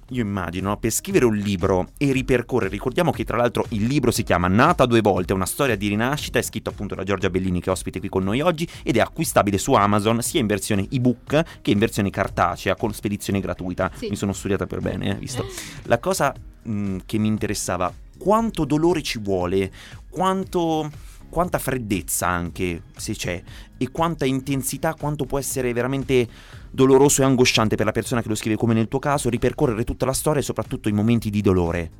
Io 0.10 0.22
immagino, 0.22 0.70
no, 0.70 0.78
per 0.78 0.91
scrivere 0.91 1.26
un 1.26 1.36
libro 1.36 1.89
e 1.97 2.12
ripercorrere, 2.12 2.70
ricordiamo 2.70 3.10
che 3.12 3.24
tra 3.24 3.38
l'altro 3.38 3.66
il 3.70 3.86
libro 3.86 4.12
si 4.12 4.22
chiama 4.22 4.47
Nata 4.47 4.86
due 4.86 5.01
volte, 5.01 5.34
una 5.34 5.47
storia 5.47 5.76
di 5.76 5.88
rinascita, 5.88 6.38
è 6.38 6.43
scritto 6.43 6.70
appunto 6.70 6.93
da 6.93 7.03
Giorgia 7.03 7.32
Bellini 7.32 7.60
che 7.60 7.70
è 7.70 7.72
ospite 7.72 7.99
qui 7.99 8.08
con 8.08 8.24
noi 8.24 8.39
oggi 8.39 8.68
ed 8.84 8.97
è 8.97 8.99
acquistabile 8.99 9.58
su 9.58 9.74
Amazon 9.74 10.22
sia 10.22 10.39
in 10.39 10.45
versione 10.45 10.88
ebook 10.91 11.62
che 11.62 11.72
in 11.72 11.80
versione 11.80 12.12
cartacea 12.12 12.76
con 12.76 12.93
spedizione 12.93 13.39
gratuita. 13.39 13.89
Sì. 13.95 14.10
Mi 14.10 14.16
sono 14.16 14.34
studiata 14.34 14.68
per 14.68 14.80
bene, 14.80 15.10
eh, 15.10 15.16
visto. 15.16 15.43
La 15.84 15.97
cosa 15.97 16.32
mh, 16.62 16.97
che 17.08 17.18
mi 17.18 17.28
interessava, 17.28 17.91
quanto 18.20 18.64
dolore 18.64 19.01
ci 19.01 19.18
vuole, 19.18 19.72
quanto, 20.08 20.88
quanta 21.30 21.58
freddezza 21.58 22.28
anche 22.28 22.84
se 22.95 23.14
c'è 23.16 23.41
e 23.76 23.89
quanta 23.89 24.26
intensità, 24.26 24.93
quanto 24.93 25.26
può 25.26 25.39
essere 25.39 25.74
veramente 25.74 26.28
doloroso 26.72 27.22
e 27.22 27.26
angosciante 27.26 27.76
per 27.76 27.86
la 27.86 27.91
persona 27.91 28.22
che 28.22 28.30
lo 28.30 28.36
scrive 28.36 28.57
come 28.57 28.74
nel 28.74 28.88
tuo 28.88 28.99
caso, 28.99 29.30
ripercorrere 29.30 29.84
tutta 29.84 30.05
la 30.05 30.13
storia 30.13 30.41
e 30.41 30.43
soprattutto 30.43 30.89
i 30.89 30.93
momenti 30.93 31.30
di 31.30 31.41
dolore. 31.41 31.91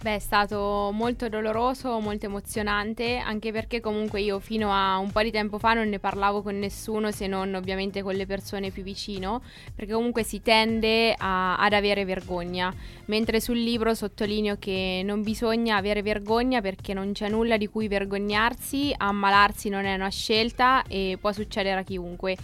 Beh, 0.00 0.14
è 0.14 0.18
stato 0.20 0.90
molto 0.92 1.28
doloroso, 1.28 1.98
molto 1.98 2.26
emozionante, 2.26 3.16
anche 3.16 3.50
perché 3.50 3.80
comunque 3.80 4.20
io 4.20 4.38
fino 4.38 4.72
a 4.72 4.96
un 4.98 5.10
po' 5.10 5.22
di 5.22 5.32
tempo 5.32 5.58
fa 5.58 5.74
non 5.74 5.88
ne 5.88 5.98
parlavo 5.98 6.40
con 6.40 6.56
nessuno 6.56 7.10
se 7.10 7.26
non 7.26 7.52
ovviamente 7.54 8.00
con 8.02 8.14
le 8.14 8.24
persone 8.24 8.70
più 8.70 8.84
vicino, 8.84 9.42
perché 9.74 9.92
comunque 9.92 10.22
si 10.22 10.40
tende 10.40 11.12
a- 11.18 11.56
ad 11.56 11.72
avere 11.72 12.04
vergogna, 12.04 12.72
mentre 13.06 13.40
sul 13.40 13.58
libro 13.58 13.92
sottolineo 13.92 14.54
che 14.60 15.02
non 15.04 15.22
bisogna 15.22 15.74
avere 15.74 16.00
vergogna 16.00 16.60
perché 16.60 16.94
non 16.94 17.10
c'è 17.10 17.28
nulla 17.28 17.56
di 17.56 17.66
cui 17.66 17.88
vergognarsi, 17.88 18.94
ammalarsi 18.96 19.68
non 19.68 19.84
è 19.84 19.94
una 19.94 20.10
scelta 20.10 20.84
e 20.86 21.18
può 21.20 21.32
succedere 21.32 21.80
a 21.80 21.82
chiunque. 21.82 22.36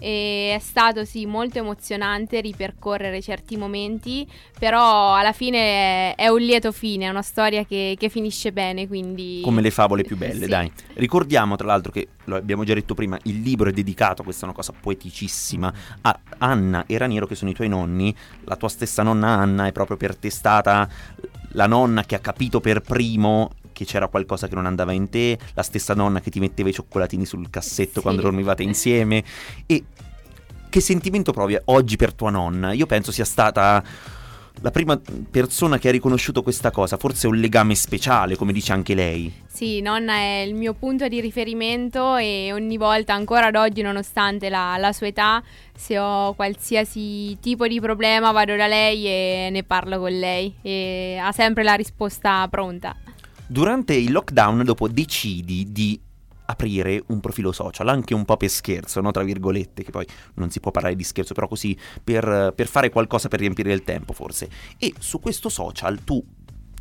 E 0.00 0.54
è 0.54 0.58
stato 0.60 1.04
sì 1.04 1.26
molto 1.26 1.58
emozionante 1.58 2.40
ripercorrere 2.40 3.20
certi 3.20 3.56
momenti, 3.56 4.26
però 4.58 5.14
alla 5.14 5.32
fine 5.32 6.14
è, 6.14 6.14
è 6.16 6.28
un 6.28 6.40
lieto 6.40 6.72
fine, 6.72 7.06
è 7.06 7.08
una 7.08 7.22
storia 7.22 7.64
che, 7.64 7.96
che 7.98 8.08
finisce 8.08 8.52
bene, 8.52 8.86
quindi... 8.86 9.40
Come 9.42 9.60
le 9.60 9.70
favole 9.70 10.02
più 10.02 10.16
belle, 10.16 10.44
Sì. 10.44 10.50
dai. 10.50 10.70
Ricordiamo 10.94 11.56
tra 11.56 11.66
l'altro 11.66 11.90
che, 11.90 12.08
lo 12.24 12.36
abbiamo 12.36 12.64
già 12.64 12.74
detto 12.74 12.94
prima, 12.94 13.18
il 13.24 13.40
libro 13.40 13.68
è 13.70 13.72
dedicato, 13.72 14.22
questa 14.22 14.42
è 14.42 14.44
una 14.44 14.54
cosa 14.56 14.72
poeticissima, 14.78 15.72
a 16.02 16.18
Anna 16.38 16.84
e 16.86 16.96
Raniero 16.98 17.26
che 17.26 17.34
sono 17.34 17.50
i 17.50 17.54
tuoi 17.54 17.68
nonni. 17.68 18.14
La 18.44 18.56
tua 18.56 18.68
stessa 18.68 19.02
nonna 19.02 19.28
Anna 19.28 19.66
è 19.66 19.72
proprio 19.72 19.96
per 19.96 20.16
te 20.16 20.30
stata 20.30 20.88
la 21.52 21.66
nonna 21.66 22.04
che 22.04 22.14
ha 22.14 22.20
capito 22.20 22.60
per 22.60 22.80
primo 22.80 23.50
che 23.78 23.84
c'era 23.84 24.08
qualcosa 24.08 24.48
che 24.48 24.56
non 24.56 24.66
andava 24.66 24.90
in 24.90 25.08
te, 25.08 25.38
la 25.54 25.62
stessa 25.62 25.94
nonna 25.94 26.20
che 26.20 26.30
ti 26.30 26.40
metteva 26.40 26.68
i 26.68 26.72
cioccolatini 26.72 27.24
sul 27.24 27.48
cassetto 27.48 27.94
Sì. 27.94 28.00
quando 28.00 28.22
dormivate 28.22 28.64
insieme. 28.64 29.22
E 29.66 29.84
che 30.68 30.80
sentimento 30.80 31.30
provi 31.32 31.56
oggi 31.66 31.94
per 31.94 32.12
tua 32.12 32.30
nonna? 32.30 32.72
Io 32.72 32.86
penso 32.86 33.12
sia 33.12 33.24
stata 33.24 33.82
la 34.60 34.72
prima 34.72 35.00
persona 35.30 35.78
che 35.78 35.86
ha 35.88 35.92
riconosciuto 35.92 36.42
questa 36.42 36.72
cosa, 36.72 36.96
forse 36.96 37.28
un 37.28 37.36
legame 37.36 37.76
speciale, 37.76 38.34
come 38.34 38.52
dice 38.52 38.72
anche 38.72 38.94
lei. 38.96 39.32
Sì, 39.46 39.80
nonna 39.80 40.14
è 40.14 40.42
il 40.44 40.54
mio 40.54 40.74
punto 40.74 41.06
di 41.06 41.20
riferimento 41.20 42.16
e 42.16 42.50
ogni 42.52 42.76
volta, 42.76 43.14
ancora 43.14 43.46
ad 43.46 43.54
oggi, 43.54 43.82
nonostante 43.82 44.48
la, 44.48 44.76
la 44.76 44.92
sua 44.92 45.06
età, 45.06 45.40
se 45.76 45.96
ho 45.96 46.34
qualsiasi 46.34 47.38
tipo 47.40 47.68
di 47.68 47.80
problema 47.80 48.32
vado 48.32 48.56
da 48.56 48.66
lei 48.66 49.06
e 49.06 49.48
ne 49.52 49.62
parlo 49.62 50.00
con 50.00 50.10
lei 50.18 50.52
e 50.62 51.18
ha 51.22 51.30
sempre 51.30 51.62
la 51.62 51.74
risposta 51.74 52.44
pronta. 52.48 52.96
Durante 53.50 53.94
il 53.94 54.12
lockdown, 54.12 54.62
dopo 54.62 54.88
decidi 54.88 55.72
di 55.72 55.98
aprire 56.44 57.02
un 57.06 57.20
profilo 57.20 57.50
social, 57.50 57.88
anche 57.88 58.14
un 58.14 58.24
po' 58.24 58.36
per 58.36 58.50
scherzo, 58.50 59.00
no? 59.00 59.10
Tra 59.10 59.22
virgolette, 59.22 59.82
che 59.82 59.90
poi 59.90 60.06
non 60.34 60.50
si 60.50 60.60
può 60.60 60.70
parlare 60.70 60.96
di 60.96 61.02
scherzo, 61.02 61.32
però 61.32 61.48
così 61.48 61.76
per, 62.04 62.52
per 62.54 62.66
fare 62.66 62.90
qualcosa 62.90 63.28
per 63.28 63.40
riempire 63.40 63.72
il 63.72 63.84
tempo, 63.84 64.12
forse. 64.12 64.50
E 64.76 64.92
su 64.98 65.18
questo 65.18 65.48
social 65.48 66.04
tu 66.04 66.22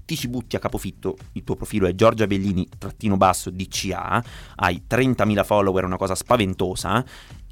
ti 0.06 0.16
ci 0.16 0.28
butti 0.30 0.56
a 0.56 0.60
capofitto, 0.60 1.18
il 1.34 1.44
tuo 1.44 1.56
profilo 1.56 1.86
è 1.88 1.96
Giorgia 1.96 2.28
Bellini, 2.28 2.68
trattino 2.78 3.18
basso, 3.18 3.50
DCA, 3.50 4.24
hai 4.56 4.84
30.000 4.90 5.44
follower, 5.44 5.84
una 5.84 5.98
cosa 5.98 6.16
spaventosa, 6.16 7.04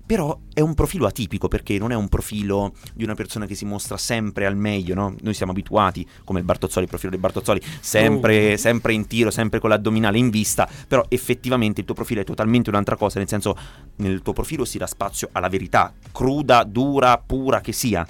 però 0.05 0.37
è 0.53 0.59
un 0.61 0.73
profilo 0.75 1.07
atipico 1.07 1.47
perché 1.47 1.77
non 1.77 1.91
è 1.91 1.95
un 1.95 2.07
profilo 2.07 2.73
di 2.93 3.03
una 3.03 3.15
persona 3.15 3.45
che 3.45 3.55
si 3.55 3.65
mostra 3.65 3.97
sempre 3.97 4.45
al 4.45 4.55
meglio, 4.55 4.93
no? 4.93 5.15
Noi 5.21 5.33
siamo 5.33 5.51
abituati, 5.51 6.07
come 6.23 6.39
il 6.39 6.45
Bartozzoli, 6.45 6.83
il 6.83 6.89
profilo 6.89 7.11
del 7.11 7.19
Bartozzoli, 7.19 7.61
sempre, 7.79 8.57
sempre 8.57 8.93
in 8.93 9.07
tiro, 9.07 9.31
sempre 9.31 9.59
con 9.59 9.69
l'addominale 9.69 10.17
in 10.17 10.29
vista, 10.29 10.69
però 10.87 11.03
effettivamente 11.09 11.79
il 11.81 11.85
tuo 11.85 11.95
profilo 11.95 12.21
è 12.21 12.23
totalmente 12.23 12.69
un'altra 12.69 12.95
cosa, 12.95 13.19
nel 13.19 13.27
senso 13.27 13.57
nel 13.97 14.21
tuo 14.21 14.33
profilo 14.33 14.63
si 14.65 14.77
dà 14.77 14.87
spazio 14.87 15.29
alla 15.31 15.49
verità, 15.49 15.93
cruda, 16.11 16.63
dura, 16.63 17.17
pura 17.17 17.61
che 17.61 17.71
sia. 17.71 18.05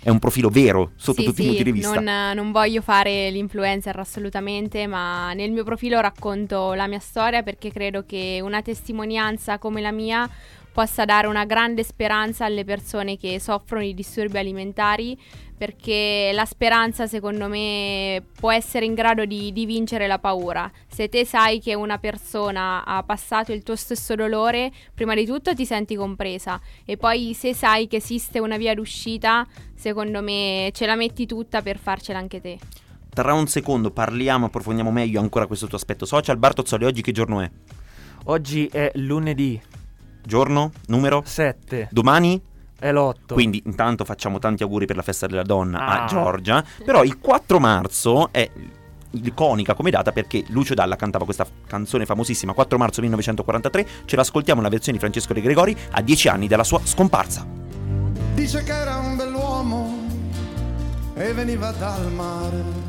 È 0.00 0.10
un 0.10 0.20
profilo 0.20 0.48
vero 0.48 0.92
sotto 0.94 1.20
Sì, 1.20 1.26
tutti 1.26 1.42
sì, 1.42 1.42
i 1.42 1.46
punti 1.48 1.64
di 1.64 1.72
vista. 1.72 2.00
Non, 2.00 2.36
non 2.36 2.52
voglio 2.52 2.80
fare 2.80 3.30
l'influencer 3.30 3.98
assolutamente, 3.98 4.86
ma 4.86 5.32
nel 5.32 5.50
mio 5.50 5.64
profilo 5.64 6.00
racconto 6.00 6.72
la 6.74 6.86
mia 6.86 7.00
storia 7.00 7.42
perché 7.42 7.72
credo 7.72 8.06
che 8.06 8.38
una 8.40 8.62
testimonianza 8.62 9.58
come 9.58 9.80
la 9.80 9.90
mia 9.90 10.30
possa 10.78 11.04
dare 11.04 11.26
una 11.26 11.44
grande 11.44 11.82
speranza 11.82 12.44
alle 12.44 12.62
persone 12.62 13.16
che 13.16 13.40
soffrono 13.40 13.82
di 13.82 13.94
disturbi 13.94 14.38
alimentari 14.38 15.18
perché 15.56 16.30
la 16.32 16.44
speranza 16.44 17.08
secondo 17.08 17.48
me 17.48 18.22
può 18.38 18.52
essere 18.52 18.84
in 18.84 18.94
grado 18.94 19.24
di, 19.24 19.52
di 19.52 19.66
vincere 19.66 20.06
la 20.06 20.20
paura. 20.20 20.70
Se 20.86 21.08
te 21.08 21.24
sai 21.24 21.58
che 21.58 21.74
una 21.74 21.98
persona 21.98 22.84
ha 22.84 23.02
passato 23.02 23.52
il 23.52 23.64
tuo 23.64 23.74
stesso 23.74 24.14
dolore, 24.14 24.70
prima 24.94 25.16
di 25.16 25.26
tutto 25.26 25.52
ti 25.52 25.66
senti 25.66 25.96
compresa 25.96 26.60
e 26.84 26.96
poi 26.96 27.34
se 27.34 27.54
sai 27.54 27.88
che 27.88 27.96
esiste 27.96 28.38
una 28.38 28.56
via 28.56 28.72
d'uscita, 28.74 29.44
secondo 29.74 30.22
me 30.22 30.70
ce 30.72 30.86
la 30.86 30.94
metti 30.94 31.26
tutta 31.26 31.60
per 31.60 31.76
farcela 31.76 32.20
anche 32.20 32.40
te. 32.40 32.56
Tra 33.12 33.34
un 33.34 33.48
secondo 33.48 33.90
parliamo, 33.90 34.46
approfondiamo 34.46 34.92
meglio 34.92 35.18
ancora 35.18 35.48
questo 35.48 35.66
tuo 35.66 35.76
aspetto 35.76 36.06
social. 36.06 36.36
Bartozzoli, 36.36 36.84
oggi 36.84 37.02
che 37.02 37.10
giorno 37.10 37.40
è? 37.40 37.50
Oggi 38.26 38.68
è 38.68 38.92
lunedì 38.94 39.60
Giorno? 40.28 40.72
Numero? 40.88 41.22
7, 41.24 41.88
Domani? 41.90 42.40
è 42.78 42.92
l'8. 42.92 43.32
Quindi 43.32 43.60
intanto 43.64 44.04
facciamo 44.04 44.38
tanti 44.38 44.62
auguri 44.62 44.84
per 44.86 44.94
la 44.94 45.02
festa 45.02 45.26
della 45.26 45.42
donna 45.42 45.78
a 45.86 46.04
Ah. 46.04 46.06
Giorgia. 46.06 46.62
Però 46.84 47.02
il 47.02 47.18
4 47.18 47.58
marzo 47.58 48.28
è 48.30 48.48
iconica 49.12 49.72
come 49.74 49.90
data 49.90 50.12
perché 50.12 50.44
Lucio 50.48 50.74
Dalla 50.74 50.94
cantava 50.94 51.24
questa 51.24 51.46
canzone 51.66 52.04
famosissima 52.04 52.52
4 52.52 52.76
marzo 52.76 53.00
1943 53.00 53.86
ce 54.04 54.16
l'ascoltiamo 54.16 54.60
la 54.60 54.68
versione 54.68 54.98
di 54.98 55.02
Francesco 55.02 55.32
De 55.32 55.40
Gregori 55.40 55.74
a 55.92 56.02
10 56.02 56.28
anni 56.28 56.46
dalla 56.46 56.62
sua 56.62 56.78
scomparsa 56.84 57.46
Dice 58.34 58.62
che 58.62 58.70
era 58.72 58.96
un 58.96 59.16
bell'uomo 59.16 59.96
e 61.14 61.32
veniva 61.32 61.70
dal 61.72 62.12
mare. 62.12 62.87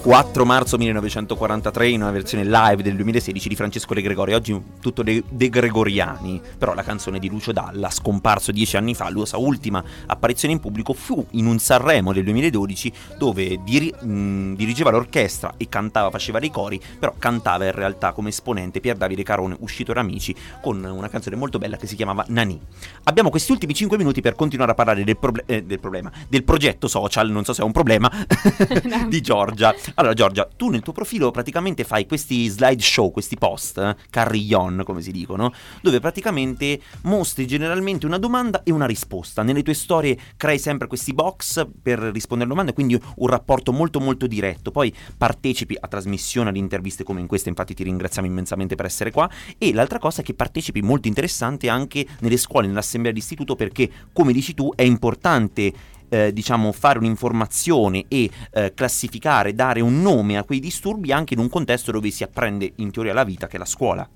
4 0.00 0.44
marzo 0.44 0.78
1943 0.78 1.88
in 1.88 2.02
una 2.02 2.10
versione 2.10 2.44
live 2.44 2.82
del 2.82 2.96
2016 2.96 3.48
di 3.48 3.54
Francesco 3.56 3.92
De 3.92 4.00
Gregori. 4.00 4.32
Oggi 4.32 4.62
tutto 4.80 5.02
de, 5.02 5.22
de 5.28 5.48
Gregoriani. 5.50 6.40
Però 6.56 6.72
la 6.72 6.82
canzone 6.82 7.18
di 7.18 7.28
Lucio 7.28 7.52
Dalla 7.52 7.90
scomparso 7.90 8.50
10 8.52 8.76
anni 8.78 8.94
fa 8.94 9.10
la 9.10 9.26
sua 9.26 9.38
ultima 9.38 9.84
apparizione 10.06 10.54
in 10.54 10.60
pubblico 10.60 10.92
fu 10.92 11.26
in 11.32 11.46
un 11.46 11.58
Sanremo 11.58 12.12
del 12.12 12.24
2012 12.24 12.92
dove 13.18 13.60
diri- 13.62 13.92
mh, 14.00 14.54
dirigeva 14.54 14.90
l'orchestra 14.90 15.54
e 15.56 15.68
cantava 15.68 16.10
faceva 16.10 16.38
dei 16.38 16.50
cori 16.50 16.80
però 16.98 17.14
cantava 17.18 17.64
in 17.64 17.72
realtà 17.72 18.12
come 18.12 18.28
esponente 18.28 18.80
Pier 18.80 18.96
Davide 18.96 19.22
Carone 19.22 19.56
uscito 19.60 19.92
da 19.92 20.00
Amici 20.00 20.34
con 20.60 20.82
una 20.82 21.08
canzone 21.08 21.36
molto 21.36 21.58
bella 21.58 21.76
che 21.76 21.86
si 21.86 21.96
chiamava 21.96 22.24
Nani. 22.28 22.60
Abbiamo 23.04 23.30
questi 23.30 23.52
ultimi 23.52 23.74
5 23.74 23.96
minuti 23.98 24.20
per 24.20 24.34
continuare 24.34 24.72
a 24.72 24.74
parlare 24.74 25.04
del, 25.04 25.16
proble- 25.16 25.44
eh, 25.46 25.62
del 25.64 25.80
problema 25.80 26.10
del 26.28 26.44
progetto 26.44 26.88
social. 26.88 27.30
Non 27.30 27.44
so 27.44 27.52
se 27.52 27.62
è 27.62 27.64
un 27.64 27.72
problema. 27.72 28.10
Di 29.08 29.17
Giorgia. 29.20 29.74
Allora 29.94 30.14
Giorgia, 30.14 30.48
tu 30.56 30.68
nel 30.68 30.82
tuo 30.82 30.92
profilo 30.92 31.30
praticamente 31.30 31.84
fai 31.84 32.06
questi 32.06 32.48
slideshow, 32.48 33.10
questi 33.10 33.36
post, 33.36 33.78
eh, 33.78 33.96
carillon 34.10 34.82
come 34.84 35.02
si 35.02 35.12
dicono, 35.12 35.52
dove 35.82 36.00
praticamente 36.00 36.80
mostri 37.02 37.46
generalmente 37.46 38.06
una 38.06 38.18
domanda 38.18 38.62
e 38.62 38.70
una 38.70 38.86
risposta. 38.86 39.42
Nelle 39.42 39.62
tue 39.62 39.74
storie 39.74 40.18
crei 40.36 40.58
sempre 40.58 40.86
questi 40.86 41.12
box 41.12 41.66
per 41.82 41.98
rispondere 41.98 42.50
alle 42.50 42.58
domande, 42.58 42.72
quindi 42.72 43.00
un 43.16 43.26
rapporto 43.26 43.72
molto 43.72 44.00
molto 44.00 44.26
diretto. 44.26 44.70
Poi 44.70 44.94
partecipi 45.16 45.76
a 45.78 45.88
trasmissioni, 45.88 46.48
ad 46.48 46.56
interviste 46.56 47.04
come 47.04 47.20
in 47.20 47.26
questa, 47.26 47.48
infatti 47.48 47.74
ti 47.74 47.82
ringraziamo 47.82 48.26
immensamente 48.26 48.74
per 48.74 48.86
essere 48.86 49.10
qua. 49.10 49.30
E 49.58 49.72
l'altra 49.72 49.98
cosa 49.98 50.20
è 50.20 50.24
che 50.24 50.34
partecipi 50.34 50.82
molto 50.82 51.08
interessante 51.08 51.68
anche 51.68 52.06
nelle 52.20 52.36
scuole, 52.36 52.66
nell'assemblea 52.66 53.12
d'istituto, 53.12 53.56
perché 53.56 53.90
come 54.12 54.32
dici 54.32 54.54
tu 54.54 54.72
è 54.74 54.82
importante 54.82 55.96
eh, 56.08 56.32
diciamo 56.32 56.72
fare 56.72 56.98
un'informazione 56.98 58.04
e 58.08 58.30
eh, 58.52 58.72
classificare, 58.74 59.54
dare 59.54 59.80
un 59.80 60.00
nome 60.00 60.36
a 60.36 60.44
quei 60.44 60.60
disturbi 60.60 61.12
anche 61.12 61.34
in 61.34 61.40
un 61.40 61.48
contesto 61.48 61.92
dove 61.92 62.10
si 62.10 62.22
apprende 62.22 62.72
in 62.76 62.90
teoria 62.90 63.12
la 63.12 63.24
vita 63.24 63.46
che 63.46 63.56
è 63.56 63.58
la 63.58 63.64
scuola. 63.64 64.08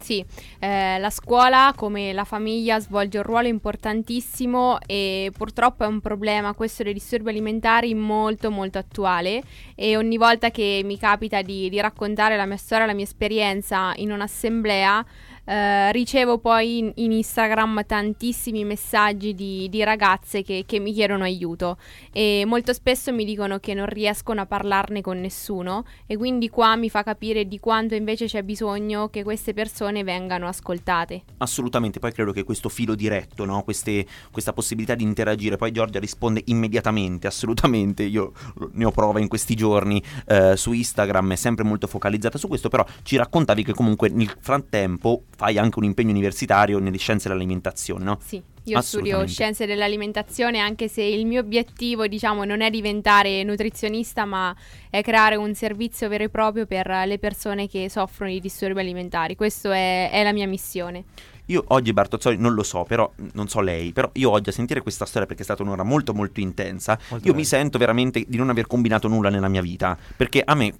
Sì, 0.00 0.24
eh, 0.58 0.98
la 0.98 1.10
scuola 1.10 1.74
come 1.76 2.14
la 2.14 2.24
famiglia 2.24 2.80
svolge 2.80 3.18
un 3.18 3.24
ruolo 3.24 3.48
importantissimo 3.48 4.78
e 4.86 5.30
purtroppo 5.36 5.84
è 5.84 5.86
un 5.86 6.00
problema 6.00 6.54
questo 6.54 6.82
dei 6.82 6.94
disturbi 6.94 7.28
alimentari 7.28 7.94
molto 7.94 8.50
molto 8.50 8.78
attuale 8.78 9.42
e 9.74 9.98
ogni 9.98 10.16
volta 10.16 10.50
che 10.50 10.80
mi 10.84 10.98
capita 10.98 11.42
di, 11.42 11.68
di 11.68 11.80
raccontare 11.80 12.36
la 12.36 12.46
mia 12.46 12.56
storia, 12.56 12.86
la 12.86 12.94
mia 12.94 13.04
esperienza 13.04 13.92
in 13.96 14.10
un'assemblea 14.10 15.04
eh, 15.44 15.90
ricevo 15.92 16.38
poi 16.38 16.78
in, 16.78 16.92
in, 16.96 17.12
Instagram 17.12 17.84
tantissimi 17.86 18.64
messaggi 18.64 19.34
di, 19.34 19.68
di 19.68 19.82
ragazze 19.82 20.42
che, 20.42 20.64
che, 20.66 20.78
mi 20.78 20.92
chiedono 20.92 21.24
aiuto 21.24 21.78
e 22.12 22.44
molto 22.46 22.72
spesso 22.72 23.12
mi 23.12 23.24
dicono 23.24 23.58
che 23.58 23.74
non 23.74 23.86
riescono 23.86 24.40
a 24.40 24.46
parlarne 24.46 25.00
con 25.00 25.20
nessuno 25.20 25.84
e 26.06 26.16
quindi 26.16 26.48
qua 26.48 26.76
mi 26.76 26.88
fa 26.88 27.02
capire 27.02 27.46
di 27.46 27.58
quanto 27.58 27.94
invece 27.94 28.26
c'è 28.26 28.42
bisogno 28.42 29.08
che 29.08 29.22
queste 29.22 29.54
persone 29.54 30.04
vengano 30.04 30.46
ascoltate. 30.46 31.22
Assolutamente, 31.38 31.98
poi 31.98 32.12
credo 32.12 32.32
che 32.32 32.44
questo 32.44 32.68
filo 32.68 32.94
diretto, 32.94 33.44
no? 33.44 33.62
Queste, 33.62 34.06
questa 34.30 34.52
possibilità 34.52 34.94
di 34.94 35.02
interagire, 35.02 35.56
poi 35.56 35.72
Giorgia 35.72 35.98
risponde 35.98 36.42
immediatamente, 36.46 37.26
assolutamente, 37.26 38.02
io 38.02 38.32
ne 38.72 38.84
ho 38.84 38.90
prova 38.90 39.20
in 39.20 39.28
questi 39.28 39.54
giorni 39.54 40.02
eh, 40.26 40.56
su 40.56 40.72
Instagram, 40.72 41.32
è 41.32 41.36
sempre 41.36 41.64
molto 41.64 41.86
focalizzata 41.86 42.38
su 42.38 42.48
questo, 42.48 42.68
però 42.68 42.84
ci 43.02 43.16
raccontavi 43.16 43.64
che 43.64 43.72
comunque 43.72 44.08
nel 44.08 44.34
frattempo 44.40 45.22
fai 45.40 45.56
anche 45.56 45.78
un 45.78 45.86
impegno 45.86 46.10
universitario 46.10 46.78
nelle 46.80 46.98
scienze 46.98 47.28
dell'alimentazione, 47.28 48.04
no? 48.04 48.18
Sì. 48.22 48.42
Io 48.64 48.78
studio 48.82 49.26
scienze 49.26 49.64
dell'alimentazione 49.64 50.58
anche 50.58 50.86
se 50.86 51.02
il 51.02 51.24
mio 51.24 51.40
obiettivo, 51.40 52.06
diciamo, 52.06 52.44
non 52.44 52.60
è 52.60 52.68
diventare 52.68 53.42
nutrizionista, 53.42 54.26
ma 54.26 54.54
è 54.90 55.02
creare 55.02 55.36
un 55.36 55.54
servizio 55.54 56.10
vero 56.10 56.24
e 56.24 56.28
proprio 56.28 56.66
per 56.66 56.86
le 57.06 57.18
persone 57.18 57.68
che 57.68 57.88
soffrono 57.88 58.30
di 58.30 58.38
disturbi 58.38 58.80
alimentari. 58.80 59.34
Questa 59.34 59.74
è, 59.74 60.10
è 60.10 60.22
la 60.22 60.34
mia 60.34 60.46
missione. 60.46 61.04
Io 61.46 61.64
oggi 61.68 61.94
Bartozzoli 61.94 62.36
non 62.36 62.52
lo 62.52 62.62
so, 62.62 62.84
però 62.84 63.10
non 63.32 63.48
so 63.48 63.60
lei, 63.60 63.92
però 63.92 64.10
io 64.12 64.30
oggi 64.30 64.50
a 64.50 64.52
sentire 64.52 64.82
questa 64.82 65.06
storia 65.06 65.26
perché 65.26 65.40
è 65.40 65.44
stata 65.46 65.62
un'ora 65.62 65.82
molto 65.82 66.12
molto 66.12 66.40
intensa, 66.40 66.98
molto 67.08 67.14
io 67.14 67.20
bello. 67.20 67.36
mi 67.36 67.44
sento 67.46 67.78
veramente 67.78 68.22
di 68.28 68.36
non 68.36 68.50
aver 68.50 68.66
combinato 68.66 69.08
nulla 69.08 69.30
nella 69.30 69.48
mia 69.48 69.62
vita, 69.62 69.96
perché 70.16 70.42
a 70.44 70.54
me 70.54 70.74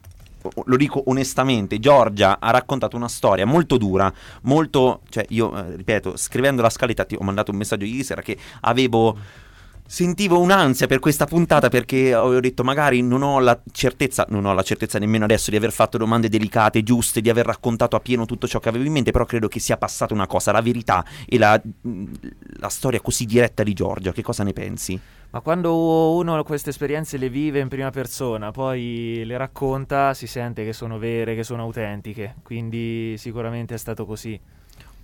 lo 0.64 0.76
dico 0.76 1.03
onestamente, 1.07 1.78
Giorgia 1.78 2.38
ha 2.41 2.51
raccontato 2.51 2.97
una 2.97 3.09
storia 3.09 3.47
molto 3.47 3.76
dura, 3.76 4.12
molto, 4.43 5.01
cioè 5.09 5.24
io 5.28 5.57
eh, 5.57 5.76
ripeto, 5.76 6.16
scrivendo 6.16 6.62
la 6.62 6.70
scaletta 6.70 7.05
ti 7.05 7.16
ho 7.18 7.22
mandato 7.22 7.51
un 7.51 7.59
messaggio 7.59 7.84
ieri 7.84 8.05
sera 8.05 8.22
che 8.22 8.36
avevo 8.61 9.16
sentivo 9.91 10.38
un'ansia 10.38 10.86
per 10.86 11.01
questa 11.01 11.26
puntata 11.26 11.68
perché 11.68 12.14
avevo 12.14 12.38
detto 12.38 12.62
magari 12.62 13.03
non 13.03 13.22
ho 13.22 13.41
la 13.41 13.61
certezza, 13.72 14.24
non 14.28 14.45
ho 14.45 14.55
la 14.55 14.62
certezza 14.62 15.01
nemmeno 15.01 15.24
adesso 15.24 15.51
di 15.51 15.57
aver 15.57 15.72
fatto 15.72 15.99
domande 15.99 16.28
delicate, 16.28 16.84
giuste, 16.84 17.20
di 17.20 17.28
aver 17.28 17.45
raccontato 17.45 17.97
a 17.97 18.01
pieno 18.01 18.24
tutto 18.24 18.47
ciò 18.47 18.61
che 18.61 18.68
avevo 18.68 18.84
in 18.84 18.93
mente, 18.93 19.11
però 19.11 19.24
credo 19.24 19.49
che 19.49 19.59
sia 19.59 19.76
passata 19.76 20.14
una 20.14 20.28
cosa, 20.28 20.53
la 20.53 20.62
verità 20.62 21.05
e 21.26 21.38
la, 21.38 21.61
la 22.59 22.68
storia 22.68 23.01
così 23.01 23.24
diretta 23.24 23.64
di 23.64 23.72
Giorgia, 23.72 24.12
che 24.12 24.22
cosa 24.22 24.45
ne 24.45 24.53
pensi? 24.53 25.01
Ma 25.33 25.41
quando 25.41 26.14
uno 26.14 26.43
queste 26.43 26.70
esperienze 26.70 27.16
le 27.16 27.28
vive 27.28 27.61
in 27.61 27.68
prima 27.68 27.91
persona, 27.91 28.51
poi 28.51 29.22
le 29.24 29.37
racconta, 29.37 30.12
si 30.12 30.26
sente 30.26 30.64
che 30.64 30.72
sono 30.72 30.99
vere, 30.99 31.37
che 31.37 31.45
sono 31.45 31.62
autentiche, 31.62 32.35
quindi 32.43 33.14
sicuramente 33.16 33.74
è 33.74 33.78
stato 33.78 34.07
così. 34.07 34.39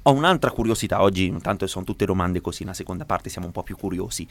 Ho 0.03 0.13
un'altra 0.13 0.51
curiosità, 0.51 1.01
oggi 1.01 1.27
intanto 1.27 1.67
sono 1.69 1.85
tutte 1.85 2.05
domande 2.05 2.41
così, 2.41 2.65
nella 2.65 2.75
seconda 2.75 3.05
parte 3.05 3.29
siamo 3.29 3.47
un 3.47 3.53
po' 3.53 3.63
più 3.63 3.77
curiosi. 3.77 4.27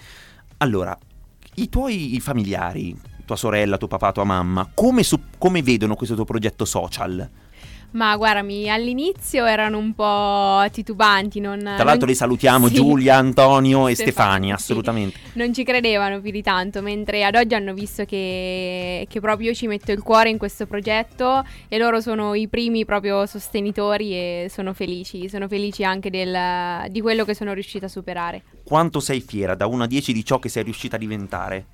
Allora, 0.57 0.97
i 1.55 1.69
tuoi 1.69 2.19
familiari, 2.19 2.99
tua 3.25 3.37
sorella, 3.37 3.77
tuo 3.77 3.87
papà, 3.87 4.11
tua 4.11 4.25
mamma, 4.25 4.69
come, 4.73 5.01
su- 5.03 5.21
come 5.37 5.61
vedono 5.61 5.95
questo 5.95 6.15
tuo 6.15 6.25
progetto 6.25 6.65
social? 6.65 7.29
Ma 7.95 8.15
guardami, 8.17 8.69
all'inizio 8.69 9.45
erano 9.45 9.77
un 9.77 9.93
po' 9.93 10.69
titubanti. 10.69 11.39
Non, 11.39 11.59
Tra 11.59 11.83
l'altro 11.85 11.99
non... 11.99 12.09
li 12.09 12.15
salutiamo 12.15 12.67
sì. 12.69 12.73
Giulia, 12.73 13.15
Antonio 13.15 13.87
e 13.87 13.95
Stefania, 13.95 14.55
assolutamente. 14.55 15.17
Sì. 15.31 15.37
Non 15.37 15.53
ci 15.53 15.63
credevano 15.63 16.19
più 16.19 16.31
di 16.31 16.41
tanto, 16.41 16.81
mentre 16.81 17.23
ad 17.23 17.35
oggi 17.35 17.55
hanno 17.55 17.73
visto 17.73 18.03
che, 18.03 19.07
che, 19.09 19.19
proprio 19.21 19.49
io 19.49 19.55
ci 19.55 19.67
metto 19.67 19.93
il 19.93 20.01
cuore 20.01 20.29
in 20.29 20.37
questo 20.37 20.65
progetto 20.65 21.45
e 21.69 21.77
loro 21.77 22.01
sono 22.01 22.33
i 22.33 22.49
primi 22.49 22.83
proprio 22.83 23.25
sostenitori 23.25 24.11
e 24.11 24.47
sono 24.49 24.73
felici. 24.73 25.29
Sono 25.29 25.47
felici 25.47 25.85
anche 25.85 26.09
del, 26.09 26.89
di 26.89 26.99
quello 26.99 27.23
che 27.23 27.33
sono 27.33 27.53
riuscita 27.53 27.85
a 27.85 27.89
superare. 27.89 28.43
Quanto 28.65 28.99
sei 28.99 29.21
fiera 29.21 29.55
da 29.55 29.67
1 29.67 29.83
a 29.83 29.87
10 29.87 30.11
di 30.11 30.25
ciò 30.25 30.37
che 30.37 30.49
sei 30.49 30.63
riuscita 30.63 30.97
a 30.97 30.99
diventare? 30.99 31.67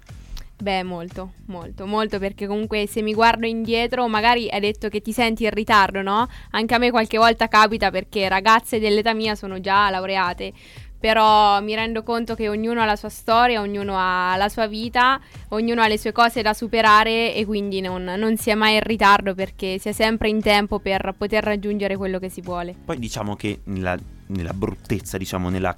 Beh, 0.61 0.83
molto, 0.83 1.33
molto, 1.47 1.87
molto 1.87 2.19
perché 2.19 2.45
comunque 2.45 2.85
se 2.85 3.01
mi 3.01 3.15
guardo 3.15 3.47
indietro, 3.47 4.07
magari 4.07 4.47
hai 4.47 4.59
detto 4.59 4.89
che 4.89 5.01
ti 5.01 5.11
senti 5.11 5.43
in 5.45 5.49
ritardo, 5.49 6.03
no? 6.03 6.27
Anche 6.51 6.75
a 6.75 6.77
me 6.77 6.91
qualche 6.91 7.17
volta 7.17 7.47
capita 7.47 7.89
perché 7.89 8.29
ragazze 8.29 8.79
dell'età 8.79 9.15
mia 9.15 9.33
sono 9.33 9.59
già 9.59 9.89
laureate, 9.89 10.53
però 10.99 11.59
mi 11.61 11.73
rendo 11.73 12.03
conto 12.03 12.35
che 12.35 12.47
ognuno 12.47 12.79
ha 12.79 12.85
la 12.85 12.95
sua 12.95 13.09
storia, 13.09 13.59
ognuno 13.59 13.95
ha 13.97 14.35
la 14.37 14.49
sua 14.49 14.67
vita, 14.67 15.19
ognuno 15.49 15.81
ha 15.81 15.87
le 15.87 15.97
sue 15.97 16.11
cose 16.11 16.43
da 16.43 16.53
superare 16.53 17.33
e 17.33 17.43
quindi 17.43 17.81
non, 17.81 18.03
non 18.03 18.37
si 18.37 18.51
è 18.51 18.53
mai 18.53 18.75
in 18.75 18.81
ritardo 18.83 19.33
perché 19.33 19.79
si 19.79 19.89
è 19.89 19.93
sempre 19.93 20.29
in 20.29 20.43
tempo 20.43 20.77
per 20.77 21.15
poter 21.17 21.43
raggiungere 21.43 21.97
quello 21.97 22.19
che 22.19 22.29
si 22.29 22.41
vuole. 22.41 22.75
Poi 22.85 22.99
diciamo 22.99 23.35
che 23.35 23.61
nella, 23.63 23.97
nella 24.27 24.53
bruttezza, 24.53 25.17
diciamo 25.17 25.49
nella, 25.49 25.75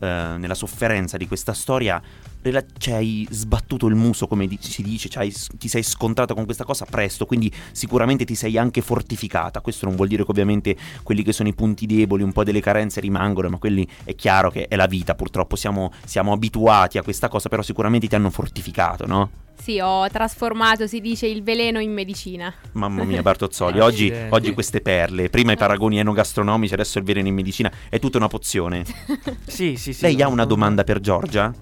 uh, 0.00 0.36
nella 0.38 0.54
sofferenza 0.54 1.16
di 1.16 1.28
questa 1.28 1.52
storia 1.52 2.02
rela- 2.42 2.64
ci 2.78 2.90
hai 2.92 3.26
sbattuto 3.30 3.86
il 3.86 3.94
muso, 3.94 4.26
come 4.26 4.46
di- 4.46 4.58
si 4.60 4.82
dice, 4.82 5.08
ti 5.08 5.68
sei 5.68 5.82
scontrata 5.82 6.34
con 6.34 6.44
questa 6.44 6.64
cosa 6.64 6.84
presto, 6.84 7.26
quindi 7.26 7.52
sicuramente 7.72 8.24
ti 8.24 8.34
sei 8.34 8.58
anche 8.58 8.80
fortificata. 8.80 9.60
Questo 9.60 9.86
non 9.86 9.96
vuol 9.96 10.08
dire 10.08 10.24
che 10.24 10.30
ovviamente 10.30 10.76
quelli 11.02 11.22
che 11.22 11.32
sono 11.32 11.48
i 11.48 11.54
punti 11.54 11.86
deboli, 11.86 12.22
un 12.22 12.32
po' 12.32 12.44
delle 12.44 12.60
carenze 12.60 13.00
rimangono, 13.00 13.48
ma 13.48 13.58
quelli 13.58 13.86
è 14.04 14.14
chiaro 14.14 14.50
che 14.50 14.68
è 14.68 14.76
la 14.76 14.86
vita, 14.86 15.14
purtroppo 15.14 15.56
siamo, 15.56 15.92
siamo 16.04 16.32
abituati 16.32 16.98
a 16.98 17.02
questa 17.02 17.28
cosa, 17.28 17.48
però 17.48 17.62
sicuramente 17.62 18.08
ti 18.08 18.14
hanno 18.14 18.30
fortificato, 18.30 19.06
no? 19.06 19.30
Sì, 19.60 19.78
ho 19.78 20.08
trasformato, 20.08 20.86
si 20.86 21.00
dice, 21.00 21.26
il 21.26 21.42
veleno 21.42 21.80
in 21.80 21.92
medicina. 21.92 22.52
Mamma 22.72 23.04
mia, 23.04 23.20
Bartozzoli, 23.22 23.78
oggi, 23.78 24.10
oggi, 24.30 24.54
queste 24.54 24.80
perle, 24.80 25.28
prima 25.28 25.52
i 25.52 25.56
paragoni 25.56 25.98
enogastronomici, 25.98 26.72
adesso 26.72 26.98
il 26.98 27.04
veleno 27.04 27.28
in 27.28 27.34
medicina, 27.34 27.70
è 27.90 27.98
tutta 27.98 28.16
una 28.16 28.28
pozione. 28.28 28.84
sì, 29.46 29.76
sì, 29.76 29.92
sì. 29.92 30.02
Lei 30.02 30.22
ha 30.22 30.28
una 30.28 30.46
domanda 30.46 30.82
per 30.82 31.00
Giorgia? 31.00 31.52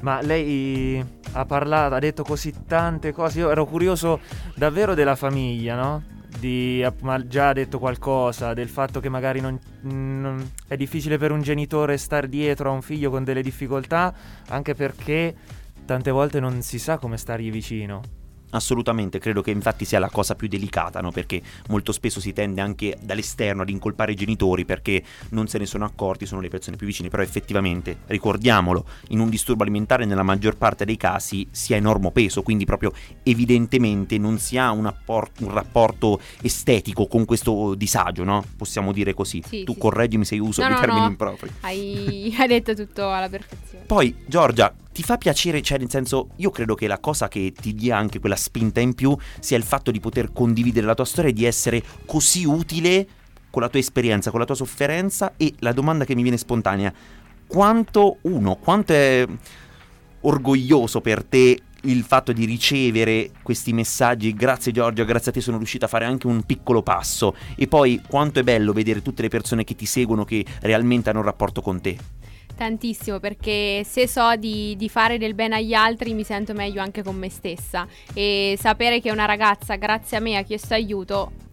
Ma 0.00 0.20
lei 0.20 1.02
ha 1.32 1.44
parlato, 1.44 1.94
ha 1.94 2.00
detto 2.00 2.24
così 2.24 2.52
tante 2.66 3.12
cose. 3.12 3.38
Io 3.38 3.50
ero 3.50 3.66
curioso 3.66 4.18
davvero 4.56 4.94
della 4.94 5.14
famiglia, 5.14 5.76
no? 5.76 6.02
Di, 6.36 6.84
ma 7.02 7.24
già 7.24 7.50
ha 7.50 7.52
detto 7.52 7.78
qualcosa 7.78 8.52
del 8.52 8.68
fatto 8.68 8.98
che 8.98 9.08
magari 9.08 9.40
non, 9.40 9.56
non, 9.82 10.50
è 10.66 10.76
difficile 10.76 11.16
per 11.16 11.30
un 11.30 11.42
genitore 11.42 11.96
stare 11.96 12.28
dietro 12.28 12.70
a 12.70 12.72
un 12.72 12.82
figlio 12.82 13.10
con 13.10 13.22
delle 13.22 13.40
difficoltà, 13.40 14.12
anche 14.48 14.74
perché 14.74 15.34
tante 15.84 16.10
volte 16.10 16.40
non 16.40 16.62
si 16.62 16.78
sa 16.78 16.98
come 16.98 17.16
stargli 17.16 17.50
vicino. 17.50 18.22
Assolutamente, 18.54 19.18
credo 19.18 19.42
che 19.42 19.50
infatti 19.50 19.84
sia 19.84 19.98
la 19.98 20.08
cosa 20.08 20.36
più 20.36 20.46
delicata, 20.46 21.00
no? 21.00 21.10
perché 21.10 21.42
molto 21.68 21.90
spesso 21.90 22.20
si 22.20 22.32
tende 22.32 22.60
anche 22.60 22.96
dall'esterno 23.00 23.62
ad 23.62 23.68
incolpare 23.68 24.12
i 24.12 24.14
genitori 24.14 24.64
perché 24.64 25.02
non 25.30 25.48
se 25.48 25.58
ne 25.58 25.66
sono 25.66 25.84
accorti, 25.84 26.24
sono 26.24 26.40
le 26.40 26.48
persone 26.48 26.76
più 26.76 26.86
vicine, 26.86 27.08
però 27.08 27.22
effettivamente, 27.22 27.98
ricordiamolo, 28.06 28.86
in 29.08 29.18
un 29.18 29.28
disturbo 29.28 29.64
alimentare 29.64 30.04
nella 30.04 30.22
maggior 30.22 30.56
parte 30.56 30.84
dei 30.84 30.96
casi 30.96 31.48
si 31.50 31.74
ha 31.74 31.76
enorme 31.76 32.12
peso, 32.12 32.42
quindi 32.42 32.64
proprio 32.64 32.92
evidentemente 33.24 34.18
non 34.18 34.38
si 34.38 34.56
ha 34.56 34.70
un, 34.70 34.86
apport- 34.86 35.40
un 35.40 35.50
rapporto 35.50 36.20
estetico 36.40 37.08
con 37.08 37.24
questo 37.24 37.74
disagio, 37.74 38.22
no? 38.22 38.44
Possiamo 38.56 38.92
dire 38.92 39.14
così. 39.14 39.42
Sì, 39.44 39.64
tu 39.64 39.72
sì, 39.72 39.78
correggimi 39.80 40.24
se 40.24 40.38
uso 40.38 40.62
no, 40.62 40.68
no, 40.68 40.78
termini 40.78 41.00
no. 41.00 41.06
impropri. 41.08 41.50
Hai, 41.62 42.32
hai 42.38 42.46
detto 42.46 42.72
tutto 42.74 43.10
alla 43.10 43.28
perfezione. 43.28 43.84
Poi, 43.84 44.14
Giorgia, 44.26 44.72
ti 44.94 45.02
fa 45.02 45.18
piacere, 45.18 45.60
cioè 45.60 45.76
nel 45.78 45.90
senso, 45.90 46.28
io 46.36 46.50
credo 46.50 46.76
che 46.76 46.86
la 46.86 47.00
cosa 47.00 47.26
che 47.26 47.52
ti 47.52 47.74
dia 47.74 47.96
anche 47.96 48.20
quella 48.20 48.36
spinta 48.36 48.78
in 48.78 48.94
più 48.94 49.14
sia 49.40 49.56
il 49.56 49.64
fatto 49.64 49.90
di 49.90 49.98
poter 49.98 50.32
condividere 50.32 50.86
la 50.86 50.94
tua 50.94 51.04
storia 51.04 51.30
e 51.30 51.34
di 51.34 51.44
essere 51.44 51.82
così 52.06 52.44
utile 52.44 53.04
con 53.50 53.60
la 53.60 53.68
tua 53.68 53.80
esperienza, 53.80 54.30
con 54.30 54.38
la 54.38 54.46
tua 54.46 54.54
sofferenza. 54.54 55.32
E 55.36 55.52
la 55.58 55.72
domanda 55.72 56.04
che 56.04 56.14
mi 56.14 56.22
viene 56.22 56.36
spontanea, 56.36 56.94
quanto 57.48 58.18
uno, 58.22 58.54
quanto 58.54 58.92
è 58.92 59.26
orgoglioso 60.20 61.00
per 61.00 61.24
te 61.24 61.58
il 61.82 62.04
fatto 62.04 62.32
di 62.32 62.44
ricevere 62.44 63.32
questi 63.42 63.72
messaggi, 63.72 64.32
grazie 64.32 64.70
Giorgio, 64.70 65.04
grazie 65.04 65.32
a 65.32 65.34
te 65.34 65.40
sono 65.40 65.56
riuscita 65.56 65.86
a 65.86 65.88
fare 65.88 66.04
anche 66.04 66.28
un 66.28 66.44
piccolo 66.44 66.84
passo. 66.84 67.34
E 67.56 67.66
poi 67.66 68.00
quanto 68.06 68.38
è 68.38 68.44
bello 68.44 68.72
vedere 68.72 69.02
tutte 69.02 69.22
le 69.22 69.28
persone 69.28 69.64
che 69.64 69.74
ti 69.74 69.86
seguono, 69.86 70.24
che 70.24 70.46
realmente 70.60 71.10
hanno 71.10 71.18
un 71.18 71.24
rapporto 71.24 71.62
con 71.62 71.80
te. 71.80 72.22
Tantissimo 72.56 73.18
perché 73.18 73.82
se 73.84 74.06
so 74.06 74.36
di, 74.36 74.76
di 74.76 74.88
fare 74.88 75.18
del 75.18 75.34
bene 75.34 75.56
agli 75.56 75.74
altri 75.74 76.14
mi 76.14 76.22
sento 76.22 76.52
meglio 76.52 76.80
anche 76.80 77.02
con 77.02 77.16
me 77.16 77.28
stessa. 77.28 77.86
E 78.12 78.56
sapere 78.58 79.00
che 79.00 79.10
una 79.10 79.24
ragazza 79.24 79.74
grazie 79.76 80.16
a 80.16 80.20
me 80.20 80.36
ha 80.36 80.42
chiesto 80.42 80.74
aiuto 80.74 81.43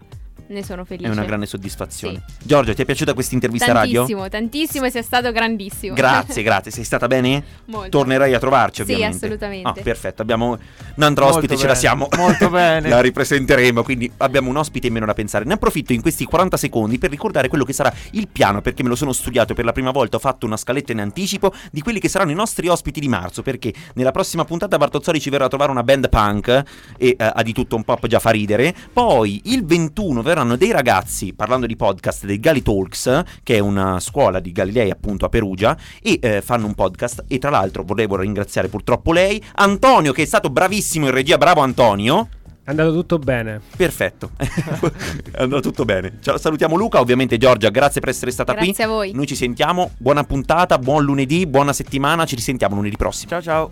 ne 0.52 0.64
sono 0.64 0.86
felice. 0.86 1.08
È 1.10 1.12
una 1.12 1.24
grande 1.26 1.46
soddisfazione. 1.46 2.22
Giorgio, 2.44 2.74
ti 2.74 2.82
è 2.82 2.86
piaciuta 2.86 3.14
questa 3.14 3.34
intervista 3.36 3.72
radio? 3.72 4.00
Tantissimo, 4.06 4.30
tantissimo 4.30 4.86
e 4.86 4.92
sei 4.92 5.04
stato 5.04 5.32
grandissimo. 5.32 5.94
Grazie, 5.96 6.44
grazie. 6.44 6.72
Sei 6.72 6.84
stata 6.84 7.08
bene? 7.08 7.44
Molto. 7.66 7.90
Tornerai 7.90 8.34
a 8.34 8.40
trovarci, 8.40 8.84
Sì, 8.84 8.92
ovviamente. 8.94 9.18
assolutamente. 9.26 9.68
Ah, 9.70 9.74
perfetto. 9.74 10.22
Abbiamo 10.22 10.58
un'altra 10.96 11.24
Molto 11.26 11.38
ospite, 11.40 11.58
ce 11.58 11.68
la 11.68 11.76
siamo. 11.76 12.08
molto 12.18 12.50
bene. 12.52 12.90
la 12.90 13.02
ripresenteremo, 13.02 13.84
quindi 13.84 14.12
abbiamo 14.18 14.50
un 14.50 14.58
ospite 14.58 14.88
in 14.88 14.94
meno 14.94 15.06
da 15.06 15.14
pensare. 15.14 15.46
Ne 15.46 15.54
approfitto 15.54 15.94
in 15.94 16.02
questi 16.02 16.26
40 16.26 16.58
secondi 16.58 16.98
per 16.98 17.10
ricordare 17.10 17.48
quello 17.48 17.64
che 17.64 17.74
sarà 17.74 17.94
il 18.12 18.28
piano, 18.28 18.62
perché 18.62 18.84
me 18.84 18.90
lo 18.90 18.96
sono 18.96 19.14
studiato 19.14 19.54
per 19.54 19.66
la 19.66 19.72
prima 19.72 19.92
volta, 19.92 20.18
ho 20.18 20.20
fatto 20.20 20.46
una 20.46 20.58
scaletta 20.58 20.92
in 20.92 21.00
anticipo 21.00 21.54
di 21.72 21.82
quelli 21.82 22.00
che 22.00 22.10
saranno 22.10 22.32
i 22.32 22.36
nostri 22.36 22.68
ospiti 22.68 23.00
di 23.00 23.08
marzo, 23.08 23.42
perché 23.42 23.74
nella 23.96 24.12
prossima 24.12 24.46
puntata 24.46 24.78
Bartozzoli 24.78 25.20
ci 25.20 25.30
verrà 25.30 25.46
a 25.46 25.48
trovare 25.48 25.72
una 25.72 25.84
band 25.84 26.10
punk 26.10 26.48
e 26.50 26.64
eh, 26.98 27.16
ha 27.18 27.42
di 27.44 27.54
tutto 27.54 27.76
un 27.76 27.84
pop 27.84 28.08
già 28.08 28.20
fa 28.20 28.30
ridere. 28.32 28.74
Poi 28.92 29.42
il 29.46 29.66
21 29.66 30.22
verranno 30.42 30.56
dei 30.56 30.72
ragazzi, 30.72 31.34
parlando 31.34 31.68
di 31.68 31.76
podcast, 31.76 32.26
dei 32.26 32.40
Gali 32.40 32.62
Talks, 32.62 33.24
che 33.44 33.56
è 33.56 33.60
una 33.60 34.00
scuola 34.00 34.40
di 34.40 34.52
Galilei 34.52 34.90
appunto 34.90 35.26
a 35.26 35.30
Perugia, 35.30 35.78
e 36.02 36.20
eh, 36.22 36.42
fanno 36.42 36.66
un 36.66 36.74
podcast. 36.74 37.26
E 37.28 37.38
tra 37.38 37.50
l'altro 37.50 37.84
volevo 37.84 38.18
ringraziare 38.18 38.68
purtroppo 38.68 39.14
lei, 39.14 39.42
Antonio, 39.56 40.12
che 40.12 40.24
è 40.24 40.26
stato 40.26 40.50
bravissimo 40.50 41.06
in 41.06 41.12
regia. 41.12 41.38
Bravo 41.38 41.62
Antonio. 41.62 42.28
È 42.64 42.70
andato 42.70 42.94
tutto 42.94 43.18
bene. 43.18 43.62
Perfetto, 43.76 44.32
è 44.38 45.42
andato 45.42 45.62
tutto 45.62 45.86
bene. 45.86 46.18
Ciao, 46.22 46.38
salutiamo 46.38 46.76
Luca, 46.76 47.00
ovviamente 47.00 47.38
Giorgia, 47.38 47.70
grazie 47.70 48.02
per 48.02 48.10
essere 48.10 48.32
stata 48.32 48.54
qui. 48.54 48.66
Grazie 48.66 48.84
a 48.84 48.88
voi. 48.88 49.12
Noi 49.14 49.28
ci 49.28 49.36
sentiamo, 49.36 49.92
buona 49.98 50.24
puntata, 50.24 50.78
buon 50.78 51.04
lunedì, 51.04 51.46
buona 51.46 51.74
settimana, 51.74 52.26
ci 52.26 52.36
risentiamo 52.36 52.76
lunedì 52.76 52.98
prossimo. 52.98 53.30
Ciao 53.30 53.42
ciao. 53.42 53.72